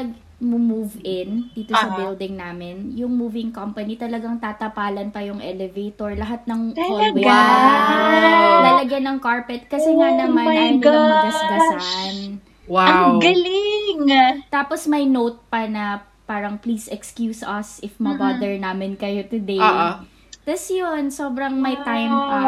nag-move 0.42 0.98
in 1.06 1.46
dito 1.54 1.70
sa 1.70 1.86
Aha. 1.86 1.96
building 2.02 2.34
namin, 2.34 2.90
yung 2.98 3.14
moving 3.14 3.54
company 3.54 3.94
talagang 3.94 4.42
tatapalan 4.42 5.14
pa 5.14 5.22
yung 5.22 5.38
elevator, 5.38 6.18
lahat 6.18 6.42
ng 6.50 6.74
Talaga? 6.74 6.90
hallway. 6.90 7.22
Wow. 7.22 8.62
Lalagyan 8.66 9.04
ng 9.06 9.18
carpet 9.22 9.70
kasi 9.70 9.94
nga 9.94 10.10
Oh 10.10 10.18
naman 10.26 10.44
my 10.44 10.56
ayaw 10.58 10.74
nilang 10.82 11.06
magasgasan. 11.14 12.14
Wow. 12.66 12.90
Ang 12.90 13.22
galing! 13.22 13.98
Tapos 14.50 14.90
may 14.90 15.06
note 15.06 15.38
pa 15.46 15.70
na 15.70 16.02
parang 16.26 16.58
please 16.58 16.90
excuse 16.90 17.46
us 17.46 17.78
if 17.86 17.94
mabother 18.02 18.58
namin 18.58 18.98
kayo 18.98 19.22
today. 19.26 19.62
Oo. 19.62 20.02
Tapos 20.42 20.64
yun, 20.74 21.14
sobrang 21.14 21.54
may 21.54 21.78
time 21.86 22.10
pa. 22.10 22.42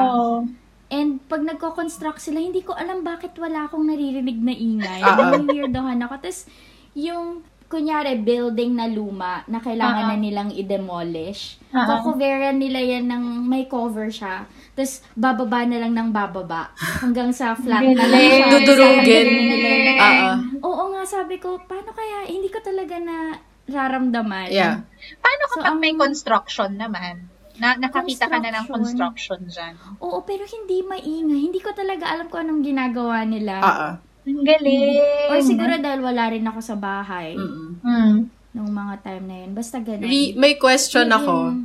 And 0.91 1.23
pag 1.27 1.43
nagko-construct 1.47 2.19
sila, 2.19 2.43
hindi 2.43 2.63
ko 2.63 2.75
alam 2.75 3.07
bakit 3.07 3.35
wala 3.39 3.67
akong 3.67 3.87
naririnig 3.87 4.39
na 4.39 4.55
ingay. 4.55 5.03
Oo. 5.03 5.47
Weirdohan 5.47 6.03
ako. 6.07 6.15
Tapos, 6.23 6.47
yung, 6.95 7.43
kunyari, 7.75 8.15
building 8.17 8.79
na 8.79 8.87
luma 8.87 9.43
na 9.45 9.59
kailangan 9.59 10.07
Oo. 10.07 10.11
na 10.11 10.17
nilang 10.17 10.51
i-demolish. 10.55 11.59
Oo. 11.69 11.83
Kukoveran 11.83 12.55
nila 12.55 12.79
yan 12.79 13.11
ng 13.11 13.25
may 13.43 13.67
cover 13.67 14.07
siya. 14.09 14.47
Tapos, 14.73 15.03
bababa 15.13 15.67
na 15.67 15.83
lang 15.83 15.91
ng 15.91 16.11
bababa. 16.11 16.71
Hanggang 17.03 17.35
sa 17.35 17.59
flat 17.59 17.83
na 17.83 18.07
lang 18.07 18.23
siya. 18.23 18.47
Dudurugin. 18.49 19.27
Nila 19.27 19.69
yun. 19.69 19.99
Oo. 19.99 20.31
Oo 20.63 20.83
nga, 20.95 21.03
sabi 21.05 21.43
ko, 21.43 21.59
paano 21.61 21.91
kaya, 21.91 22.31
hindi 22.31 22.47
ko 22.47 22.63
talaga 22.63 22.95
na 22.99 23.43
raramdaman. 23.67 24.55
Yeah. 24.55 24.87
Paano 25.19 25.43
So, 25.45 25.59
kapag 25.59 25.67
ang- 25.67 25.83
may 25.83 25.93
construction 25.93 26.79
naman? 26.79 27.27
Na, 27.55 27.79
nakakita 27.79 28.27
ka 28.27 28.43
na 28.43 28.51
ng 28.51 28.67
construction 28.67 29.47
dyan. 29.47 29.79
Oo, 29.99 30.23
pero 30.23 30.43
hindi 30.43 30.83
maingay. 30.83 31.41
Hindi 31.51 31.61
ko 31.63 31.71
talaga 31.71 32.11
alam 32.11 32.27
kung 32.27 32.43
anong 32.43 32.63
ginagawa 32.63 33.23
nila. 33.23 33.55
Oo. 33.63 33.89
Ang 34.25 34.41
galing! 34.45 35.01
Or 35.29 35.39
siguro 35.45 35.73
dahil 35.77 36.01
wala 36.01 36.25
rin 36.33 36.45
ako 36.49 36.61
sa 36.65 36.77
bahay. 36.77 37.37
Hmm. 37.37 38.33
nung 38.55 38.71
mga 38.71 39.03
time 39.03 39.25
na 39.27 39.37
yun. 39.43 39.51
Basta 39.51 39.83
ganun. 39.83 40.07
Re- 40.07 40.39
may 40.39 40.55
question 40.55 41.11
ako. 41.11 41.59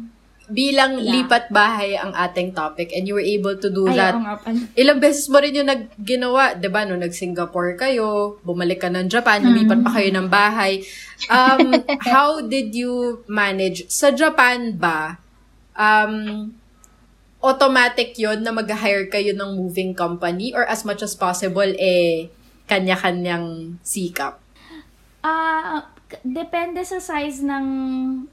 Bilang 0.50 0.98
Yeah. 0.98 1.22
lipat 1.22 1.54
bahay 1.54 1.94
ang 1.94 2.18
ating 2.18 2.58
topic 2.58 2.90
and 2.98 3.06
you 3.06 3.14
were 3.14 3.22
able 3.22 3.54
to 3.54 3.70
do 3.70 3.86
Ay, 3.86 4.02
that. 4.02 4.18
Ilang 4.74 4.98
beses 4.98 5.30
mo 5.30 5.38
rin 5.38 5.54
yung 5.54 5.70
nagginawa, 5.70 6.58
'di 6.58 6.66
ba? 6.74 6.90
No, 6.90 6.98
nag-Singapore 6.98 7.78
kayo, 7.78 8.42
bumalik 8.42 8.82
ka 8.82 8.90
ng 8.90 9.06
Japan, 9.06 9.46
lumipat 9.46 9.86
pa 9.86 10.02
kayo 10.02 10.10
ng 10.10 10.26
bahay. 10.26 10.82
Um, 11.30 11.78
how 12.10 12.42
did 12.42 12.74
you 12.74 13.22
manage? 13.30 13.86
Sa 13.94 14.10
Japan 14.10 14.74
ba, 14.74 15.22
um, 15.78 16.50
automatic 17.40 18.18
yon 18.18 18.42
na 18.42 18.50
mag-hire 18.50 19.06
kayo 19.08 19.38
ng 19.38 19.54
moving 19.54 19.94
company 19.94 20.52
or 20.58 20.66
as 20.66 20.82
much 20.82 21.06
as 21.06 21.14
possible, 21.14 21.70
eh, 21.78 22.34
kanya-kanyang 22.70 23.46
sikap? 23.82 24.38
Ah, 25.20 25.82
k- 26.06 26.22
depende 26.22 26.80
sa 26.82 26.98
size 26.98 27.42
ng 27.42 27.66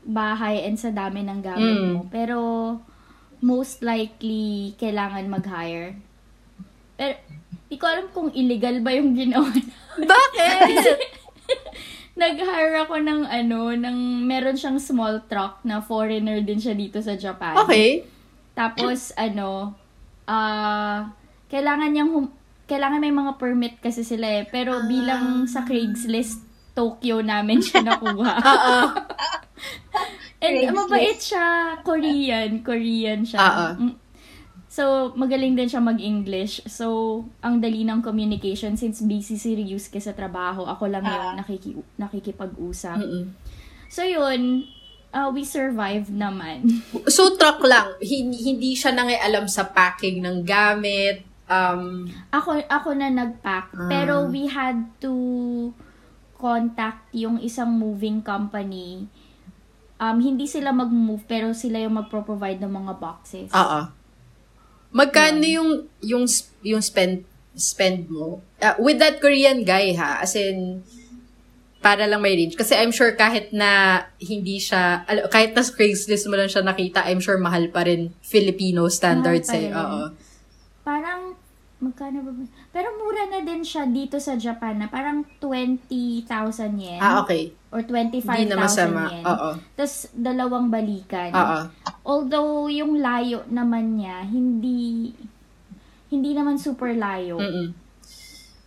bahay 0.04 0.62
and 0.62 0.76
sa 0.76 0.92
dami 0.92 1.20
ng 1.20 1.40
gamit 1.40 1.64
Mm. 1.74 1.88
mo. 1.90 2.00
Pero, 2.06 2.38
most 3.38 3.80
likely, 3.80 4.76
kailangan 4.76 5.26
mag-hire. 5.26 5.96
Pero, 6.94 7.16
di 7.66 7.76
ko 7.76 7.84
alam 7.84 8.06
kung 8.08 8.28
illegal 8.30 8.78
ba 8.80 8.92
yung 8.92 9.12
ginawa 9.12 9.48
na. 9.48 9.64
Bakit? 10.06 11.00
Nag-hire 12.14 12.80
ako 12.80 12.96
ng 12.98 13.22
ano, 13.24 13.72
ng 13.72 13.98
meron 14.22 14.56
siyang 14.56 14.80
small 14.80 15.20
truck 15.26 15.60
na 15.62 15.80
foreigner 15.80 16.40
din 16.40 16.56
siya 16.56 16.72
dito 16.72 16.96
sa 16.98 17.12
Japan. 17.12 17.56
okay. 17.58 18.08
Tapos, 18.52 19.12
ano, 19.14 19.76
ah, 20.24 21.12
kailangan 21.46 21.90
niyang, 21.90 22.08
hum- 22.10 22.34
kailangan 22.66 22.98
may 22.98 23.10
mga 23.10 23.32
permit 23.36 23.78
kasi 23.78 24.02
sila 24.02 24.26
eh. 24.26 24.44
Pero 24.44 24.84
bilang 24.84 25.46
sa 25.46 25.62
Craigslist, 25.62 26.42
Tokyo 26.72 27.22
namin 27.22 27.58
siya 27.58 27.80
nakuha. 27.80 28.34
Oo. 28.36 28.76
And 30.44 30.52
Craigslist. 30.52 30.76
mabait 30.76 31.18
siya. 31.18 31.46
Korean. 31.80 32.50
Korean 32.60 33.20
siya. 33.22 33.40
Oo. 33.40 33.66
Mm. 33.80 33.94
So, 34.66 34.84
magaling 35.16 35.56
din 35.56 35.64
siya 35.66 35.80
mag-English. 35.80 36.68
So, 36.68 36.86
ang 37.40 37.64
dali 37.64 37.80
ng 37.80 38.04
communication 38.04 38.76
since 38.76 39.00
busy 39.00 39.40
si 39.40 39.56
Ryusuke 39.56 39.96
sa 39.96 40.12
trabaho. 40.12 40.68
Ako 40.68 40.84
lang 40.84 41.00
yung 41.00 41.24
Ah. 41.24 41.34
nakiki- 41.34 41.80
nakikipag-usap. 41.96 43.00
Mm-mm. 43.00 43.32
So, 43.88 44.04
yun. 44.04 44.68
uh, 45.08 45.32
we 45.32 45.48
survived 45.48 46.12
naman. 46.12 46.84
So, 47.08 47.32
truck 47.32 47.64
lang. 47.64 47.96
Hindi, 47.98 48.36
hindi 48.44 48.70
siya 48.76 48.92
nangialam 48.92 49.48
sa 49.48 49.64
packing 49.64 50.20
ng 50.20 50.44
gamit. 50.44 51.24
Um, 51.46 52.10
Ako 52.34 52.58
ako 52.66 52.98
na 52.98 53.10
nag-pack. 53.10 53.70
Ah. 53.74 53.86
Pero 53.86 54.26
we 54.26 54.50
had 54.50 54.90
to 54.98 55.14
contact 56.36 57.06
yung 57.14 57.38
isang 57.40 57.70
moving 57.70 58.20
company. 58.20 59.06
Um, 59.96 60.20
hindi 60.20 60.44
sila 60.44 60.74
mag-move, 60.74 61.24
pero 61.24 61.56
sila 61.56 61.80
yung 61.80 61.96
magpro-provide 61.96 62.60
ng 62.60 62.72
mga 62.72 62.92
boxes. 63.00 63.48
Oo. 63.54 63.80
Magkano 64.92 65.44
yung 65.44 65.70
yung 66.04 66.24
sp- 66.28 66.52
yung 66.66 66.82
spend 66.84 67.24
spend 67.56 68.12
mo? 68.12 68.44
Uh, 68.60 68.76
with 68.76 69.00
that 69.00 69.16
Korean 69.18 69.64
guy 69.64 69.96
ha, 69.96 70.20
as 70.20 70.36
in 70.36 70.84
para 71.80 72.04
lang 72.04 72.18
may 72.18 72.34
range. 72.34 72.58
Kasi 72.58 72.74
I'm 72.74 72.90
sure 72.90 73.14
kahit 73.14 73.54
na 73.54 74.02
hindi 74.18 74.58
siya, 74.58 75.06
kahit 75.30 75.54
na 75.54 75.62
Craigslist 75.62 76.26
mo 76.26 76.34
lang 76.34 76.50
siya 76.50 76.66
nakita, 76.66 77.06
I'm 77.06 77.22
sure 77.22 77.38
mahal 77.38 77.70
pa 77.70 77.86
rin 77.86 78.10
Filipino 78.20 78.90
standards 78.90 79.48
eh. 79.54 79.70
Oo. 79.70 80.10
Magkano 81.86 82.18
ba? 82.26 82.30
Pero 82.74 82.88
mura 82.98 83.30
na 83.30 83.46
din 83.46 83.62
siya 83.62 83.86
dito 83.86 84.18
sa 84.18 84.34
Japan 84.34 84.82
na 84.82 84.90
parang 84.90 85.22
20,000 85.38 86.26
yen. 86.74 86.98
Ah, 86.98 87.22
okay. 87.22 87.54
Or 87.70 87.86
Hindi 87.86 88.18
25,000 88.26 88.50
na 88.50 88.56
masama. 88.58 89.02
yen. 89.14 89.22
Oo. 89.22 89.50
Tapos, 89.78 90.10
dalawang 90.10 90.66
balikan. 90.66 91.30
Oo. 91.30 91.58
Although, 92.02 92.66
yung 92.66 92.98
layo 92.98 93.46
naman 93.46 94.02
niya, 94.02 94.26
hindi, 94.26 95.14
hindi 96.10 96.30
naman 96.34 96.58
super 96.58 96.90
layo. 96.90 97.38
Mm-mm. 97.38 97.86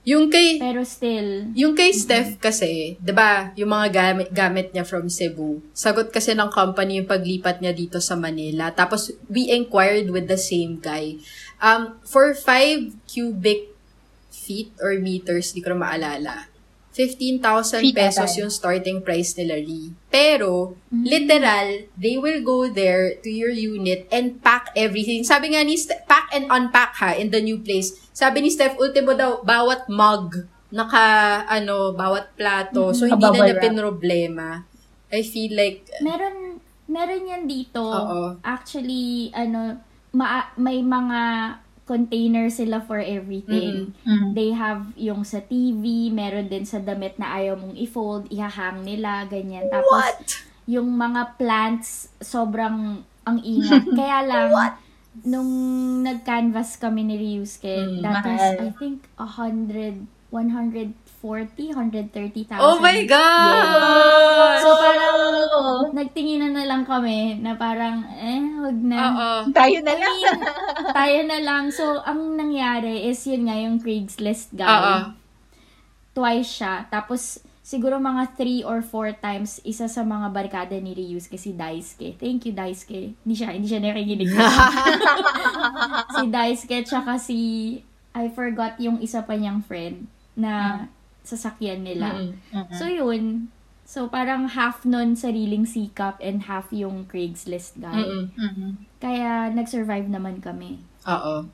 Yung 0.07 0.32
kay, 0.32 0.57
Pero 0.57 0.82
still, 0.88 1.51
yung 1.53 1.76
kay 1.76 1.91
Steph 1.93 2.39
kasi, 2.41 2.95
'di 2.97 3.13
ba, 3.13 3.51
yung 3.53 3.70
mga 3.70 3.88
gamit 3.93 4.30
gamit 4.34 4.67
niya 4.74 4.88
from 4.88 5.05
Cebu. 5.05 5.61
Sagot 5.76 6.09
kasi 6.09 6.34
ng 6.34 6.49
company 6.49 6.97
yung 6.97 7.05
paglipat 7.05 7.59
niya 7.61 7.76
dito 7.76 7.99
sa 8.01 8.15
Manila. 8.17 8.72
Tapos 8.74 9.13
we 9.30 9.51
inquired 9.53 10.07
with 10.09 10.26
the 10.26 10.39
same 10.39 10.80
guy. 10.82 11.20
Um 11.60 11.99
for 12.03 12.32
5 12.32 12.95
cubic 13.05 13.76
feet 14.32 14.72
or 14.80 14.95
meters, 14.97 15.51
di 15.51 15.60
ko 15.60 15.76
na 15.76 15.91
maalala. 15.91 16.49
15,000 16.99 17.80
Feet 17.80 17.95
pesos 17.95 18.36
yung 18.36 18.51
starting 18.51 18.99
price 18.99 19.32
nila, 19.39 19.55
Ri. 19.55 19.95
Pero, 20.12 20.76
Mm. 20.91 21.05
literal, 21.07 21.68
they 21.95 22.20
will 22.20 22.43
go 22.43 22.68
there 22.68 23.16
to 23.24 23.32
your 23.32 23.53
unit 23.53 24.03
and 24.12 24.43
pack 24.43 24.74
everything. 24.76 25.24
Sabi 25.24 25.55
nga 25.55 25.64
ni 25.64 25.80
Ste- 25.80 26.03
pack 26.03 26.28
and 26.36 26.51
unpack 26.51 26.99
ha, 26.99 27.16
in 27.16 27.32
the 27.32 27.39
new 27.39 27.62
place. 27.64 27.95
Sabi 28.12 28.43
ni 28.43 28.49
Steph, 28.51 28.76
ultimo 28.76 29.16
daw, 29.16 29.39
bawat 29.39 29.88
mug, 29.88 30.43
naka, 30.76 31.05
ano, 31.47 31.95
bawat 31.95 32.36
plato. 32.36 32.91
So, 32.91 33.07
hindi 33.07 33.24
na 33.24 33.47
wrap. 33.47 33.64
pinroblema. 33.64 34.49
I 35.07 35.24
feel 35.24 35.55
like, 35.55 35.88
meron, 36.03 36.60
meron 36.86 37.24
yan 37.24 37.47
dito. 37.47 37.80
Oo. 37.80 38.43
Actually, 38.43 39.32
ano, 39.32 39.80
ma- 40.12 40.51
may 40.57 40.82
mga 40.82 41.22
container 41.89 42.53
sila 42.53 42.86
for 42.86 43.01
everything. 43.01 43.97
Mm. 44.05 44.38
They 44.38 44.53
have 44.53 44.93
yung 44.93 45.26
sa 45.26 45.41
TV, 45.41 46.14
meron 46.14 46.45
din 46.45 46.62
sa 46.62 46.78
damit 46.78 47.18
na 47.18 47.34
ayaw 47.34 47.57
mong 47.57 47.74
i-fold, 47.82 48.30
ihahang 48.30 48.86
nila, 48.86 49.26
ganyan. 49.26 49.66
Tapos, 49.74 50.05
what? 50.05 50.22
yung 50.70 50.86
mga 50.93 51.34
plants, 51.41 52.14
sobrang 52.22 53.01
ang 53.26 53.38
ingat. 53.41 53.89
Kaya 53.97 54.22
lang, 54.22 54.49
nung 55.26 55.49
nag-canvas 56.05 56.78
kami 56.78 57.10
ni 57.10 57.16
Ryusuke, 57.18 57.74
Mm, 57.74 58.05
that 58.05 58.22
was, 58.22 58.38
mahal. 58.38 58.55
I 58.62 58.72
think, 58.78 59.10
100, 59.18 60.05
140, 61.20 61.76
130,000. 61.76 62.63
Oh 62.63 62.80
my 62.80 62.99
God! 63.03 64.57
So, 64.63 64.70
parang, 64.74 65.17
Oh, 65.49 65.91
nagtinginan 65.91 66.55
na 66.55 66.63
lang 66.63 66.88
kami 66.88 67.36
na 67.38 67.59
parang, 67.59 68.07
eh, 68.15 68.39
wag 68.63 68.80
na. 68.80 68.97
Oo. 69.03 69.30
tayo 69.51 69.78
na 69.84 69.91
I 69.91 69.99
lang. 69.99 70.15
mean, 70.15 70.39
tayo 70.95 71.20
na 71.28 71.39
lang. 71.43 71.63
So, 71.70 71.99
ang 71.99 72.39
nangyari 72.39 73.03
is 73.05 73.20
yun 73.28 73.43
nga 73.43 73.59
yung 73.59 73.78
Craigslist 73.78 74.55
guy. 74.55 74.63
Oo. 74.65 74.95
Twice 76.15 76.63
siya. 76.63 76.88
Tapos, 76.88 77.38
siguro 77.59 77.99
mga 77.99 78.34
three 78.34 78.63
or 78.63 78.80
four 78.80 79.11
times, 79.13 79.59
isa 79.61 79.86
sa 79.86 80.01
mga 80.01 80.32
barkada 80.32 80.76
ni 80.80 80.95
Ryus 80.95 81.28
kasi 81.28 81.51
Daisuke. 81.51 82.15
Thank 82.15 82.47
you, 82.47 82.53
Daisuke. 82.55 83.13
Hindi 83.20 83.36
siya, 83.36 83.49
hindi 83.51 83.67
siya 83.67 83.82
nakikinig. 83.84 84.32
si 86.15 86.24
Daisuke, 86.28 86.78
tsaka 86.82 87.20
si, 87.20 87.38
I 88.15 88.32
forgot 88.32 88.80
yung 88.80 88.97
isa 88.99 89.22
pa 89.22 89.36
niyang 89.36 89.61
friend 89.61 90.07
na 90.34 90.86
sasakyan 91.24 91.84
nila. 91.84 92.17
Mm-mm. 92.17 92.74
So, 92.74 92.86
yun. 92.88 93.49
So, 93.89 94.05
parang 94.05 94.53
half 94.53 94.86
nun 94.86 95.17
sariling 95.17 95.65
sikap 95.65 96.22
and 96.22 96.45
half 96.45 96.70
yung 96.70 97.09
Craigslist 97.09 97.82
guy. 97.82 97.97
Mm-mm. 98.05 98.24
Mhm. 98.38 98.70
Kaya, 99.01 99.49
nag-survive 99.49 100.05
naman 100.05 100.39
kami. 100.41 100.86
Oo. 101.09 101.49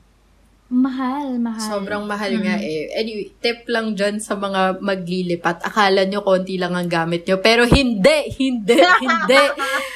Mahal, 0.66 1.38
mahal. 1.38 1.62
Sobrang 1.62 2.02
mahal 2.10 2.42
nga 2.42 2.58
eh. 2.58 2.90
Anyway, 2.98 3.30
tip 3.38 3.70
lang 3.70 3.94
dyan 3.94 4.18
sa 4.18 4.34
mga 4.34 4.82
maglilipat. 4.82 5.62
Akala 5.62 6.02
nyo 6.02 6.26
konti 6.26 6.58
lang 6.58 6.74
ang 6.74 6.90
gamit 6.90 7.22
nyo. 7.22 7.38
Pero 7.38 7.62
hindi, 7.70 8.34
hindi, 8.34 8.74
hindi. 9.06 9.42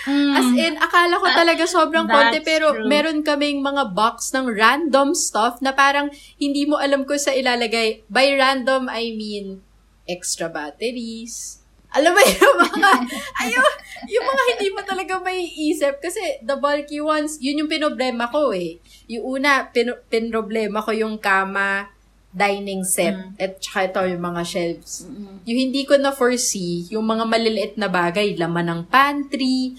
As 0.06 0.50
in, 0.54 0.78
akala 0.78 1.18
ko 1.18 1.26
talaga 1.26 1.66
sobrang 1.66 2.06
konti. 2.06 2.38
Pero 2.46 2.70
true. 2.70 2.86
meron 2.86 3.26
kaming 3.26 3.58
mga 3.66 3.90
box 3.90 4.30
ng 4.30 4.46
random 4.46 5.10
stuff 5.10 5.58
na 5.58 5.74
parang 5.74 6.06
hindi 6.38 6.70
mo 6.70 6.78
alam 6.78 7.02
ko 7.02 7.18
sa 7.18 7.34
ilalagay. 7.34 8.06
By 8.06 8.38
random, 8.38 8.86
I 8.86 9.10
mean 9.10 9.66
extra 10.06 10.46
batteries. 10.50 11.59
Alam 11.90 12.14
mo 12.14 12.20
yung 12.22 12.56
mga, 12.70 12.90
ayo, 13.46 13.60
yung 14.06 14.26
mga 14.26 14.42
hindi 14.54 14.68
mo 14.70 14.80
talaga 14.86 15.18
may 15.18 15.42
isip. 15.42 15.98
Kasi 15.98 16.42
the 16.46 16.54
bulky 16.54 17.02
ones, 17.02 17.42
yun 17.42 17.64
yung 17.64 17.70
pinoblema 17.70 18.30
ko 18.30 18.54
eh. 18.54 18.78
Yung 19.10 19.38
una, 19.38 19.66
pin, 19.74 19.90
pinroblema 20.06 20.82
ko 20.86 20.94
yung 20.94 21.18
kama, 21.18 21.90
dining 22.30 22.86
set, 22.86 23.18
at 23.42 23.58
saka 23.58 23.90
ito 23.90 24.00
yung 24.14 24.22
mga 24.22 24.42
shelves. 24.46 25.02
Yung 25.50 25.58
hindi 25.66 25.82
ko 25.82 25.98
na 25.98 26.14
foresee, 26.14 26.86
yung 26.94 27.02
mga 27.02 27.26
maliliit 27.26 27.74
na 27.74 27.90
bagay, 27.90 28.38
laman 28.38 28.70
ng 28.70 28.82
pantry, 28.86 29.74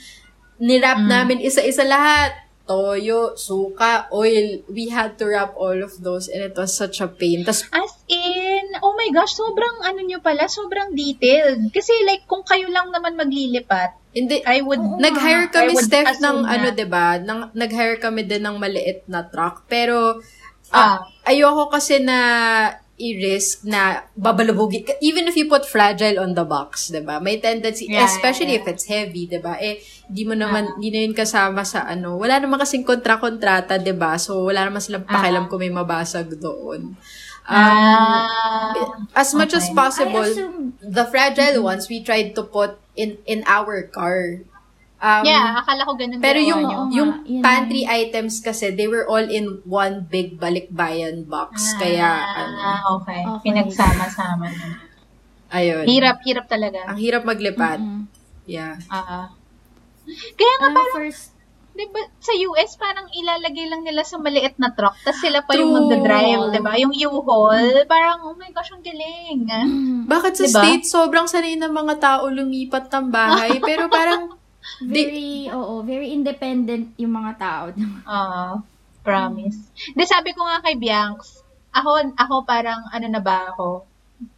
nirap 0.59 0.99
namin 0.99 1.39
isa-isa 1.39 1.87
lahat. 1.87 2.50
Toyo, 2.61 3.35
suka, 3.35 4.07
oil. 4.13 4.63
We 4.71 4.87
had 4.87 5.17
to 5.19 5.27
wrap 5.27 5.57
all 5.57 5.75
of 5.81 5.97
those 5.99 6.29
and 6.31 6.45
it 6.45 6.55
was 6.55 6.71
such 6.71 7.01
a 7.01 7.09
pain. 7.09 7.43
Tas, 7.43 7.67
As 7.73 7.91
in, 8.07 8.65
oh 8.79 8.93
my 8.95 9.09
gosh, 9.11 9.35
sobrang 9.35 9.81
ano 9.83 9.99
nyo 10.05 10.21
pala, 10.21 10.47
sobrang 10.47 10.93
detailed. 10.95 11.73
Kasi 11.73 11.91
like, 12.05 12.23
kung 12.29 12.45
kayo 12.45 12.69
lang 12.69 12.93
naman 12.93 13.17
maglilipat, 13.17 13.97
hindi, 14.11 14.43
I 14.43 14.59
would, 14.61 14.79
Oo. 14.79 14.99
Nag-hire 14.99 15.47
I 15.47 15.51
kami, 15.51 15.73
would 15.73 15.87
Steph, 15.87 16.19
ng 16.19 16.37
na- 16.43 16.51
ano, 16.51 16.67
ba 16.87 17.15
Nang, 17.17 17.41
nag-hire 17.55 17.97
kami 17.97 18.27
din 18.27 18.43
ng 18.43 18.59
maliit 18.59 19.07
na 19.07 19.23
truck. 19.23 19.65
Pero, 19.71 20.19
Ah. 20.71 20.99
ah, 21.03 21.27
ayoko 21.27 21.67
kasi 21.67 21.99
na 21.99 22.19
i-risk 23.01 23.65
na 23.65 24.05
babalubugin. 24.13 24.85
Even 25.01 25.25
if 25.25 25.33
you 25.33 25.49
put 25.49 25.65
fragile 25.65 26.21
on 26.21 26.37
the 26.37 26.45
box, 26.45 26.93
'di 26.93 27.01
ba 27.01 27.17
May 27.17 27.41
tendency, 27.41 27.89
Yeah, 27.89 28.05
especially 28.05 28.53
yeah, 28.53 28.61
if 28.61 28.69
it's 28.69 28.85
heavy, 28.85 29.25
'di 29.25 29.41
ba 29.41 29.57
Eh, 29.57 29.81
di 30.05 30.21
mo 30.21 30.37
naman, 30.37 30.77
di 30.77 30.93
na 30.93 31.01
yun 31.01 31.17
kasama 31.17 31.65
sa 31.65 31.89
ano. 31.89 32.21
Wala 32.21 32.37
naman 32.37 32.61
kasing 32.61 32.85
kontra-kontrata, 32.85 33.81
'di 33.81 33.97
ba 33.97 34.21
So, 34.21 34.45
wala 34.45 34.69
naman 34.69 34.85
silang 34.85 35.09
pakialam 35.09 35.49
kung 35.49 35.65
may 35.65 35.73
mabasag 35.73 36.37
doon. 36.37 36.93
Um, 37.49 37.57
ah, 37.57 39.01
as 39.17 39.33
much 39.33 39.57
as 39.57 39.65
okay. 39.65 39.73
possible, 39.73 40.21
I 40.21 40.29
assume, 40.29 40.77
the 40.77 41.09
fragile 41.09 41.65
ones 41.65 41.89
we 41.89 42.05
tried 42.05 42.37
to 42.37 42.45
put 42.45 42.77
in 42.93 43.17
in 43.25 43.41
our 43.49 43.81
car. 43.89 44.45
Um, 45.01 45.25
yeah, 45.25 45.57
akala 45.57 45.81
ko 45.81 45.97
ganun 45.97 46.21
pero 46.21 46.37
yung 46.37 46.61
nga, 46.61 46.85
yung 46.93 47.09
yun 47.25 47.41
pantry 47.41 47.89
items 47.89 48.37
kasi 48.37 48.69
they 48.69 48.85
were 48.85 49.09
all 49.09 49.25
in 49.25 49.57
one 49.65 50.05
big 50.05 50.37
balikbayan 50.37 51.25
box. 51.25 51.73
Kaya 51.75 52.05
ano, 52.37 52.57
Ah, 52.61 52.81
okay. 52.95 53.21
Okay. 53.25 53.49
Pinagsama-sama 53.49 54.45
nyo. 54.45 54.69
ayun. 55.49 55.89
Hirap, 55.89 56.21
hirap 56.21 56.45
talaga. 56.45 56.85
Ang 56.85 57.01
hirap 57.01 57.25
maglipat. 57.25 57.81
mm 57.81 58.05
Yeah. 58.45 58.77
Ah. 58.89 59.33
Kaya 60.33 60.53
nga 60.55 60.67
Ang 60.67 60.75
parang, 60.75 60.95
first, 60.97 61.33
di 61.71 61.85
ba, 61.87 62.01
sa 62.19 62.33
US, 62.35 62.75
parang 62.75 63.07
ilalagay 63.09 63.65
lang 63.65 63.81
nila 63.81 64.03
sa 64.03 64.17
maliit 64.17 64.57
na 64.57 64.69
truck, 64.69 64.97
tapos 65.01 65.17
sila 65.17 65.39
pa 65.41 65.55
yung 65.55 65.71
True. 65.71 65.77
magdadrive, 65.79 66.43
di 66.51 66.59
ba? 66.59 66.73
Yung 66.75 66.91
U-Haul, 66.91 67.85
parang, 67.85 68.21
oh 68.23 68.35
my 68.35 68.49
gosh, 68.51 68.69
ang 68.69 68.83
galing. 68.83 69.47
mm, 69.47 70.05
Bakit 70.05 70.33
sa 70.35 70.45
Diba? 70.45 70.57
States, 70.59 70.87
sobrang 70.89 71.25
sanay 71.25 71.55
ng 71.55 71.71
mga 71.71 71.95
tao 71.97 72.27
lumipat 72.27 72.85
ng 72.85 73.07
bahay, 73.07 73.57
pero 73.63 73.87
parang, 73.87 74.35
di, 74.81 74.93
very, 74.93 75.31
oo, 75.49 75.81
very 75.83 76.13
independent 76.13 76.93
yung 76.97 77.13
mga 77.13 77.31
tao. 77.37 77.65
Ah, 78.07 78.61
promise. 79.01 79.57
Di 79.97 80.05
sabi 80.05 80.33
ko 80.37 80.45
nga 80.45 80.61
kay 80.61 80.77
Bianx, 80.77 81.41
ako, 81.73 82.13
ako 82.17 82.35
parang, 82.45 82.85
ano 82.93 83.07
na 83.09 83.21
ba 83.21 83.49
ako, 83.53 83.85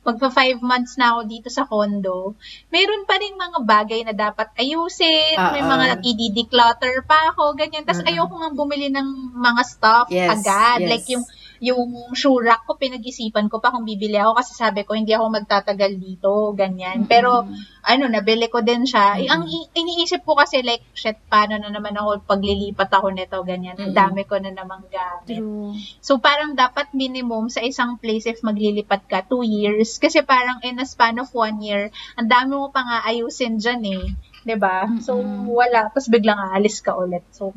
magpa 0.08 0.32
five 0.32 0.64
months 0.64 0.96
na 0.96 1.12
ako 1.16 1.20
dito 1.28 1.50
sa 1.52 1.68
condo, 1.68 2.40
mayroon 2.72 3.04
pa 3.04 3.20
rin 3.20 3.36
mga 3.36 3.60
bagay 3.68 4.02
na 4.08 4.16
dapat 4.16 4.48
ayusin, 4.56 5.36
Ah, 5.36 5.52
may 5.52 5.64
ah. 5.64 5.68
mga 5.68 6.00
i-declutter 6.00 7.04
pa 7.04 7.36
ako, 7.36 7.52
ganyan. 7.60 7.84
Tapos 7.84 8.00
Mm-mm. 8.04 8.16
ayoko 8.16 8.34
nga 8.40 8.52
bumili 8.56 8.88
ng 8.88 9.36
mga 9.36 9.62
stuff 9.68 10.08
Yes, 10.08 10.40
agad. 10.40 10.88
yes. 10.88 10.90
Like 10.90 11.08
yung 11.12 11.26
yung 11.64 12.11
shoe 12.11 12.43
rack 12.43 12.68
ko, 12.68 12.76
pinag-isipan 12.76 13.47
ko 13.47 13.64
pa 13.64 13.72
kung 13.72 13.88
bibili 13.88 14.20
ako 14.20 14.36
kasi 14.36 14.51
sabi 14.51 14.84
ko, 14.84 14.99
hindi 14.99 15.16
ako 15.16 15.32
magtatagal 15.32 15.95
dito, 15.95 16.51
ganyan. 16.51 17.07
Pero, 17.07 17.47
ano, 17.88 18.03
nabili 18.11 18.51
ko 18.51 18.59
din 18.59 18.84
siya. 18.84 19.16
Eh, 19.16 19.32
Ang 19.32 19.47
iniisip 19.72 20.28
ko 20.28 20.36
kasi 20.36 20.59
like, 20.59 20.84
shit, 20.91 21.16
paano 21.32 21.55
na 21.55 21.72
naman 21.72 21.95
ako 21.95 22.28
paglilipat 22.28 22.91
ako 22.91 23.16
nito, 23.16 23.39
ganyan. 23.47 23.80
Ang 23.80 23.95
Mm. 23.95 23.99
dami 24.03 24.22
ko 24.28 24.36
na 24.43 24.51
namang 24.51 24.84
gamit. 24.91 25.39
True. 25.39 25.72
So, 26.03 26.20
parang 26.20 26.51
dapat 26.53 26.91
minimum 26.91 27.47
sa 27.47 27.64
isang 27.64 27.95
place 27.95 28.28
if 28.28 28.43
maglilipat 28.43 29.07
ka, 29.07 29.24
two 29.24 29.47
years. 29.47 29.95
Kasi 30.03 30.20
parang 30.20 30.59
in 30.68 30.84
a 30.84 30.86
span 30.86 31.16
of 31.16 31.32
one 31.32 31.64
year, 31.64 31.88
ang 32.20 32.28
dami 32.28 32.59
mo 32.59 32.76
pa 32.76 32.84
nga 32.84 32.97
ayusin 33.07 33.55
dyan 33.55 33.82
eh. 33.88 34.03
'Di 34.43 34.59
ba? 34.59 34.84
So, 34.99 35.24
Mm-mm. 35.24 35.47
wala. 35.47 35.88
Tapos 35.88 36.11
biglang 36.11 36.36
aalis 36.51 36.84
ka 36.84 36.91
ulit. 36.91 37.24
So, 37.32 37.55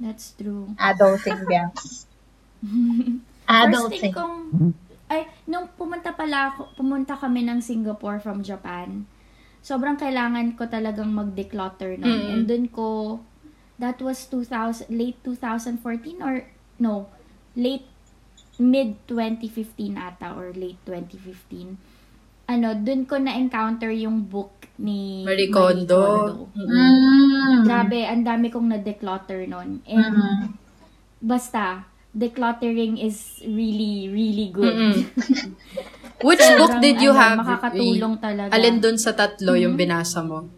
That's 0.00 0.32
true. 0.32 0.72
adulting, 0.80 1.44
Bianx. 1.44 1.76
First 2.60 3.94
thing 3.94 4.10
Adulting. 4.10 4.14
kong, 4.14 4.34
ay, 5.06 5.22
nung 5.46 5.70
pumunta 5.78 6.10
pala 6.10 6.50
ako, 6.50 6.74
pumunta 6.74 7.14
kami 7.14 7.46
ng 7.46 7.62
Singapore 7.62 8.18
from 8.18 8.42
Japan, 8.42 9.06
sobrang 9.62 9.94
kailangan 9.94 10.58
ko 10.58 10.66
talagang 10.66 11.14
mag-declutter 11.14 11.94
nun. 11.94 12.10
Mm. 12.10 12.30
And 12.32 12.42
dun 12.46 12.66
ko, 12.66 13.18
that 13.78 14.02
was 14.02 14.26
2000, 14.30 14.90
late 14.90 15.18
2014 15.22 16.22
or, 16.22 16.42
no, 16.78 17.06
late, 17.54 17.86
mid 18.56 18.96
2015 19.06 20.00
ata 20.00 20.32
or 20.32 20.50
late 20.56 20.80
2015. 20.88 21.76
Ano, 22.48 22.72
dun 22.72 23.04
ko 23.04 23.20
na-encounter 23.20 23.92
yung 23.92 24.24
book 24.24 24.54
ni 24.80 25.22
Marie 25.26 25.50
Kondo. 25.52 26.46
Mm-mm. 26.54 26.66
Mm. 26.66 27.62
Grabe, 27.66 28.06
ang 28.06 28.22
dami 28.24 28.48
kong 28.48 28.70
na-declutter 28.70 29.44
nun. 29.46 29.82
And, 29.84 30.14
Mhm. 30.14 30.42
basta, 31.20 31.84
decluttering 32.16 32.96
is 32.96 33.44
really, 33.44 34.08
really 34.08 34.48
good. 34.48 35.04
Which 36.26 36.40
book 36.56 36.80
did 36.80 36.96
you 36.98 37.12
ano, 37.12 37.20
have? 37.20 37.36
Makakatulong 37.38 38.16
talaga. 38.16 38.50
Alin 38.50 38.80
dun 38.80 38.96
sa 38.96 39.12
tatlo 39.12 39.52
yung 39.52 39.76
Mhm. 39.76 39.80
binasa 39.80 40.24
mo? 40.24 40.48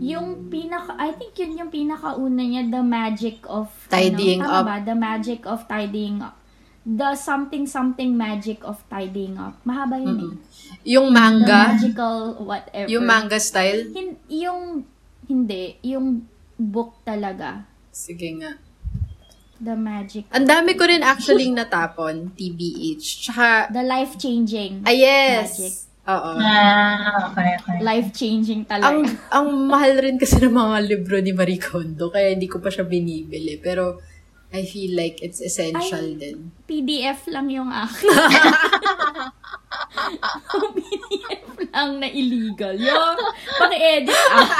Yung 0.00 0.48
pinaka, 0.48 0.96
I 0.96 1.12
think 1.12 1.36
yun 1.36 1.60
yung 1.60 1.68
pinakauna 1.68 2.40
niya, 2.40 2.64
The 2.64 2.80
Magic 2.80 3.44
of... 3.44 3.68
Tidying 3.86 4.40
ano, 4.40 4.62
Up. 4.62 4.64
Ba? 4.64 4.76
The 4.80 4.96
Magic 4.96 5.44
of 5.44 5.68
Tidying 5.68 6.24
Up. 6.24 6.40
The 6.88 7.12
something 7.12 7.68
something 7.68 8.16
magic 8.16 8.64
of 8.64 8.80
tidying 8.88 9.36
up. 9.36 9.60
Mahaba 9.60 10.00
yun 10.00 10.16
eh. 10.16 10.32
Yung 10.88 11.12
The 11.12 11.20
manga? 11.20 11.76
magical 11.76 12.40
whatever. 12.40 12.88
Yung 12.88 13.04
manga 13.04 13.36
style? 13.36 13.92
Hin- 13.92 14.16
yung, 14.24 14.88
hindi, 15.28 15.76
yung 15.84 16.24
book 16.56 16.96
talaga. 17.04 17.68
Sige 17.92 18.40
nga. 18.40 18.56
The 19.58 19.74
magic. 19.74 20.30
Ang 20.30 20.46
dami 20.46 20.78
ko 20.78 20.86
rin 20.86 21.02
actually 21.02 21.50
natapon, 21.50 22.30
TBH. 22.32 23.26
Tsaka, 23.26 23.66
The 23.74 23.82
life-changing. 23.82 24.86
ah 24.86 24.94
yes! 24.94 25.58
Magic. 25.58 25.74
Oo. 26.08 26.30
Ah, 26.40 27.28
okay, 27.28 27.50
okay. 27.58 27.78
Life-changing 27.84 28.64
talaga. 28.64 28.88
Ang, 28.88 28.98
ang 29.28 29.46
mahal 29.68 29.98
rin 29.98 30.16
kasi 30.16 30.40
ng 30.40 30.54
mga 30.54 30.76
libro 30.86 31.18
ni 31.20 31.34
Marie 31.34 31.60
Kondo, 31.60 32.08
kaya 32.08 32.32
hindi 32.32 32.48
ko 32.48 32.62
pa 32.62 32.70
siya 32.70 32.86
binibili. 32.86 33.58
Pero, 33.58 34.00
I 34.48 34.64
feel 34.64 34.96
like 34.96 35.20
it's 35.20 35.44
essential 35.44 36.16
din. 36.16 36.48
PDF 36.64 37.28
lang 37.28 37.52
yung 37.52 37.68
akin. 37.68 38.08
PDF 40.74 41.54
lang 41.70 41.90
na 42.00 42.08
illegal. 42.08 42.74
Yung, 42.74 43.18
paki-edit 43.58 44.22
out. 44.32 44.50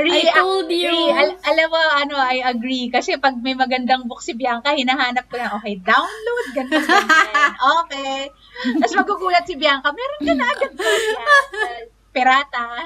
Re, 0.00 0.22
I 0.22 0.32
told 0.32 0.70
you. 0.70 0.88
Re, 0.88 1.02
al- 1.12 1.40
alam 1.42 1.66
mo, 1.68 1.80
ano, 1.80 2.14
I 2.16 2.40
agree. 2.46 2.88
Kasi 2.88 3.18
pag 3.18 3.36
may 3.42 3.58
magandang 3.58 4.06
book 4.06 4.22
si 4.22 4.32
Bianca, 4.38 4.72
hinahanap 4.72 5.26
ko 5.26 5.36
na, 5.36 5.52
okay, 5.58 5.76
download, 5.82 6.46
ganun, 6.54 6.82
ganyan. 6.84 7.52
Okay. 7.80 8.16
Tapos 8.80 8.94
magugulat 8.96 9.44
si 9.44 9.54
Bianca, 9.56 9.90
meron 9.92 10.20
ka 10.22 10.32
na 10.36 10.46
agad 10.48 10.72
Pirata. 12.14 12.82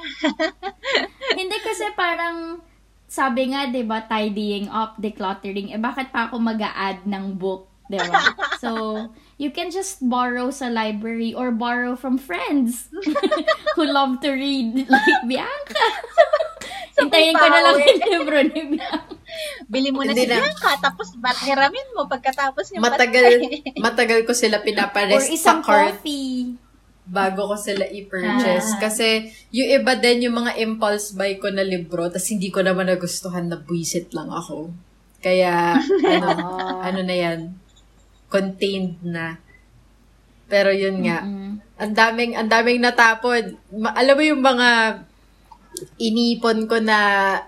Hindi 1.39 1.57
kasi 1.65 1.89
parang, 1.97 2.61
sabi 3.09 3.53
nga, 3.53 3.69
di 3.69 3.83
ba, 3.85 4.05
tidying 4.05 4.69
up, 4.69 5.01
decluttering, 5.01 5.73
eh 5.73 5.81
bakit 5.81 6.12
pa 6.12 6.29
ako 6.29 6.37
mag 6.41 6.61
add 6.61 7.09
ng 7.09 7.37
book, 7.37 7.69
di 7.89 7.97
ba? 7.97 8.21
So, 8.61 9.01
you 9.37 9.51
can 9.51 9.70
just 9.70 9.99
borrow 10.01 10.51
sa 10.51 10.70
library 10.70 11.35
or 11.35 11.51
borrow 11.51 11.95
from 11.95 12.16
friends 12.16 12.87
who 13.74 13.85
love 13.85 14.20
to 14.22 14.30
read 14.30 14.74
like 14.93 15.20
Bianca. 15.26 15.87
Hintayin 16.95 17.35
ko 17.35 17.47
na 17.51 17.61
lang 17.61 17.76
power. 17.76 17.91
yung 17.91 18.03
libro 18.07 18.39
ni 18.47 18.61
Bianca. 18.78 19.11
Bili 19.66 19.91
mo 19.91 20.07
na 20.07 20.14
si. 20.14 20.30
Bianca, 20.30 20.78
tapos 20.78 21.18
bat 21.18 21.35
hiramin 21.43 21.91
mo 21.91 22.07
pagkatapos 22.07 22.70
yung 22.70 22.82
Matagal, 22.87 23.43
batay. 23.43 23.82
matagal 23.82 24.20
ko 24.22 24.32
sila 24.32 24.62
Or 24.62 24.64
pinaparest 24.64 25.26
sa 25.26 25.35
isang 25.35 25.61
cart 25.61 25.99
coffee. 25.99 26.55
bago 27.05 27.51
ko 27.51 27.57
sila 27.59 27.82
i-purchase. 27.85 28.78
Ah. 28.78 28.89
Kasi, 28.89 29.28
yung 29.51 29.82
iba 29.82 29.99
din, 29.99 30.30
yung 30.30 30.39
mga 30.39 30.55
impulse 30.62 31.12
buy 31.12 31.37
ko 31.37 31.51
na 31.51 31.66
libro, 31.66 32.07
tas 32.09 32.30
hindi 32.30 32.49
ko 32.49 32.62
naman 32.62 32.87
nagustuhan 32.87 33.51
na 33.51 33.59
buisit 33.59 34.14
lang 34.14 34.30
ako. 34.30 34.70
Kaya, 35.18 35.74
ano, 36.01 36.30
ano 36.78 37.01
na 37.03 37.16
yan, 37.18 37.59
contained 38.35 38.99
na. 39.07 39.39
Pero 40.51 40.74
yun 40.74 41.07
nga, 41.07 41.22
Mm. 41.22 41.55
ang 41.78 41.93
daming, 41.95 42.32
ang 42.35 42.51
daming 42.51 42.82
natapon. 42.82 43.55
Ma- 43.70 43.95
alam 43.95 44.18
mo 44.18 44.24
yung 44.26 44.43
mga 44.43 44.68
inipon 45.99 46.70
ko 46.70 46.78
na 46.78 46.99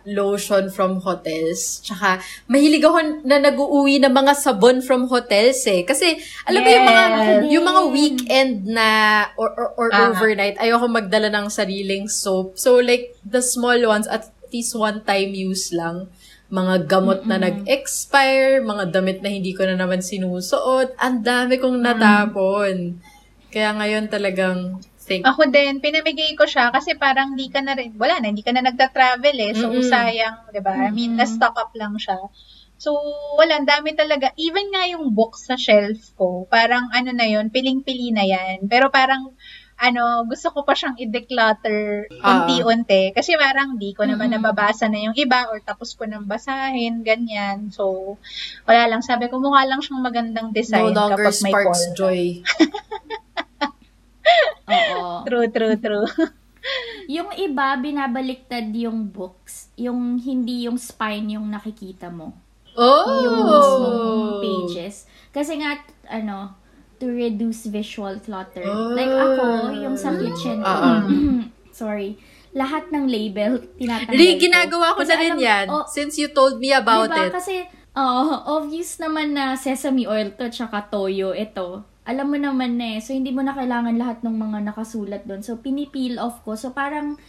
lotion 0.02 0.66
from 0.66 0.98
hotels. 0.98 1.78
Tsaka, 1.82 2.18
mahilig 2.50 2.82
ako 2.82 3.22
na 3.22 3.38
nag-uuwi 3.38 4.02
ng 4.02 4.10
mga 4.10 4.32
sabon 4.34 4.82
from 4.82 5.06
hotels 5.06 5.62
eh. 5.66 5.86
Kasi, 5.86 6.18
alam 6.42 6.62
mo 6.62 6.70
yung 6.70 6.86
mga, 6.86 7.04
Yes. 7.06 7.42
yung 7.54 7.66
mga 7.66 7.82
weekend 7.94 8.54
na, 8.66 8.88
or, 9.38 9.50
or, 9.54 9.68
or 9.78 9.88
Ah. 9.94 10.10
overnight, 10.10 10.58
ayoko 10.58 10.86
magdala 10.90 11.30
ng 11.30 11.46
sariling 11.46 12.10
soap. 12.10 12.58
So, 12.58 12.82
like, 12.82 13.14
the 13.22 13.38
small 13.38 13.78
ones, 13.86 14.10
at 14.10 14.26
least 14.50 14.74
one 14.74 15.06
time 15.06 15.30
use 15.30 15.70
lang. 15.70 16.10
Mga 16.46 16.74
gamot 16.86 17.26
na 17.26 17.42
nag-expire, 17.42 18.62
mga 18.62 18.94
damit 18.94 19.18
na 19.20 19.30
hindi 19.34 19.50
ko 19.50 19.66
na 19.66 19.74
naman 19.74 19.98
sinusuot. 19.98 20.94
Ang 21.00 21.26
dami 21.26 21.58
kong 21.58 21.82
natapon. 21.82 23.02
Kaya 23.50 23.74
ngayon 23.74 24.06
talagang 24.06 24.78
think 25.06 25.22
Ako 25.22 25.46
din, 25.48 25.78
pinamigay 25.78 26.34
ko 26.34 26.44
siya 26.44 26.74
kasi 26.74 26.98
parang 26.98 27.38
di 27.38 27.46
ka 27.46 27.62
na 27.62 27.78
rin, 27.78 27.94
wala 27.94 28.18
na, 28.18 28.34
hindi 28.34 28.42
ka 28.42 28.50
na 28.50 28.66
nagta-travel 28.66 29.36
eh. 29.38 29.52
So, 29.54 29.70
Mm-mm. 29.70 29.86
sayang, 29.86 30.50
di 30.50 30.60
ba? 30.60 30.74
I 30.74 30.90
mean, 30.90 31.14
na-stock 31.14 31.54
up 31.54 31.70
lang 31.78 31.94
siya. 31.94 32.18
So, 32.76 32.92
wala, 33.40 33.62
dami 33.64 33.96
talaga. 33.96 34.34
Even 34.36 34.68
nga 34.74 34.84
yung 34.90 35.14
books 35.16 35.48
sa 35.48 35.56
shelf 35.56 36.12
ko, 36.18 36.44
parang 36.50 36.90
ano 36.92 37.14
na 37.14 37.24
yun, 37.24 37.48
piling-pili 37.48 38.12
na 38.12 38.26
yan. 38.26 38.68
Pero 38.68 38.92
parang, 38.92 39.32
ano, 39.76 40.24
gusto 40.24 40.48
ko 40.50 40.64
pa 40.64 40.72
siyang 40.72 40.96
i-declutter 40.96 42.08
Ah. 42.20 42.44
unti-unti. 42.44 43.12
Kasi 43.12 43.36
parang 43.36 43.76
di 43.76 43.92
ko 43.92 44.02
naman 44.02 44.32
Mm-mm. 44.32 44.40
nababasa 44.40 44.88
na 44.88 44.98
yung 44.98 45.14
iba 45.14 45.46
or 45.52 45.60
tapos 45.60 45.92
ko 45.92 46.08
nang 46.08 46.24
basahin, 46.24 47.04
ganyan. 47.04 47.68
So, 47.68 48.16
wala 48.64 48.88
lang. 48.88 49.04
Sabi 49.04 49.28
ko, 49.28 49.36
mukha 49.36 49.62
lang 49.64 49.84
siyang 49.84 50.00
magandang 50.00 50.48
no 50.50 50.56
design 50.56 50.96
longer 50.96 51.20
kapag 51.20 51.36
may 51.44 51.52
sparks 51.52 51.82
call. 51.84 51.94
joy. 51.94 52.20
Oo. 54.66 55.22
True, 55.22 55.48
true, 55.48 55.76
true. 55.78 56.08
Yung 57.06 57.30
iba, 57.38 57.78
binabaliktad 57.78 58.74
yung 58.74 59.06
books. 59.06 59.70
Yung 59.78 60.18
hindi 60.18 60.66
yung 60.66 60.74
spine 60.74 61.38
yung 61.38 61.46
nakikita 61.46 62.10
mo. 62.10 62.34
Oh! 62.74 63.06
Yung 63.22 63.38
mismong 63.46 64.02
pages. 64.42 65.06
Kasi 65.30 65.62
nga, 65.62 65.78
ano, 66.10 66.58
to 66.98 67.06
reduce 67.08 67.68
visual 67.68 68.16
clutter. 68.20 68.64
Like 68.94 69.12
ako, 69.12 69.72
yung 69.76 69.96
sa 69.96 70.16
kitchen 70.16 70.64
ko. 70.64 70.68
Oo. 70.72 71.04
sorry. 71.72 72.16
Lahat 72.56 72.88
ng 72.88 73.04
label, 73.04 73.60
tinatanggal 73.76 74.16
Ri, 74.16 74.40
ko. 74.40 74.48
ginagawa 74.48 74.96
ko 74.96 75.02
na 75.04 75.16
rin 75.20 75.36
yan. 75.36 75.66
oh, 75.68 75.84
since 75.84 76.16
you 76.16 76.32
told 76.32 76.56
me 76.56 76.72
about 76.72 77.12
diba? 77.12 77.28
it. 77.28 77.32
Kasi, 77.36 77.54
oh, 77.92 78.32
obvious 78.56 78.96
naman 78.96 79.36
na 79.36 79.60
sesame 79.60 80.08
oil 80.08 80.32
to, 80.32 80.48
tsaka 80.48 80.88
toyo, 80.88 81.36
ito. 81.36 81.84
Alam 82.08 82.32
mo 82.32 82.36
naman 82.40 82.80
na 82.80 82.96
eh. 82.96 83.04
So, 83.04 83.12
hindi 83.12 83.28
mo 83.28 83.44
na 83.44 83.52
kailangan 83.52 83.98
lahat 84.00 84.24
ng 84.24 84.32
mga 84.32 84.58
nakasulat 84.72 85.28
doon. 85.28 85.44
So, 85.44 85.60
pinipeel 85.60 86.16
off 86.16 86.40
ko. 86.48 86.56
So, 86.56 86.72
parang, 86.72 87.20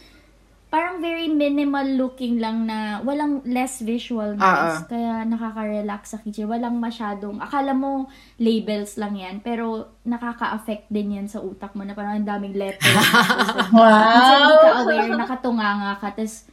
parang 0.68 1.00
very 1.00 1.26
minimal 1.26 1.84
looking 1.96 2.36
lang 2.36 2.64
na 2.64 3.00
walang 3.00 3.40
less 3.42 3.80
visual 3.80 4.36
noise. 4.36 4.84
Kaya 4.84 5.24
nakaka-relax 5.24 6.12
sa 6.12 6.18
kitchen. 6.18 6.44
Walang 6.44 6.76
masyadong, 6.76 7.40
akala 7.40 7.72
mo 7.72 8.04
labels 8.36 8.96
lang 8.96 9.16
yan, 9.16 9.40
pero 9.40 9.64
nakaka-affect 10.04 10.86
din 10.88 11.16
yan 11.16 11.26
sa 11.26 11.40
utak 11.40 11.72
mo 11.72 11.82
na 11.82 11.92
parang 11.92 12.20
ang 12.20 12.28
daming 12.28 12.52
letters. 12.52 12.84
Minsan 13.72 14.36
hindi 14.38 14.56
ka 14.58 14.68
Wow! 14.68 14.82
aware, 14.84 15.08
nakatunganga 15.16 15.92
ka, 15.96 16.08
tapos 16.12 16.44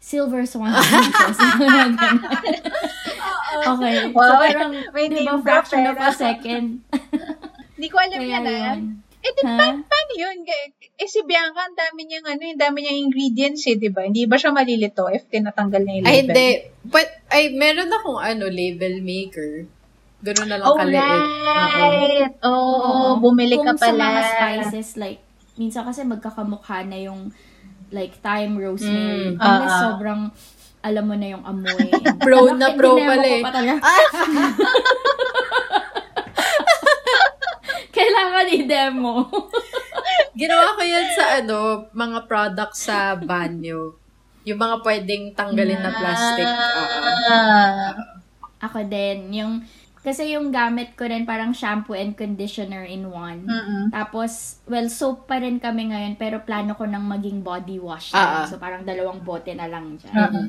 silver 0.00 0.48
swan 0.48 0.72
princess. 0.72 1.36
Okay. 3.50 4.08
So, 4.08 4.16
Wow. 4.16 4.40
parang, 4.40 4.72
May 4.88 5.06
di 5.06 5.20
ba, 5.20 5.36
name 5.36 5.42
drop 5.42 5.42
fraction 5.44 5.84
of 5.84 5.98
a 5.98 6.10
second. 6.14 6.80
Hindi 7.76 7.88
ko 7.88 7.96
alam 7.98 8.16
Kaya 8.16 8.28
yan 8.30 8.44
ah. 8.46 8.76
Eh, 9.20 9.30
di, 9.30 9.42
Ha? 9.42 9.52
pa- 9.52 9.80
paano 9.82 10.12
yun? 10.14 10.36
Eh, 10.96 11.04
si 11.04 11.20
Bianca, 11.22 11.60
ang 11.62 11.76
dami 11.76 12.04
niyang, 12.04 12.26
ano, 12.26 12.40
yung 12.42 12.56
dami 12.56 12.76
niyang 12.80 13.00
ingredients 13.04 13.68
eh, 13.68 13.76
di 13.76 13.88
ba? 13.88 14.02
Hindi 14.02 14.24
ba 14.24 14.36
siya 14.36 14.48
malilito 14.50 15.08
if 15.08 15.28
tinatanggal 15.28 15.80
niya 15.80 15.94
yung 15.94 16.06
Ay, 16.06 16.16
label? 16.16 16.24
hindi. 16.26 16.48
But, 16.82 17.08
ay, 17.28 17.52
meron 17.52 17.88
akong 17.90 18.16
ano, 18.18 18.44
label 18.46 19.00
maker. 19.00 19.68
Ganun 20.20 20.48
na 20.48 20.56
lang 20.56 20.66
Oh, 20.66 20.76
kaliit. 20.76 21.00
Oo. 21.00 21.80
right. 21.80 22.32
Oo, 22.42 22.90
bumili 23.18 23.56
ka 23.56 23.72
Kung 23.72 23.76
sa 23.76 23.88
pala. 23.88 24.04
mga 24.06 24.22
spices, 24.26 24.88
like, 24.96 25.20
minsan 25.54 25.84
kasi 25.84 26.00
magkakamukha 26.02 26.84
na 26.84 26.96
yung, 26.98 27.32
like, 27.88 28.16
thyme, 28.18 28.56
rosemary. 28.56 29.32
Mm. 29.32 29.36
Unless 29.36 29.68
ah. 29.70 29.82
sobrang, 29.86 30.20
alam 30.80 31.04
mo 31.04 31.12
na 31.12 31.28
yung 31.28 31.44
amoy. 31.44 31.92
Pro 32.24 32.56
na 32.56 32.72
pro 32.72 32.96
pala 32.96 33.24
eh. 33.26 33.44
pa 33.44 33.52
Kailangan 38.40 38.56
i-demo. 38.64 39.28
Ginawa 40.40 40.72
ko 40.72 40.80
yan 40.80 41.08
sa 41.12 41.24
ano, 41.44 41.58
mga 41.92 42.18
products 42.24 42.88
sa 42.88 43.12
banyo. 43.12 44.00
Yung 44.48 44.56
mga 44.56 44.80
pwedeng 44.80 45.36
tanggalin 45.36 45.76
na 45.76 45.92
plastic. 45.92 46.48
Ah. 46.48 47.92
Ako 48.64 48.88
din. 48.88 49.28
Yung, 49.36 49.52
kasi 50.00 50.32
yung 50.32 50.48
gamit 50.48 50.96
ko 50.96 51.04
rin 51.04 51.28
parang 51.28 51.52
shampoo 51.52 51.92
and 51.92 52.16
conditioner 52.16 52.88
in 52.88 53.12
one. 53.12 53.44
Mm-mm. 53.44 53.92
Tapos, 53.92 54.64
well, 54.64 54.88
soap 54.88 55.28
pa 55.28 55.36
rin 55.36 55.60
kami 55.60 55.92
ngayon, 55.92 56.16
pero 56.16 56.40
plano 56.40 56.72
ko 56.72 56.88
nang 56.88 57.04
maging 57.04 57.44
body 57.44 57.76
wash. 57.76 58.16
Ah, 58.16 58.24
ah. 58.24 58.28
din. 58.48 58.56
So, 58.56 58.56
parang 58.56 58.88
dalawang 58.88 59.20
bote 59.20 59.52
na 59.52 59.68
lang 59.68 60.00
dyan. 60.00 60.16
Ah. 60.16 60.48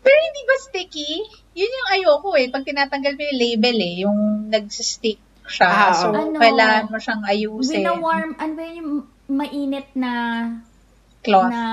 Pero 0.00 0.18
hindi 0.28 0.42
ba 0.44 0.56
sticky? 0.60 1.10
Yun 1.56 1.72
yung 1.72 1.88
ayoko 1.96 2.36
eh. 2.36 2.52
Pag 2.52 2.68
tinatanggal 2.68 3.16
mo 3.16 3.22
yung 3.24 3.40
label 3.40 3.76
eh, 3.80 3.94
yung 4.04 4.18
nagsistick 4.52 5.29
siya. 5.50 5.66
Ah, 5.66 5.92
so, 5.92 6.08
ano, 6.08 6.38
kailangan 6.38 6.86
mo 6.86 6.96
siyang 6.96 7.22
ayusin. 7.22 7.82
Wina-warm, 7.82 8.30
ano 8.34 8.52
ba 8.54 8.62
yun 8.62 8.76
yung 8.78 8.92
mainit 9.28 9.90
na 9.92 10.12
Cloth. 11.20 11.50
na 11.50 11.64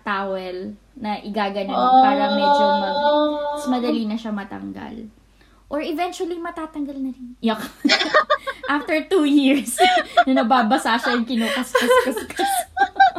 towel 0.00 0.58
na 0.94 1.18
igaganon 1.18 1.74
Oh. 1.74 2.00
para 2.00 2.30
medyo 2.30 2.64
mag 2.78 2.96
mas 3.54 3.66
madali 3.66 4.04
na 4.04 4.14
siya 4.14 4.30
matanggal. 4.30 5.08
Or 5.66 5.80
eventually, 5.80 6.38
matatanggal 6.38 6.94
na 6.94 7.10
rin. 7.10 7.34
Yak. 7.40 7.64
After 8.70 8.94
two 9.04 9.24
years, 9.24 9.74
na 10.28 10.44
nababasa 10.44 10.94
siya 10.94 11.16
yung 11.16 11.26
kinukas-kas-kas-kas. 11.26 12.52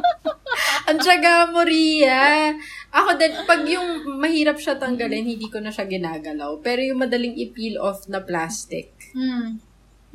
Ang 0.88 1.02
tsaga 1.02 1.50
mo, 1.50 1.66
Ria. 1.66 2.54
Ako 2.94 3.18
din, 3.18 3.34
pag 3.44 3.66
yung 3.66 3.90
mahirap 4.16 4.56
siya 4.56 4.78
tanggalin, 4.78 5.26
hindi 5.26 5.50
ko 5.50 5.60
na 5.60 5.74
siya 5.74 5.84
ginagalaw. 5.84 6.62
Pero 6.62 6.80
yung 6.80 7.02
madaling 7.02 7.36
i-peel 7.36 7.76
off 7.76 8.08
na 8.08 8.22
plastic, 8.22 8.94
Mm. 9.12 9.58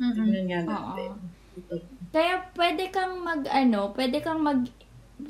Mm-mm. 0.01 0.25
yun 0.25 0.45
nga 0.49 0.59
natin. 0.65 1.11
Kaya 2.11 2.33
pwede 2.57 2.89
kang 2.89 3.21
mag, 3.21 3.45
ano, 3.47 3.93
pwede 3.93 4.17
kang 4.19 4.41
mag, 4.41 4.65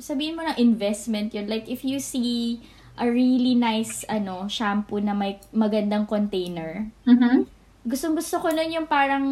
sabihin 0.00 0.34
mo 0.34 0.42
na 0.42 0.56
investment 0.56 1.30
yun. 1.30 1.46
Like, 1.46 1.68
if 1.68 1.84
you 1.84 2.00
see 2.00 2.64
a 2.96 3.04
really 3.04 3.52
nice, 3.52 4.02
ano, 4.08 4.48
shampoo 4.48 4.98
na 4.98 5.12
may 5.12 5.36
magandang 5.52 6.08
container, 6.08 6.88
Mhm. 7.04 7.44
gustong 7.84 8.16
gusto 8.16 8.40
ko 8.40 8.48
nun 8.48 8.72
yung 8.72 8.88
parang 8.88 9.26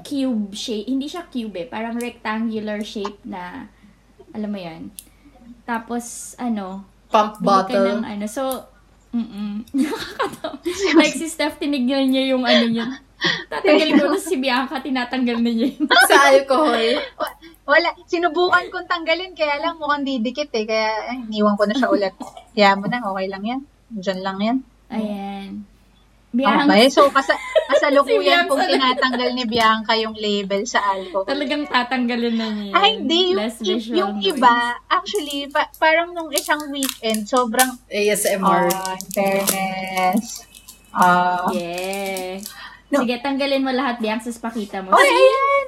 cube 0.00 0.56
shape. 0.56 0.88
Hindi 0.88 1.04
siya 1.06 1.28
cube 1.28 1.52
eh. 1.54 1.66
Parang 1.68 2.00
rectangular 2.00 2.80
shape 2.80 3.20
na, 3.22 3.68
alam 4.32 4.48
mo 4.48 4.56
yan. 4.56 4.88
Tapos, 5.62 6.32
ano, 6.40 6.88
Pump 7.12 7.44
bottle. 7.44 8.00
ng 8.00 8.02
ano. 8.02 8.24
So, 8.24 8.71
mm 9.12 9.54
Nakakatawa. 9.76 10.56
like 10.98 11.16
si 11.16 11.28
Steph, 11.28 11.60
tinignan 11.60 12.08
niya 12.08 12.32
yung 12.34 12.44
ano 12.48 12.66
yun. 12.66 12.90
Tatanggalin 13.46 14.00
ko 14.02 14.10
na 14.10 14.18
si 14.18 14.34
Bianca, 14.40 14.82
tinatanggal 14.82 15.38
na 15.38 15.50
niya 15.52 15.68
yun. 15.76 15.86
sa 16.10 16.32
alcohol. 16.32 16.98
Wala, 17.70 17.94
sinubukan 18.10 18.66
kong 18.74 18.90
tanggalin, 18.90 19.38
kaya 19.38 19.62
lang 19.62 19.78
mukhang 19.78 20.02
didikit 20.02 20.50
eh, 20.50 20.66
kaya 20.66 21.14
eh, 21.14 21.22
iniwan 21.30 21.54
ko 21.54 21.64
na 21.70 21.78
siya 21.78 21.88
ulit. 21.94 22.14
Kaya 22.58 22.74
mo 22.74 22.90
na, 22.90 22.98
okay 23.06 23.26
lang 23.30 23.44
yan. 23.46 23.60
Diyan 23.92 24.20
lang 24.26 24.38
yan. 24.42 24.58
Ayan. 24.90 25.71
Bianca. 26.32 26.64
Okay, 26.66 26.88
so 26.88 27.06
kasa, 27.14 27.36
Si 27.36 27.68
kasalukuyan 27.70 28.44
kung 28.46 28.56
na- 28.56 28.66
tinatanggal 28.66 29.30
ni 29.32 29.44
Bianca 29.44 29.92
yung 29.94 30.12
label 30.14 30.64
sa 30.64 30.80
alcohol. 30.90 31.24
talagang 31.24 31.64
tatanggalin 31.64 32.34
na 32.34 32.48
niya. 32.48 32.72
Ay, 32.72 32.90
hindi. 32.98 33.32
Yung, 33.32 33.38
Less 33.38 33.56
yung, 33.62 34.12
noise. 34.16 34.28
iba, 34.30 34.54
actually, 34.86 35.46
pa- 35.46 35.72
parang 35.76 36.10
nung 36.10 36.28
isang 36.30 36.68
weekend, 36.68 37.24
sobrang, 37.24 37.68
ASMR. 37.86 38.66
ah, 38.66 38.94
in 38.94 39.06
fairness. 39.08 40.44
Ah, 40.90 41.48
Yeah. 41.50 42.40
No. 42.88 43.00
Sige, 43.00 43.16
tanggalin 43.18 43.60
mo 43.60 43.70
lahat, 43.70 43.98
Bianca, 43.98 44.28
sa 44.28 44.40
pakita 44.42 44.80
mo. 44.80 44.92
okay, 44.92 45.00
ayan, 45.00 45.16
okay. 45.16 45.61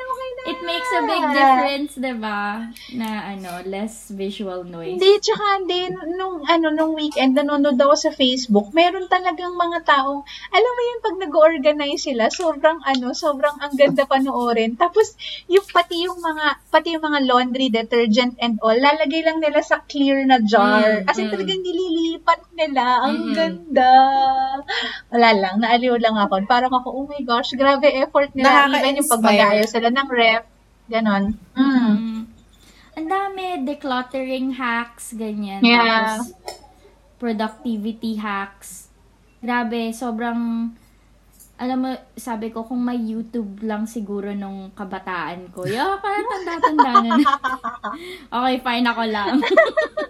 It 0.44 0.60
makes 0.60 0.90
a 0.92 1.00
big 1.08 1.24
difference, 1.32 1.92
diba? 1.96 2.68
Na, 2.92 3.08
ano, 3.32 3.64
less 3.64 4.12
visual 4.12 4.60
noise. 4.68 5.00
Hindi, 5.00 5.16
tsaka 5.24 5.44
hindi, 5.64 5.88
nung, 6.20 6.44
ano, 6.44 6.66
nung 6.68 6.92
weekend, 6.92 7.32
nanonood 7.32 7.80
ako 7.80 7.94
sa 7.96 8.10
Facebook, 8.12 8.68
meron 8.76 9.08
talagang 9.08 9.56
mga 9.56 9.88
taong, 9.88 10.20
alam 10.52 10.72
mo 10.76 10.82
yun, 10.84 10.98
pag 11.00 11.16
nag-organize 11.16 12.04
sila, 12.04 12.28
sobrang, 12.28 12.76
ano, 12.84 13.16
sobrang 13.16 13.56
ang 13.56 13.72
ganda 13.72 14.04
panoorin. 14.04 14.76
Tapos, 14.76 15.16
yung, 15.48 15.64
pati 15.64 16.04
yung 16.04 16.20
mga, 16.20 16.60
pati 16.68 16.92
yung 16.92 17.04
mga 17.08 17.20
laundry 17.24 17.72
detergent 17.72 18.36
and 18.36 18.60
all, 18.60 18.76
lalagay 18.76 19.24
lang 19.24 19.40
nila 19.40 19.64
sa 19.64 19.80
clear 19.88 20.28
na 20.28 20.44
jar. 20.44 21.04
Mm, 21.04 21.08
As 21.08 21.16
in, 21.16 21.32
mm. 21.32 21.32
talagang 21.32 21.62
nililipat 21.64 22.40
nila. 22.52 22.84
Ang 23.08 23.16
Mm-mm. 23.16 23.32
ganda. 23.32 23.92
Wala 25.08 25.30
lang, 25.32 25.54
naaliw 25.64 25.96
lang 25.96 26.20
ako. 26.20 26.44
Parang 26.44 26.72
ako, 26.74 26.88
oh 26.92 27.06
my 27.08 27.22
gosh, 27.24 27.56
grabe 27.56 27.88
effort 27.96 28.28
nila. 28.36 28.68
Even 28.68 29.00
yung 29.00 29.08
pag 29.08 29.24
mag-ayos 29.24 29.72
sila 29.72 29.88
ng 29.88 30.08
rep. 30.12 30.33
Ganon. 30.88 31.36
Mm. 31.56 31.94
Mm. 31.96 32.20
Ang 32.94 33.08
dami, 33.10 33.46
decluttering 33.66 34.54
hacks, 34.54 35.16
ganyan. 35.18 35.64
Yeah. 35.64 36.22
Tapos, 36.22 36.30
productivity 37.18 38.20
hacks. 38.20 38.86
Grabe, 39.42 39.90
sobrang, 39.90 40.70
alam 41.58 41.78
mo, 41.82 41.90
sabi 42.14 42.54
ko, 42.54 42.62
kung 42.68 42.84
may 42.84 43.00
YouTube 43.00 43.66
lang 43.66 43.90
siguro 43.90 44.30
nung 44.36 44.70
kabataan 44.76 45.50
ko, 45.50 45.66
yeah, 45.66 45.98
parang 45.98 46.26
tanda-tanda 46.30 46.92
na. 47.02 47.16
okay, 48.38 48.56
fine 48.62 48.86
ako 48.86 49.02
lang. 49.10 49.34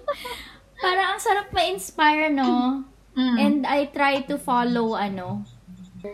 parang 0.84 1.06
ang 1.16 1.20
sarap 1.22 1.48
ma-inspire, 1.54 2.28
no? 2.34 2.84
Mm. 3.14 3.36
And 3.40 3.58
I 3.64 3.88
try 3.88 4.26
to 4.28 4.36
follow, 4.36 4.92
ano, 4.98 5.46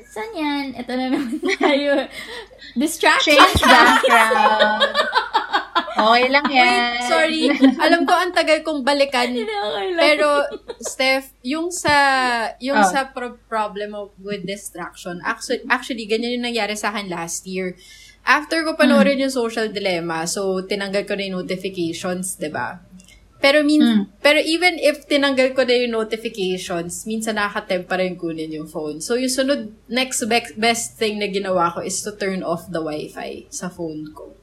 saan 0.06 0.30
yan? 0.32 0.64
Ito 0.74 0.90
na 0.92 1.06
naman 1.08 1.38
tayo. 1.58 2.06
Distraction. 2.72 3.34
Change 3.34 3.62
background. 3.62 4.82
Okay 5.92 6.26
lang 6.28 6.46
yan. 6.48 6.92
Wait, 6.96 7.04
sorry. 7.04 7.40
Alam 7.76 8.02
ko 8.02 8.14
ang 8.14 8.32
tagal 8.32 8.62
kong 8.62 8.80
balikan. 8.80 9.28
Okay 9.28 9.44
lang. 9.92 9.98
Pero, 9.98 10.28
Steph, 10.80 11.36
yung 11.42 11.68
sa 11.68 11.92
yung 12.56 12.78
Oh. 12.78 12.86
sa 12.86 13.10
pro- 13.10 13.36
problem 13.46 13.92
of 13.92 14.16
with 14.16 14.42
distraction, 14.42 15.20
actually, 15.20 15.60
actually, 15.66 16.04
ganyan 16.04 16.40
yung 16.40 16.46
nangyari 16.46 16.72
sa 16.72 16.88
akin 16.88 17.06
last 17.06 17.44
year. 17.44 17.76
After 18.22 18.62
ko 18.62 18.76
panoorin 18.76 19.16
yung 19.18 19.32
social 19.32 19.68
dilemma, 19.68 20.24
so 20.24 20.60
tinanggal 20.62 21.04
ko 21.04 21.16
na 21.16 21.24
yung 21.24 21.40
notifications, 21.40 22.36
'di 22.36 22.48
ba? 22.48 22.80
Pero 23.40 23.64
min 23.64 23.80
Mm. 23.80 24.02
pero 24.20 24.36
even 24.36 24.76
if 24.76 25.08
tinanggal 25.08 25.56
ko 25.56 25.64
na 25.64 25.72
yung 25.80 25.96
notifications, 25.96 27.08
minsan 27.08 27.40
nakaka-tempt 27.40 27.88
pa 27.88 27.96
rin 27.96 28.14
kunin 28.14 28.52
yung 28.52 28.68
phone. 28.68 29.00
So 29.00 29.16
yung 29.16 29.32
sunod 29.32 29.72
next 29.88 30.20
be- 30.28 30.54
best 30.60 31.00
thing 31.00 31.16
na 31.16 31.26
ginawa 31.26 31.72
ko 31.72 31.80
is 31.80 32.04
to 32.04 32.12
turn 32.12 32.44
off 32.44 32.68
the 32.68 32.84
wifi 32.84 33.48
sa 33.48 33.72
phone 33.72 34.12
ko. 34.12 34.36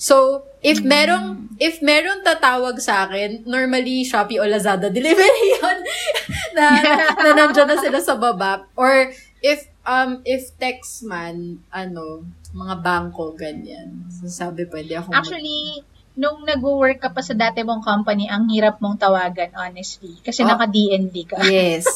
So, 0.00 0.48
if 0.64 0.80
merong, 0.80 1.60
if 1.60 1.84
merong 1.84 2.24
tatawag 2.24 2.80
sa 2.80 3.04
akin, 3.04 3.44
normally 3.44 4.00
Shopee 4.00 4.40
o 4.40 4.48
Lazada 4.48 4.88
delivery 4.88 5.28
yun, 5.60 5.78
na, 6.56 6.80
na 7.20 7.30
nandiyan 7.36 7.68
na 7.68 7.76
sila 7.76 8.00
sa 8.00 8.16
baba. 8.16 8.64
Or, 8.80 9.12
if, 9.44 9.68
um, 9.84 10.24
if 10.24 10.56
text 10.56 11.04
man, 11.04 11.60
ano, 11.68 12.24
mga 12.56 12.80
bangko, 12.80 13.36
ganyan. 13.36 14.08
So, 14.08 14.24
sabi, 14.32 14.64
pwede 14.72 15.04
ako 15.04 15.12
Actually, 15.12 15.84
nung 16.20 16.44
nag-work 16.44 17.00
ka 17.00 17.08
pa 17.08 17.24
sa 17.24 17.32
dati 17.32 17.64
mong 17.64 17.80
company, 17.80 18.28
ang 18.28 18.44
hirap 18.52 18.76
mong 18.76 19.00
tawagan, 19.00 19.56
honestly. 19.56 20.20
Kasi 20.20 20.44
Oh. 20.44 20.52
naka-DND 20.52 21.16
ka. 21.24 21.40
Yes. 21.48 21.88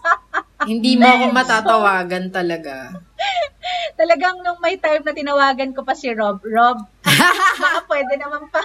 Hindi 0.70 0.94
mo 0.94 1.04
ako 1.04 1.26
matatawagan 1.34 2.30
talaga. 2.30 2.94
Talagang 4.00 4.40
nung 4.40 4.62
may 4.62 4.78
time 4.78 5.02
na 5.02 5.12
tinawagan 5.12 5.74
ko 5.74 5.82
pa 5.82 5.92
si 5.92 6.08
Rob, 6.14 6.38
Rob, 6.40 6.78
baka 7.62 7.80
pwede 7.90 8.14
naman 8.16 8.46
pa 8.48 8.62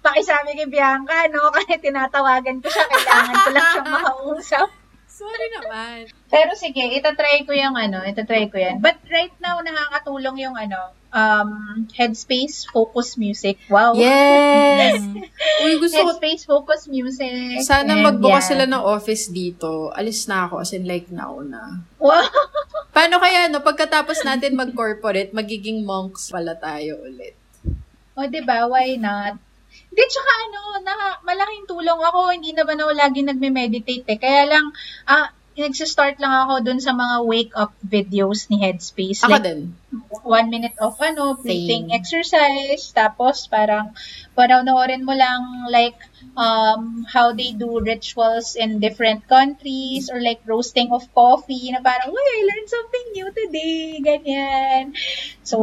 pakisabi 0.00 0.56
kay 0.56 0.68
Bianca, 0.68 1.26
no? 1.28 1.48
Kasi 1.50 1.80
tinatawagan 1.80 2.60
ko 2.60 2.68
siya, 2.68 2.84
kailangan 2.86 3.34
ko 3.34 3.48
lang 3.50 3.66
siyang 3.66 3.90
makausap. 3.90 4.68
Sorry 5.20 5.46
naman. 5.52 6.08
Pero 6.32 6.56
sige, 6.56 6.80
itatry 6.80 7.44
ko 7.44 7.52
yung 7.52 7.76
ano, 7.76 8.00
itatry 8.00 8.48
ko 8.48 8.56
yan. 8.56 8.80
But 8.80 8.96
right 9.12 9.36
now, 9.36 9.60
nakakatulong 9.60 10.40
yung 10.40 10.56
ano, 10.56 10.96
um, 11.12 11.50
Headspace 11.92 12.64
Focus 12.72 13.20
Music. 13.20 13.60
Wow. 13.68 13.92
Yes! 13.92 14.96
Uy, 15.64 15.76
gusto 15.76 16.00
ko 16.00 16.16
Headspace 16.16 16.48
Focus 16.48 16.88
Music. 16.88 17.60
Sana 17.60 18.00
And 18.00 18.04
magbukas 18.08 18.48
yan. 18.48 18.50
sila 18.56 18.64
ng 18.64 18.80
office 18.80 19.28
dito. 19.28 19.92
Alis 19.92 20.24
na 20.24 20.48
ako, 20.48 20.64
as 20.64 20.72
in 20.72 20.88
like 20.88 21.12
now 21.12 21.36
na. 21.44 21.84
Wow. 22.00 22.24
Paano 22.96 23.20
kaya, 23.20 23.52
no, 23.52 23.60
pagkatapos 23.60 24.24
natin 24.24 24.56
mag-corporate, 24.56 25.36
magiging 25.36 25.84
monks 25.84 26.32
pala 26.32 26.56
tayo 26.56 26.96
ulit. 27.04 27.36
O, 28.16 28.24
di 28.24 28.40
ba? 28.40 28.64
Why 28.64 28.96
not? 28.96 29.49
Hindi, 29.90 30.02
tsaka 30.06 30.30
ano, 30.46 30.60
na, 30.86 30.94
malaking 31.26 31.66
tulong 31.66 32.00
ako. 32.00 32.20
Hindi 32.30 32.50
naman 32.54 32.78
ako 32.78 32.92
lagi 32.94 33.20
nagme-meditate 33.26 34.06
eh. 34.06 34.18
Kaya 34.18 34.42
lang, 34.46 34.70
ah, 35.10 35.34
nagsistart 35.60 36.16
lang 36.22 36.32
ako 36.46 36.64
dun 36.64 36.80
sa 36.80 36.96
mga 36.96 37.26
wake-up 37.26 37.72
videos 37.84 38.48
ni 38.48 38.64
Headspace. 38.64 39.26
Ako 39.26 39.36
Like, 39.36 39.44
din. 39.44 39.76
one 40.24 40.48
minute 40.48 40.78
of 40.80 40.96
ano, 41.02 41.36
breathing 41.36 41.90
Same. 41.90 41.96
exercise. 41.98 42.94
Tapos, 42.94 43.44
parang, 43.50 43.92
panoorin 44.32 45.04
mo 45.04 45.12
lang, 45.12 45.68
like, 45.68 45.98
um, 46.38 47.04
how 47.10 47.34
they 47.34 47.52
do 47.52 47.82
rituals 47.82 48.54
in 48.56 48.78
different 48.80 49.26
countries 49.26 50.08
or 50.08 50.22
like 50.22 50.40
roasting 50.46 50.94
of 50.94 51.04
coffee 51.12 51.74
na 51.74 51.82
parang, 51.82 52.08
uy, 52.14 52.24
I 52.38 52.40
learned 52.46 52.70
something 52.70 53.06
new 53.12 53.28
today. 53.34 54.00
Ganyan. 54.00 54.94
So, 55.44 55.58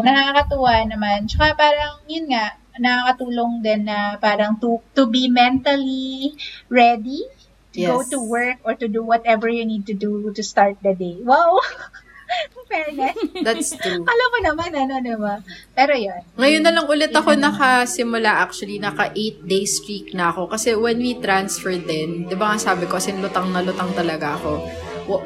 nakakatuwa 0.00 0.86
naman. 0.86 1.28
Tsaka 1.28 1.58
parang, 1.58 2.00
yun 2.08 2.30
nga, 2.30 2.56
nakakatulong 2.78 3.60
din 3.60 3.88
na 3.88 4.16
parang 4.16 4.56
to, 4.60 4.80
to 4.92 5.08
be 5.08 5.28
mentally 5.28 6.34
ready 6.68 7.24
to 7.72 7.78
go 7.84 8.00
Yes. 8.00 8.08
to 8.12 8.18
work 8.20 8.58
or 8.64 8.72
to 8.72 8.88
do 8.88 9.04
whatever 9.04 9.48
you 9.48 9.64
need 9.68 9.84
to 9.84 9.94
do 9.94 10.32
to 10.32 10.42
start 10.42 10.80
the 10.80 10.96
day. 10.96 11.20
Wow! 11.20 11.60
Fairness. 12.66 13.14
That's 13.46 13.70
true. 13.78 14.02
Alam 14.10 14.28
mo 14.34 14.38
naman, 14.42 14.74
ano, 14.74 14.98
di 14.98 15.14
ba? 15.14 15.38
Pero 15.70 15.94
yun. 15.94 16.18
Ngayon 16.34 16.62
na 16.66 16.74
lang 16.74 16.86
ulit 16.90 17.14
ako 17.14 17.38
nakasimula 17.38 18.42
actually, 18.42 18.82
naka 18.82 19.14
8 19.14 19.46
day 19.46 19.62
streak 19.62 20.10
na 20.18 20.34
ako. 20.34 20.50
Kasi 20.50 20.74
when 20.74 20.98
we 20.98 21.14
transfer 21.22 21.78
din, 21.78 22.26
di 22.26 22.34
ba 22.34 22.50
nga 22.50 22.74
sabi 22.74 22.90
ko, 22.90 22.98
kasi 22.98 23.14
lutang 23.14 23.54
na 23.54 23.62
lutang 23.62 23.94
talaga 23.94 24.34
ako. 24.34 24.66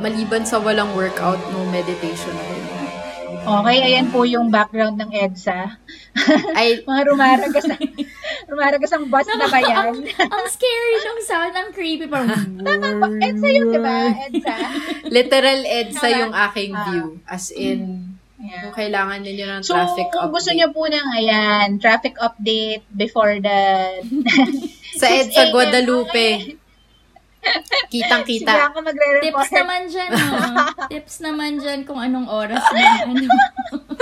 Maliban 0.04 0.44
sa 0.44 0.60
walang 0.60 0.92
workout, 0.92 1.40
no 1.48 1.64
meditation 1.72 2.36
ako. 2.36 2.69
Okay, 3.40 3.78
ayan 3.82 4.08
po 4.08 4.22
yung 4.22 4.48
background 4.48 4.96
ng 4.96 5.10
EDSA. 5.10 5.80
Ay, 6.52 6.80
mga 6.88 7.02
rumaragas 7.06 7.64
na, 7.64 7.76
Rumaragas 8.44 8.90
ang 8.90 9.06
bus 9.06 9.26
na 9.26 9.46
ba 9.46 9.58
yan? 9.58 9.96
Ang 10.06 10.44
scary 10.46 10.94
nung 11.00 11.22
sound, 11.22 11.54
ang 11.54 11.70
creepy. 11.70 12.04
Parang, 12.04 12.60
EDSA 13.24 13.48
yun, 13.48 13.66
di 13.70 13.80
ba? 13.80 13.98
EDSA. 14.28 14.56
Literal 15.08 15.60
EDSA 15.62 16.04
Tama. 16.04 16.20
yung 16.20 16.32
aking 16.34 16.70
Ah. 16.72 16.84
view. 16.86 17.04
As 17.24 17.48
in, 17.50 17.80
Yeah. 18.40 18.64
kung 18.64 18.72
kailangan 18.74 19.20
ninyo 19.20 19.46
ng 19.46 19.60
So, 19.60 19.76
traffic 19.76 20.08
kung 20.08 20.24
update. 20.24 20.32
gusto 20.32 20.50
niyo 20.50 20.68
po 20.72 20.88
ng, 20.88 21.06
ayan, 21.14 21.76
traffic 21.76 22.16
update 22.16 22.80
before 22.90 23.36
the... 23.36 23.60
sa 24.96 25.06
6 25.12 25.28
EDSA. 25.28 25.52
Guadalupe, 25.52 26.56
Kitang-kita. 27.90 28.52
Bianca 28.52 28.80
magre-report. 28.80 29.48
Tips 29.48 29.50
naman 29.56 29.80
dyan, 29.90 30.10
no? 30.14 30.28
Tips 30.86 31.16
naman 31.24 31.50
dyan 31.58 31.80
kung 31.82 31.98
anong 31.98 32.28
oras 32.30 32.62
na, 32.70 33.02
ano, 33.08 33.26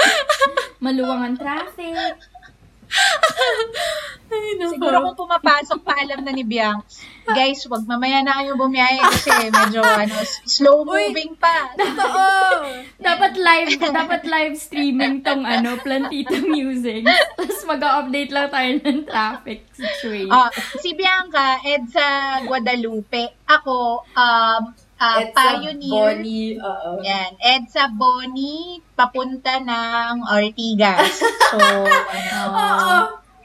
maluwang 0.85 1.23
ang 1.25 1.37
traffic. 1.39 1.97
Ay, 4.29 4.61
naku. 4.61 4.77
Siguro 4.77 4.97
kung 5.09 5.19
pumapasok 5.25 5.81
pa, 5.81 5.97
alam 5.97 6.21
na 6.21 6.33
ni 6.33 6.45
Bianca. 6.45 6.85
Guys, 7.37 7.61
wag 7.69 7.85
mamaya 7.85 8.25
na 8.25 8.41
kayo 8.41 8.57
bumiyahe 8.57 9.01
kasi 9.05 9.29
medyo 9.53 9.85
ano, 9.85 10.17
slow 10.49 10.85
moving 10.85 11.37
pa. 11.37 11.73
Oo. 11.77 12.29
Dapat 13.09 13.37
live, 13.37 13.73
dapat 13.79 14.23
live 14.25 14.57
streaming 14.57 15.21
tong 15.21 15.45
ano, 15.45 15.77
Plantita 15.81 16.41
Music. 16.41 17.05
Tapos 17.37 17.61
mag-update 17.69 18.33
lang 18.33 18.49
tayo 18.49 18.71
ng 18.81 19.01
traffic 19.05 19.69
situation. 19.77 20.33
Ah, 20.33 20.49
si 20.81 20.97
Bianca, 20.97 21.61
EDSA 21.61 22.09
Guadalupe. 22.49 23.33
Ako, 23.45 24.03
um, 24.09 24.63
ah, 24.99 25.19
EDSA 25.21 25.33
Pioneer. 25.33 25.91
Bonnie, 25.91 26.51
oo. 26.57 26.91
Yan. 27.01 27.31
EDSA 27.39 27.85
Boni, 27.91 28.57
papunta 28.93 29.59
ng 29.59 30.15
Ortigas. 30.27 31.23
So, 31.49 31.57
ano. 31.57 32.39
Oo. 32.53 32.97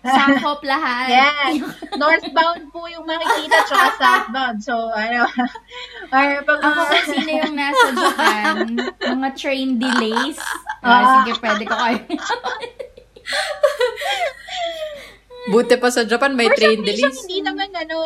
Sakop 0.04 0.60
lahat. 0.62 1.08
Yan. 1.08 1.64
Northbound 1.96 2.68
po 2.70 2.84
yung 2.86 3.08
makikita, 3.08 3.64
tsaka 3.64 3.88
southbound. 4.02 4.60
So, 4.60 4.92
ano. 4.92 5.24
or 6.12 6.28
pag 6.44 6.60
Ako 6.60 6.68
mga, 6.76 6.84
kung 6.92 7.08
sino 7.08 7.32
yung 7.40 7.56
nasa 7.56 7.88
Japan, 7.90 8.56
mga 9.00 9.30
train 9.34 9.80
delays. 9.80 10.36
Ah, 10.82 10.92
Ah. 10.92 11.04
sige, 11.16 11.40
pwede 11.40 11.64
ko 11.64 11.72
kayo. 11.74 12.00
Buti 15.46 15.76
pa 15.76 15.88
sa 15.88 16.04
Japan, 16.04 16.32
may 16.34 16.48
for 16.48 16.56
train 16.56 16.80
some 16.80 16.86
reason, 16.86 17.04
delays. 17.04 17.20
hindi 17.24 17.40
naman, 17.40 17.70
ano, 17.74 17.98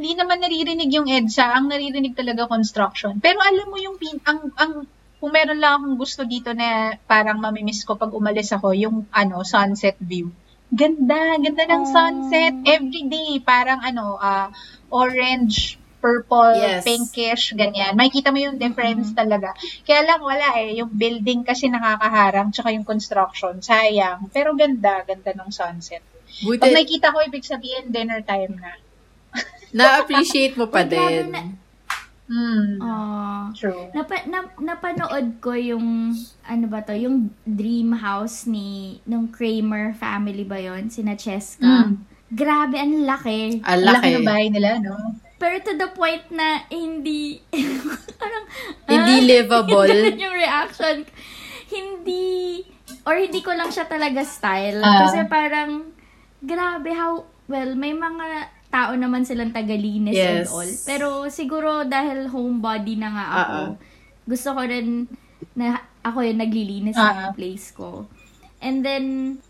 hindi 0.00 0.16
naman 0.16 0.40
naririnig 0.40 0.88
yung 0.96 1.04
EDSA. 1.04 1.60
Ang 1.60 1.68
naririnig 1.68 2.16
talaga 2.16 2.48
construction. 2.48 3.20
Pero 3.20 3.36
alam 3.44 3.68
mo 3.68 3.76
yung, 3.76 4.00
pin, 4.00 4.16
ang, 4.24 4.48
ang, 4.56 4.72
kung 5.20 5.28
meron 5.28 5.60
lang 5.60 5.76
akong 5.76 6.00
gusto 6.00 6.24
dito 6.24 6.56
na 6.56 6.96
parang 7.04 7.36
mamimiss 7.36 7.84
ko 7.84 8.00
pag 8.00 8.08
umalis 8.16 8.56
ako, 8.56 8.72
yung, 8.72 9.04
ano, 9.12 9.44
sunset 9.44 10.00
view. 10.00 10.32
Ganda, 10.72 11.36
ganda 11.36 11.68
ng 11.68 11.84
Oh. 11.84 11.92
sunset. 11.92 12.56
Every 12.64 13.04
day, 13.12 13.36
parang, 13.44 13.84
ano, 13.84 14.16
ah, 14.16 14.48
orange, 14.88 15.76
purple, 16.00 16.56
Yes. 16.56 16.80
pinkish, 16.88 17.52
ganyan. 17.52 17.92
Makikita 17.92 18.32
mo 18.32 18.40
yung 18.40 18.56
difference 18.56 19.12
talaga. 19.12 19.52
Kaya 19.84 20.00
lang 20.08 20.24
wala 20.24 20.56
eh, 20.56 20.80
yung 20.80 20.88
building 20.96 21.44
kasi 21.44 21.68
nakakaharang, 21.68 22.56
tsaka 22.56 22.72
yung 22.72 22.88
construction, 22.88 23.60
sayang. 23.60 24.32
Pero 24.32 24.56
ganda, 24.56 25.04
ganda 25.04 25.36
ng 25.36 25.52
sunset. 25.52 26.00
Pag 26.00 26.40
Buti, 26.40 26.72
nakikita 26.72 27.12
ko, 27.12 27.20
ibig 27.20 27.44
sabihin, 27.44 27.92
dinner 27.92 28.24
time 28.24 28.56
na. 28.56 28.72
Na-appreciate 29.72 30.54
mo 30.54 30.66
pa 30.66 30.82
din. 30.82 31.30
na- 31.30 31.58
Hmm, 32.30 32.78
Ah. 32.78 33.50
true. 33.50 33.90
Napa, 33.90 34.22
na, 34.30 34.46
napanood 34.54 35.42
ko 35.42 35.50
yung, 35.50 36.14
ano 36.46 36.64
ba 36.70 36.78
to, 36.78 36.94
yung 36.94 37.34
dream 37.42 37.90
house 37.90 38.46
ni, 38.46 39.02
nung 39.02 39.26
Kramer 39.26 39.98
family 39.98 40.46
ba 40.46 40.54
yon 40.54 40.86
Sina 40.86 41.18
Cheska. 41.18 41.90
Mm. 41.90 41.98
Grabe, 42.30 42.78
ang 42.78 43.02
laki. 43.02 43.58
Ang 43.66 43.82
laki 43.82 43.98
laki. 44.06 44.14
ng 44.14 44.22
bahay 44.22 44.46
nila, 44.46 44.78
no? 44.78 44.94
Pero 45.42 45.58
to 45.58 45.74
the 45.74 45.90
point 45.90 46.22
na 46.30 46.62
hindi, 46.70 47.42
parang, 48.22 48.44
Hindi 48.86 49.14
ah, 49.16 49.26
livable. 49.26 49.90
ganun 49.90 50.22
yung 50.22 50.36
reaction. 50.38 51.02
Hindi, 51.66 52.62
or 53.02 53.18
hindi 53.18 53.42
ko 53.42 53.50
lang 53.50 53.74
siya 53.74 53.90
talaga 53.90 54.22
style. 54.22 54.78
Ah. 54.78 55.02
kasi 55.02 55.26
parang, 55.26 55.90
grabe 56.38 56.94
how, 56.94 57.26
well, 57.50 57.74
may 57.74 57.90
mga 57.90 58.54
tao 58.70 58.94
naman 58.94 59.22
silang 59.22 59.50
tagalinis 59.50 60.14
and 60.14 60.46
Yes. 60.46 60.48
all. 60.48 60.70
Pero 60.86 61.06
siguro 61.28 61.82
dahil 61.84 62.26
homebody 62.26 62.94
na 62.94 63.08
nga 63.10 63.26
ako, 63.36 63.58
Ah, 63.58 63.66
ah. 63.66 63.70
gusto 64.24 64.48
ko 64.54 64.60
rin 64.62 64.88
na 65.52 65.66
ako 66.00 66.18
yung 66.22 66.38
naglilinis 66.38 66.94
Ah, 66.94 67.04
ah. 67.04 67.14
ng 67.28 67.34
place 67.34 67.70
ko. 67.70 68.06
And 68.60 68.80
then, 68.80 69.04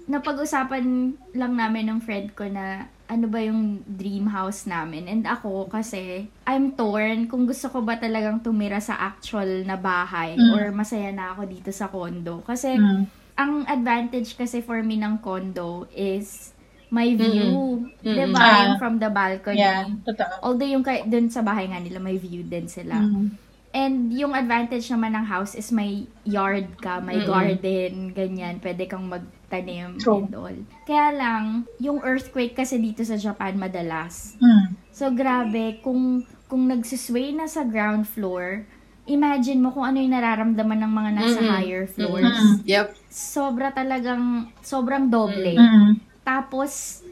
napag-usapan 0.07 0.87
lang 1.35 1.53
namin 1.53 1.91
ng 1.91 2.01
friend 2.01 2.31
ko 2.33 2.47
na 2.47 2.87
ano 3.07 3.27
ba 3.27 3.43
yung 3.43 3.83
dream 3.85 4.31
house 4.31 4.64
namin. 4.64 5.05
And 5.05 5.27
ako 5.27 5.66
kasi, 5.66 6.31
I'm 6.47 6.79
torn 6.79 7.27
kung 7.27 7.43
gusto 7.43 7.66
ko 7.66 7.83
ba 7.83 7.99
talagang 7.99 8.39
tumira 8.39 8.79
sa 8.79 8.95
actual 8.97 9.66
na 9.66 9.75
bahay 9.75 10.39
Mm. 10.39 10.55
or 10.55 10.62
masaya 10.71 11.11
na 11.11 11.35
ako 11.35 11.43
dito 11.45 11.75
sa 11.75 11.91
condo. 11.91 12.39
Kasi, 12.47 12.79
Hmm. 12.79 13.11
ang 13.35 13.66
advantage 13.66 14.39
kasi 14.39 14.62
for 14.62 14.79
me 14.81 14.95
ng 14.95 15.18
condo 15.18 15.91
is 15.91 16.55
may 16.91 17.14
view. 17.14 17.86
Mm-mm. 18.03 18.03
Diba? 18.03 18.38
Ah. 18.43 18.66
Yung 18.66 18.78
from 18.82 18.99
the 18.99 19.11
balcony. 19.11 19.62
Yeah, 19.62 19.86
totoo. 20.03 20.34
Although 20.43 20.70
yung 20.70 20.82
kay, 20.82 21.07
dun 21.07 21.30
sa 21.30 21.41
bahay 21.41 21.70
nga 21.70 21.78
nila, 21.78 22.03
may 22.03 22.18
view 22.18 22.43
din 22.43 22.66
sila. 22.66 22.99
Hmm. 22.99 23.30
And 23.70 24.11
yung 24.11 24.34
advantage 24.34 24.91
naman 24.91 25.14
ng 25.14 25.26
house 25.30 25.55
is 25.55 25.70
may 25.70 26.11
yard 26.26 26.74
ka, 26.82 26.99
may 26.99 27.22
Mm-mm. 27.22 27.30
garden, 27.30 27.93
ganyan. 28.11 28.59
Pwede 28.59 28.91
kang 28.91 29.07
magtanim 29.07 29.95
True. 30.03 30.26
and 30.26 30.34
all. 30.34 30.59
Kaya 30.91 31.14
lang, 31.14 31.70
yung 31.78 32.03
earthquake 32.03 32.59
kasi 32.59 32.82
dito 32.82 33.07
sa 33.07 33.14
Japan 33.14 33.55
madalas. 33.55 34.34
Hmm. 34.43 34.74
So, 34.91 35.14
grabe, 35.14 35.78
kung, 35.86 36.26
kung 36.51 36.66
nagsisway 36.66 37.30
na 37.30 37.47
sa 37.47 37.62
ground 37.62 38.11
floor, 38.11 38.66
imagine 39.07 39.62
mo 39.62 39.70
kung 39.70 39.86
ano 39.86 40.03
yung 40.03 40.18
nararamdaman 40.18 40.80
ng 40.82 40.93
mga 40.93 41.11
nasa 41.14 41.38
Mm-mm. 41.38 41.51
higher 41.55 41.86
floors. 41.86 42.26
Mm-mm. 42.26 42.66
Yep. 42.66 42.86
Sobra 43.07 43.70
talagang, 43.70 44.51
sobrang 44.66 45.07
doble. 45.07 45.55
Hmm. 45.55 46.10
Tapos, 46.31 47.03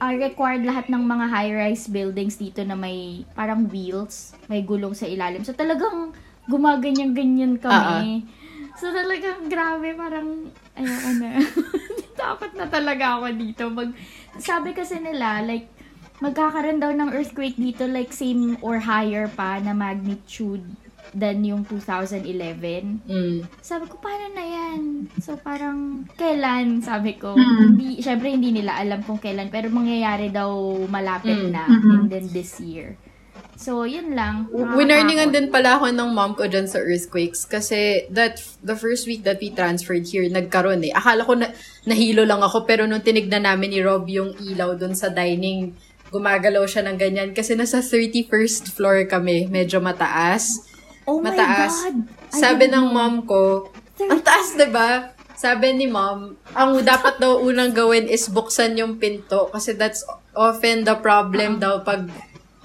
ah, 0.00 0.16
required 0.16 0.64
lahat 0.64 0.88
ng 0.88 1.04
mga 1.04 1.26
high-rise 1.28 1.92
buildings 1.92 2.40
dito 2.40 2.64
na 2.64 2.72
may 2.72 3.28
parang 3.36 3.68
wheels, 3.68 4.32
may 4.48 4.64
gulong 4.64 4.96
sa 4.96 5.04
ilalim. 5.04 5.44
So, 5.44 5.52
talagang 5.52 6.16
gumaganyan-ganyan 6.48 7.60
kami. 7.60 8.24
So, 8.80 8.88
talagang 8.88 9.52
grabe, 9.52 9.92
parang, 9.92 10.48
ayoko 10.72 11.10
na. 11.20 11.36
Takot 12.18 12.52
na 12.56 12.64
talaga 12.64 13.20
ako 13.20 13.26
dito. 13.36 13.68
Mag, 13.68 13.92
sabi 14.40 14.72
kasi 14.72 14.96
nila, 15.04 15.44
like, 15.44 15.68
magkakaroon 16.24 16.80
daw 16.80 16.96
ng 16.96 17.12
earthquake 17.12 17.60
dito, 17.60 17.84
like, 17.84 18.08
same 18.08 18.56
or 18.64 18.80
higher 18.80 19.28
pa 19.28 19.60
na 19.60 19.76
magnitude 19.76 20.64
than 21.12 21.44
yung 21.44 21.62
2011. 21.68 23.04
Mm. 23.04 23.44
Sabi 23.60 23.84
ko, 23.86 24.00
paano 24.00 24.32
na 24.32 24.44
yan? 24.44 24.80
So, 25.20 25.36
parang, 25.36 26.08
kailan? 26.16 26.80
Sabi 26.80 27.20
ko. 27.20 27.36
Hmm. 27.36 27.76
Hindi, 27.76 28.00
syempre, 28.00 28.32
hindi 28.32 28.50
nila 28.50 28.80
alam 28.80 29.04
kung 29.04 29.20
kailan. 29.20 29.52
Pero 29.52 29.68
mangyayari 29.68 30.32
daw 30.32 30.48
malapit 30.88 31.36
Mm. 31.36 31.52
na. 31.52 31.64
Mm-mm. 31.68 31.92
And 31.92 32.06
then 32.08 32.26
this 32.32 32.56
year. 32.58 32.96
So, 33.52 33.86
yun 33.86 34.18
lang. 34.18 34.50
Winarningan 34.50 35.30
din 35.30 35.46
pala 35.52 35.78
ako 35.78 35.92
ng 35.94 36.10
mom 36.10 36.34
ko 36.34 36.50
dyan 36.50 36.66
sa 36.66 36.82
earthquakes 36.82 37.46
kasi 37.46 38.08
that 38.10 38.42
the 38.58 38.74
first 38.74 39.06
week 39.06 39.22
that 39.22 39.38
we 39.38 39.54
transferred 39.54 40.02
here, 40.02 40.26
nagkaroon 40.26 40.82
eh. 40.82 40.90
Akala 40.90 41.22
ko 41.22 41.38
na, 41.38 41.52
nahilo 41.86 42.26
lang 42.26 42.42
ako 42.42 42.66
pero 42.66 42.90
nung 42.90 43.04
tinignan 43.04 43.46
namin 43.46 43.70
ni 43.70 43.78
Rob 43.78 44.08
yung 44.10 44.34
ilaw 44.34 44.74
dun 44.74 44.98
sa 44.98 45.14
dining, 45.14 45.78
gumagalaw 46.10 46.66
siya 46.66 46.82
ng 46.90 46.96
ganyan 46.98 47.30
kasi 47.30 47.54
nasa 47.54 47.78
31st 47.78 48.74
floor 48.74 49.06
kami, 49.06 49.46
medyo 49.46 49.78
mataas. 49.78 50.71
Oh 51.06 51.18
my 51.18 51.30
mataas. 51.30 51.74
God! 51.88 51.96
I 52.32 52.38
Sabi 52.38 52.64
ng 52.70 52.86
know. 52.88 52.94
mom 52.94 53.14
ko, 53.26 53.68
ang 53.98 54.22
taas, 54.22 54.54
'di 54.54 54.68
ba? 54.70 55.12
Sabi 55.34 55.74
ni 55.74 55.90
mom, 55.90 56.38
ang 56.54 56.70
dapat 56.86 57.18
daw 57.18 57.42
unang 57.42 57.74
gawin 57.74 58.06
is 58.06 58.30
buksan 58.30 58.78
yung 58.78 59.02
pinto 59.02 59.50
kasi 59.50 59.74
that's 59.74 60.06
often 60.38 60.86
the 60.86 60.94
problem 61.02 61.58
daw 61.58 61.82
pag 61.82 62.06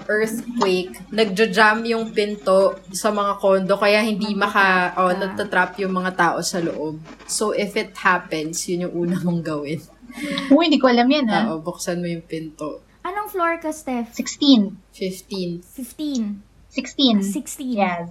earthquake, 0.08 0.96
nagja-jam 1.12 1.84
yung 1.84 2.16
pinto 2.16 2.80
sa 2.96 3.12
mga 3.12 3.36
kondo 3.42 3.76
kaya 3.76 4.00
hindi 4.00 4.32
maka 4.32 4.96
oh, 4.96 5.12
natatrap 5.12 5.76
yung 5.84 5.92
mga 5.92 6.16
tao 6.16 6.38
sa 6.40 6.64
loob. 6.64 6.96
So 7.28 7.52
if 7.52 7.76
it 7.76 7.92
happens, 7.92 8.64
yun 8.70 8.88
yung 8.88 8.94
una 8.94 9.20
mong 9.20 9.42
gawin. 9.44 9.84
Uy, 10.54 10.72
hindi 10.72 10.80
ko 10.80 10.88
alam 10.88 11.04
yan, 11.04 11.28
ha? 11.28 11.52
Oo, 11.52 11.60
buksan 11.60 12.00
mo 12.00 12.08
yung 12.08 12.24
pinto. 12.24 12.80
Anong 13.04 13.28
floor 13.28 13.60
ka, 13.60 13.68
Steph? 13.68 14.16
16. 14.16 14.72
15. 14.96 15.60
15. 15.60 16.47
16. 16.68 17.22
16. 17.24 17.74
Yes. 17.74 18.10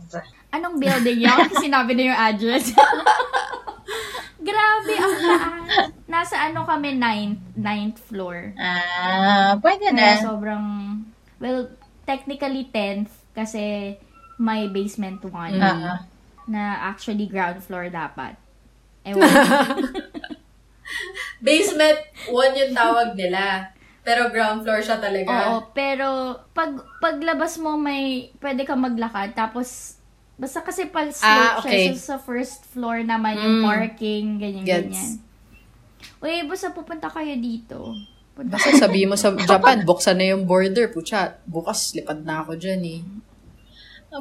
Anong 0.49 0.79
building 0.79 1.21
yun? 1.21 1.47
Sinabi 1.55 1.93
na 1.93 2.03
yung 2.07 2.19
address. 2.19 2.71
Grabe, 4.47 4.93
ang 4.95 5.15
taas. 5.17 5.67
Nasa 6.07 6.35
ano 6.41 6.63
kami, 6.63 6.95
ninth, 6.95 7.41
ninth 7.53 7.99
floor. 7.99 8.55
Ah, 8.55 9.59
pwede 9.59 9.91
Kaya 9.91 10.17
na. 10.17 10.23
sobrang, 10.23 10.65
well, 11.37 11.67
technically 12.05 12.65
10th 12.65 13.11
kasi 13.35 13.93
may 14.39 14.65
basement 14.65 15.19
1 15.19 15.59
Ah, 15.59 16.07
na 16.47 16.61
actually 16.81 17.27
ground 17.27 17.59
floor 17.59 17.91
dapat. 17.91 18.39
Ewan. 19.07 19.27
Basement 21.39 21.99
1 22.27 22.33
yung 22.55 22.73
tawag 22.73 23.13
nila. 23.13 23.71
Pero 24.07 24.31
ground 24.31 24.63
floor 24.63 24.79
siya 24.79 24.97
talaga. 24.97 25.27
Oo, 25.27 25.67
pero 25.69 26.07
pag 26.53 26.71
paglabas 26.97 27.59
mo 27.59 27.75
may 27.75 28.31
pwede 28.39 28.63
ka 28.63 28.71
maglakad 28.73 29.35
tapos 29.35 29.99
basta 30.33 30.61
kasi 30.61 30.87
pag 30.87 31.11
slope 31.11 31.27
Ah, 31.27 31.59
okay. 31.59 31.91
siya 31.91 31.93
so 31.93 32.07
sa 32.07 32.17
first 32.17 32.63
floor 32.67 33.03
naman 33.03 33.35
yung 33.35 33.57
Mm. 33.59 33.65
parking 33.65 34.25
ganyan 34.37 34.63
Gets. 34.63 34.85
ganyan. 34.87 35.13
Uy, 36.17 36.47
basta 36.47 36.71
pupunta 36.71 37.11
kayo 37.11 37.35
dito. 37.35 37.91
Punta 38.31 38.55
Basta 38.55 38.71
sabihin 38.71 39.11
mo 39.11 39.17
sa 39.17 39.35
Japan, 39.49 39.83
buksan 39.83 40.15
na 40.15 40.31
yung 40.31 40.47
border. 40.47 40.87
Pucha, 40.87 41.35
bukas 41.43 41.91
lipad 41.91 42.21
na 42.21 42.41
ako 42.41 42.55
dyan 42.55 42.81
eh. 42.81 43.01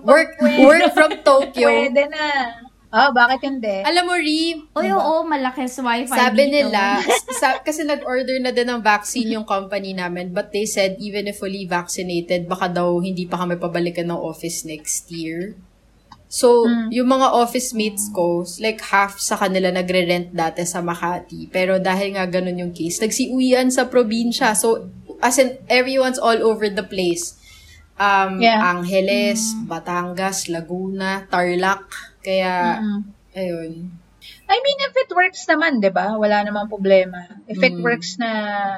Work, 0.03 0.31
work 0.59 0.85
from 0.91 1.13
Tokyo. 1.23 1.69
Pwede 1.71 2.11
na. 2.11 2.27
Oh, 2.87 3.11
bakit 3.11 3.43
hindi? 3.43 3.83
Alam 3.83 4.05
mo, 4.07 4.15
Ri, 4.15 4.57
Uy, 4.73 4.89
oo, 4.89 5.27
malakas 5.27 5.75
wifi 5.77 6.07
Sabi 6.09 6.47
dito. 6.47 6.71
nila, 6.71 7.03
sa, 7.43 7.59
kasi 7.59 7.83
nag-order 7.83 8.39
na 8.39 8.55
din 8.55 8.65
ng 8.65 8.81
vaccine 8.81 9.35
yung 9.35 9.45
company 9.45 9.91
namin, 9.91 10.31
but 10.31 10.49
they 10.51 10.65
said 10.65 10.95
even 10.97 11.27
if 11.27 11.37
fully 11.37 11.67
vaccinated, 11.67 12.47
baka 12.47 12.71
daw 12.71 12.97
hindi 12.99 13.27
pa 13.27 13.43
kami 13.43 13.59
pabalikan 13.59 14.07
ng 14.07 14.17
office 14.17 14.63
next 14.63 15.11
year. 15.11 15.59
So, 16.27 16.67
Hmm. 16.67 16.91
yung 16.91 17.07
mga 17.07 17.31
office 17.33 17.71
mates 17.71 18.11
ko, 18.11 18.43
like 18.59 18.83
half 18.83 19.19
sa 19.19 19.35
kanila 19.37 19.71
nagre-rent 19.71 20.35
dati 20.35 20.63
sa 20.63 20.83
Makati. 20.83 21.47
Pero 21.51 21.79
dahil 21.79 22.15
nga 22.15 22.27
ganun 22.27 22.67
yung 22.67 22.73
case, 22.75 22.99
nagsiuwian 22.99 23.71
sa 23.71 23.87
probinsya. 23.87 24.55
So, 24.55 24.91
as 25.21 25.39
in, 25.39 25.59
everyone's 25.67 26.19
all 26.19 26.39
over 26.39 26.67
the 26.67 26.83
place. 26.83 27.35
Um, 27.97 28.43
Yeah. 28.43 28.59
Angeles, 28.61 29.55
Batangas, 29.65 30.51
Laguna, 30.51 31.25
Tarlac. 31.27 31.87
Kaya, 32.27 32.83
Mm. 32.83 33.01
ayun. 33.39 33.73
I 34.51 34.57
mean, 34.59 34.79
if 34.83 34.95
it 34.99 35.11
works 35.15 35.47
naman, 35.47 35.79
di 35.79 35.95
ba? 35.95 36.19
Wala 36.19 36.43
namang 36.43 36.67
problema. 36.67 37.23
If 37.47 37.63
it 37.63 37.79
Mm. 37.79 37.87
works 37.87 38.19
na, 38.19 38.31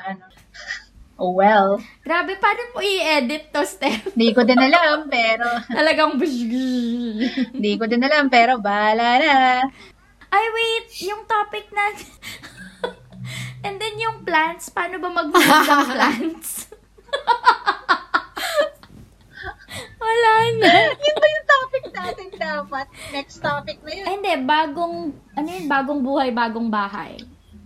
ano, 0.04 0.28
oh 1.24 1.32
well. 1.32 1.80
Grabe, 2.04 2.36
paano 2.36 2.60
mo 2.76 2.84
i-edit 2.84 3.48
to, 3.48 3.64
Steph? 3.64 4.12
Hindi 4.12 4.36
ko 4.36 4.44
din 4.44 4.60
alam, 4.60 5.08
pero, 5.08 5.48
Talagang 5.80 6.20
hindi 6.20 7.72
ko 7.80 7.88
din 7.88 8.04
alam, 8.04 8.28
pero 8.28 8.60
bahala 8.60 9.16
na. 9.16 9.36
Ay, 10.28 10.44
wait! 10.52 10.92
Yung 11.08 11.24
topic 11.24 11.72
natin. 11.72 12.12
And 13.64 13.80
then 13.80 13.96
yung 13.96 14.28
plants, 14.28 14.68
paano 14.68 15.00
ba 15.00 15.08
mag-move 15.08 15.40
ng 15.40 15.88
plants? 15.88 16.68
Wala 19.98 20.32
na. 20.60 20.72
Yun 20.92 21.16
ba 21.16 21.28
yung 21.28 21.47
natin 22.00 22.28
dapat? 22.32 22.86
Next 23.10 23.38
topic 23.38 23.82
na 23.82 23.90
yun. 23.90 24.04
Ay, 24.04 24.14
hindi. 24.16 24.32
Bagong, 24.42 24.96
ano 25.34 25.48
yun? 25.48 25.64
Bagong 25.66 26.00
buhay, 26.00 26.28
bagong 26.30 26.68
bahay. 26.68 27.18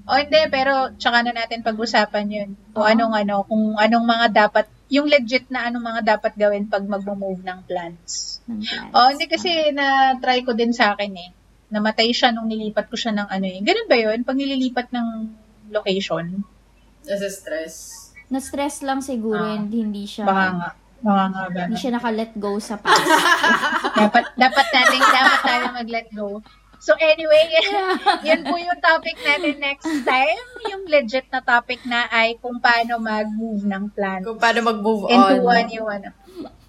O 0.02 0.18
hindi, 0.18 0.40
pero 0.50 0.90
tsaka 0.92 1.22
na 1.22 1.30
natin 1.30 1.62
pag-usapan 1.62 2.26
yun. 2.26 2.50
Kung 2.74 2.82
Oo. 2.82 2.90
anong 2.90 3.14
ano, 3.14 3.34
kung 3.46 3.78
anong 3.78 4.02
mga 4.02 4.26
dapat, 4.34 4.66
yung 4.90 5.06
legit 5.06 5.46
na 5.48 5.70
anong 5.70 5.84
mga 5.84 6.00
dapat 6.16 6.32
gawin 6.34 6.66
pag 6.66 6.82
mag-move 6.82 7.40
ng 7.40 7.58
plants. 7.64 8.42
Ng 8.44 8.60
plants. 8.60 8.92
Oh, 8.92 9.08
hindi 9.08 9.30
kasi 9.30 9.70
na-try 9.70 10.42
ko 10.42 10.52
din 10.52 10.74
sa 10.74 10.92
akin 10.92 11.12
eh. 11.14 11.30
Namatay 11.70 12.10
siya 12.10 12.34
nung 12.34 12.50
nilipat 12.50 12.90
ko 12.90 12.98
siya 12.98 13.14
ng 13.14 13.28
ano 13.30 13.46
eh. 13.46 13.62
Ganun 13.62 13.88
ba 13.88 13.96
yun? 13.96 14.18
Pag 14.26 14.36
nililipat 14.36 14.90
ng 14.90 15.08
location? 15.70 16.44
As 17.06 17.22
stress. 17.24 17.74
Na-stress 18.26 18.82
lang 18.82 19.00
siguro 19.00 19.40
Ah. 19.40 19.56
hindi 19.56 20.04
siya, 20.04 20.26
Baka 20.26 20.44
nga. 20.52 20.70
Baka 21.02 21.24
nga 21.28 21.44
ba? 21.50 21.60
hindi 21.66 21.76
siya 21.76 21.92
naka-let 21.92 22.32
go 22.34 22.56
sa 22.56 22.78
past. 22.82 23.02
dapat, 23.92 24.24
dapat 24.34 24.66
natin, 24.70 24.98
dapat 25.02 25.40
tayo 25.42 25.64
mag-let 25.74 26.08
go. 26.12 26.38
So 26.78 26.98
anyway, 26.98 27.46
yun 28.26 28.42
po 28.42 28.58
yung 28.58 28.78
topic 28.78 29.14
natin 29.18 29.58
next 29.58 29.86
time. 30.02 30.42
Yung 30.66 30.82
legit 30.86 31.30
na 31.30 31.38
topic 31.38 31.78
na 31.84 32.06
ay 32.06 32.38
kung 32.38 32.58
paano 32.58 32.98
mag-move 32.98 33.62
ng 33.62 33.84
plants. 33.90 34.26
Kung 34.26 34.38
paano 34.38 34.66
mag-move 34.66 35.06
into 35.06 35.36
on. 35.38 35.46
one 35.46 35.68
yung 35.70 35.86
ano. 35.86 36.08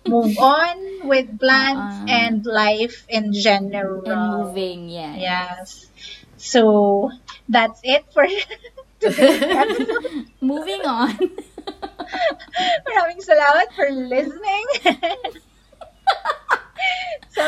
Move 0.04 0.36
on 0.38 0.76
with 1.08 1.40
plants 1.40 2.04
Uh-uh. 2.04 2.20
and 2.22 2.46
life 2.46 3.08
in 3.08 3.34
general. 3.34 4.04
and 4.06 4.22
moving, 4.36 4.92
yeah. 4.92 5.16
Yes. 5.16 5.88
So, 6.38 7.10
that's 7.48 7.80
it 7.82 8.04
for 8.12 8.28
today's 9.00 9.42
episode. 9.42 10.28
Moving 10.44 10.84
on. 10.84 11.16
Maraming 12.88 13.22
salamat 13.22 13.68
for 13.76 13.90
listening. 13.92 14.66
sa 17.34 17.46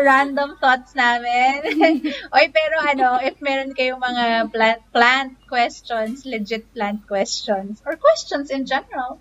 random 0.00 0.56
thoughts 0.56 0.96
namin. 0.96 1.60
Oy, 2.36 2.46
pero 2.48 2.76
ano, 2.80 3.20
if 3.20 3.36
meron 3.44 3.76
kayong 3.76 4.00
mga 4.00 4.48
plant, 4.48 4.80
plant 4.92 5.32
questions, 5.44 6.24
legit 6.24 6.64
plant 6.72 7.04
questions, 7.04 7.84
or 7.84 8.00
questions 8.00 8.48
in 8.48 8.64
general, 8.64 9.20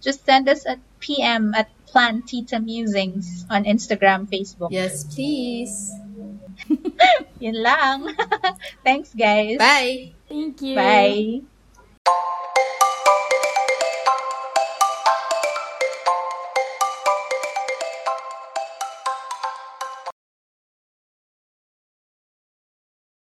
just 0.00 0.24
send 0.24 0.48
us 0.48 0.64
a 0.64 0.80
PM 1.00 1.52
at 1.52 1.68
Plant 1.94 2.26
Tita 2.26 2.58
Musings 2.58 3.46
on 3.50 3.64
Instagram, 3.64 4.26
Facebook. 4.26 4.72
Yes, 4.72 5.04
please. 5.04 5.92
Yun 7.38 7.62
lang. 7.62 8.10
Thanks, 8.82 9.14
guys. 9.14 9.58
Bye! 9.58 10.12
Thank 10.26 10.62
you. 10.62 10.74
Bye. 10.74 11.53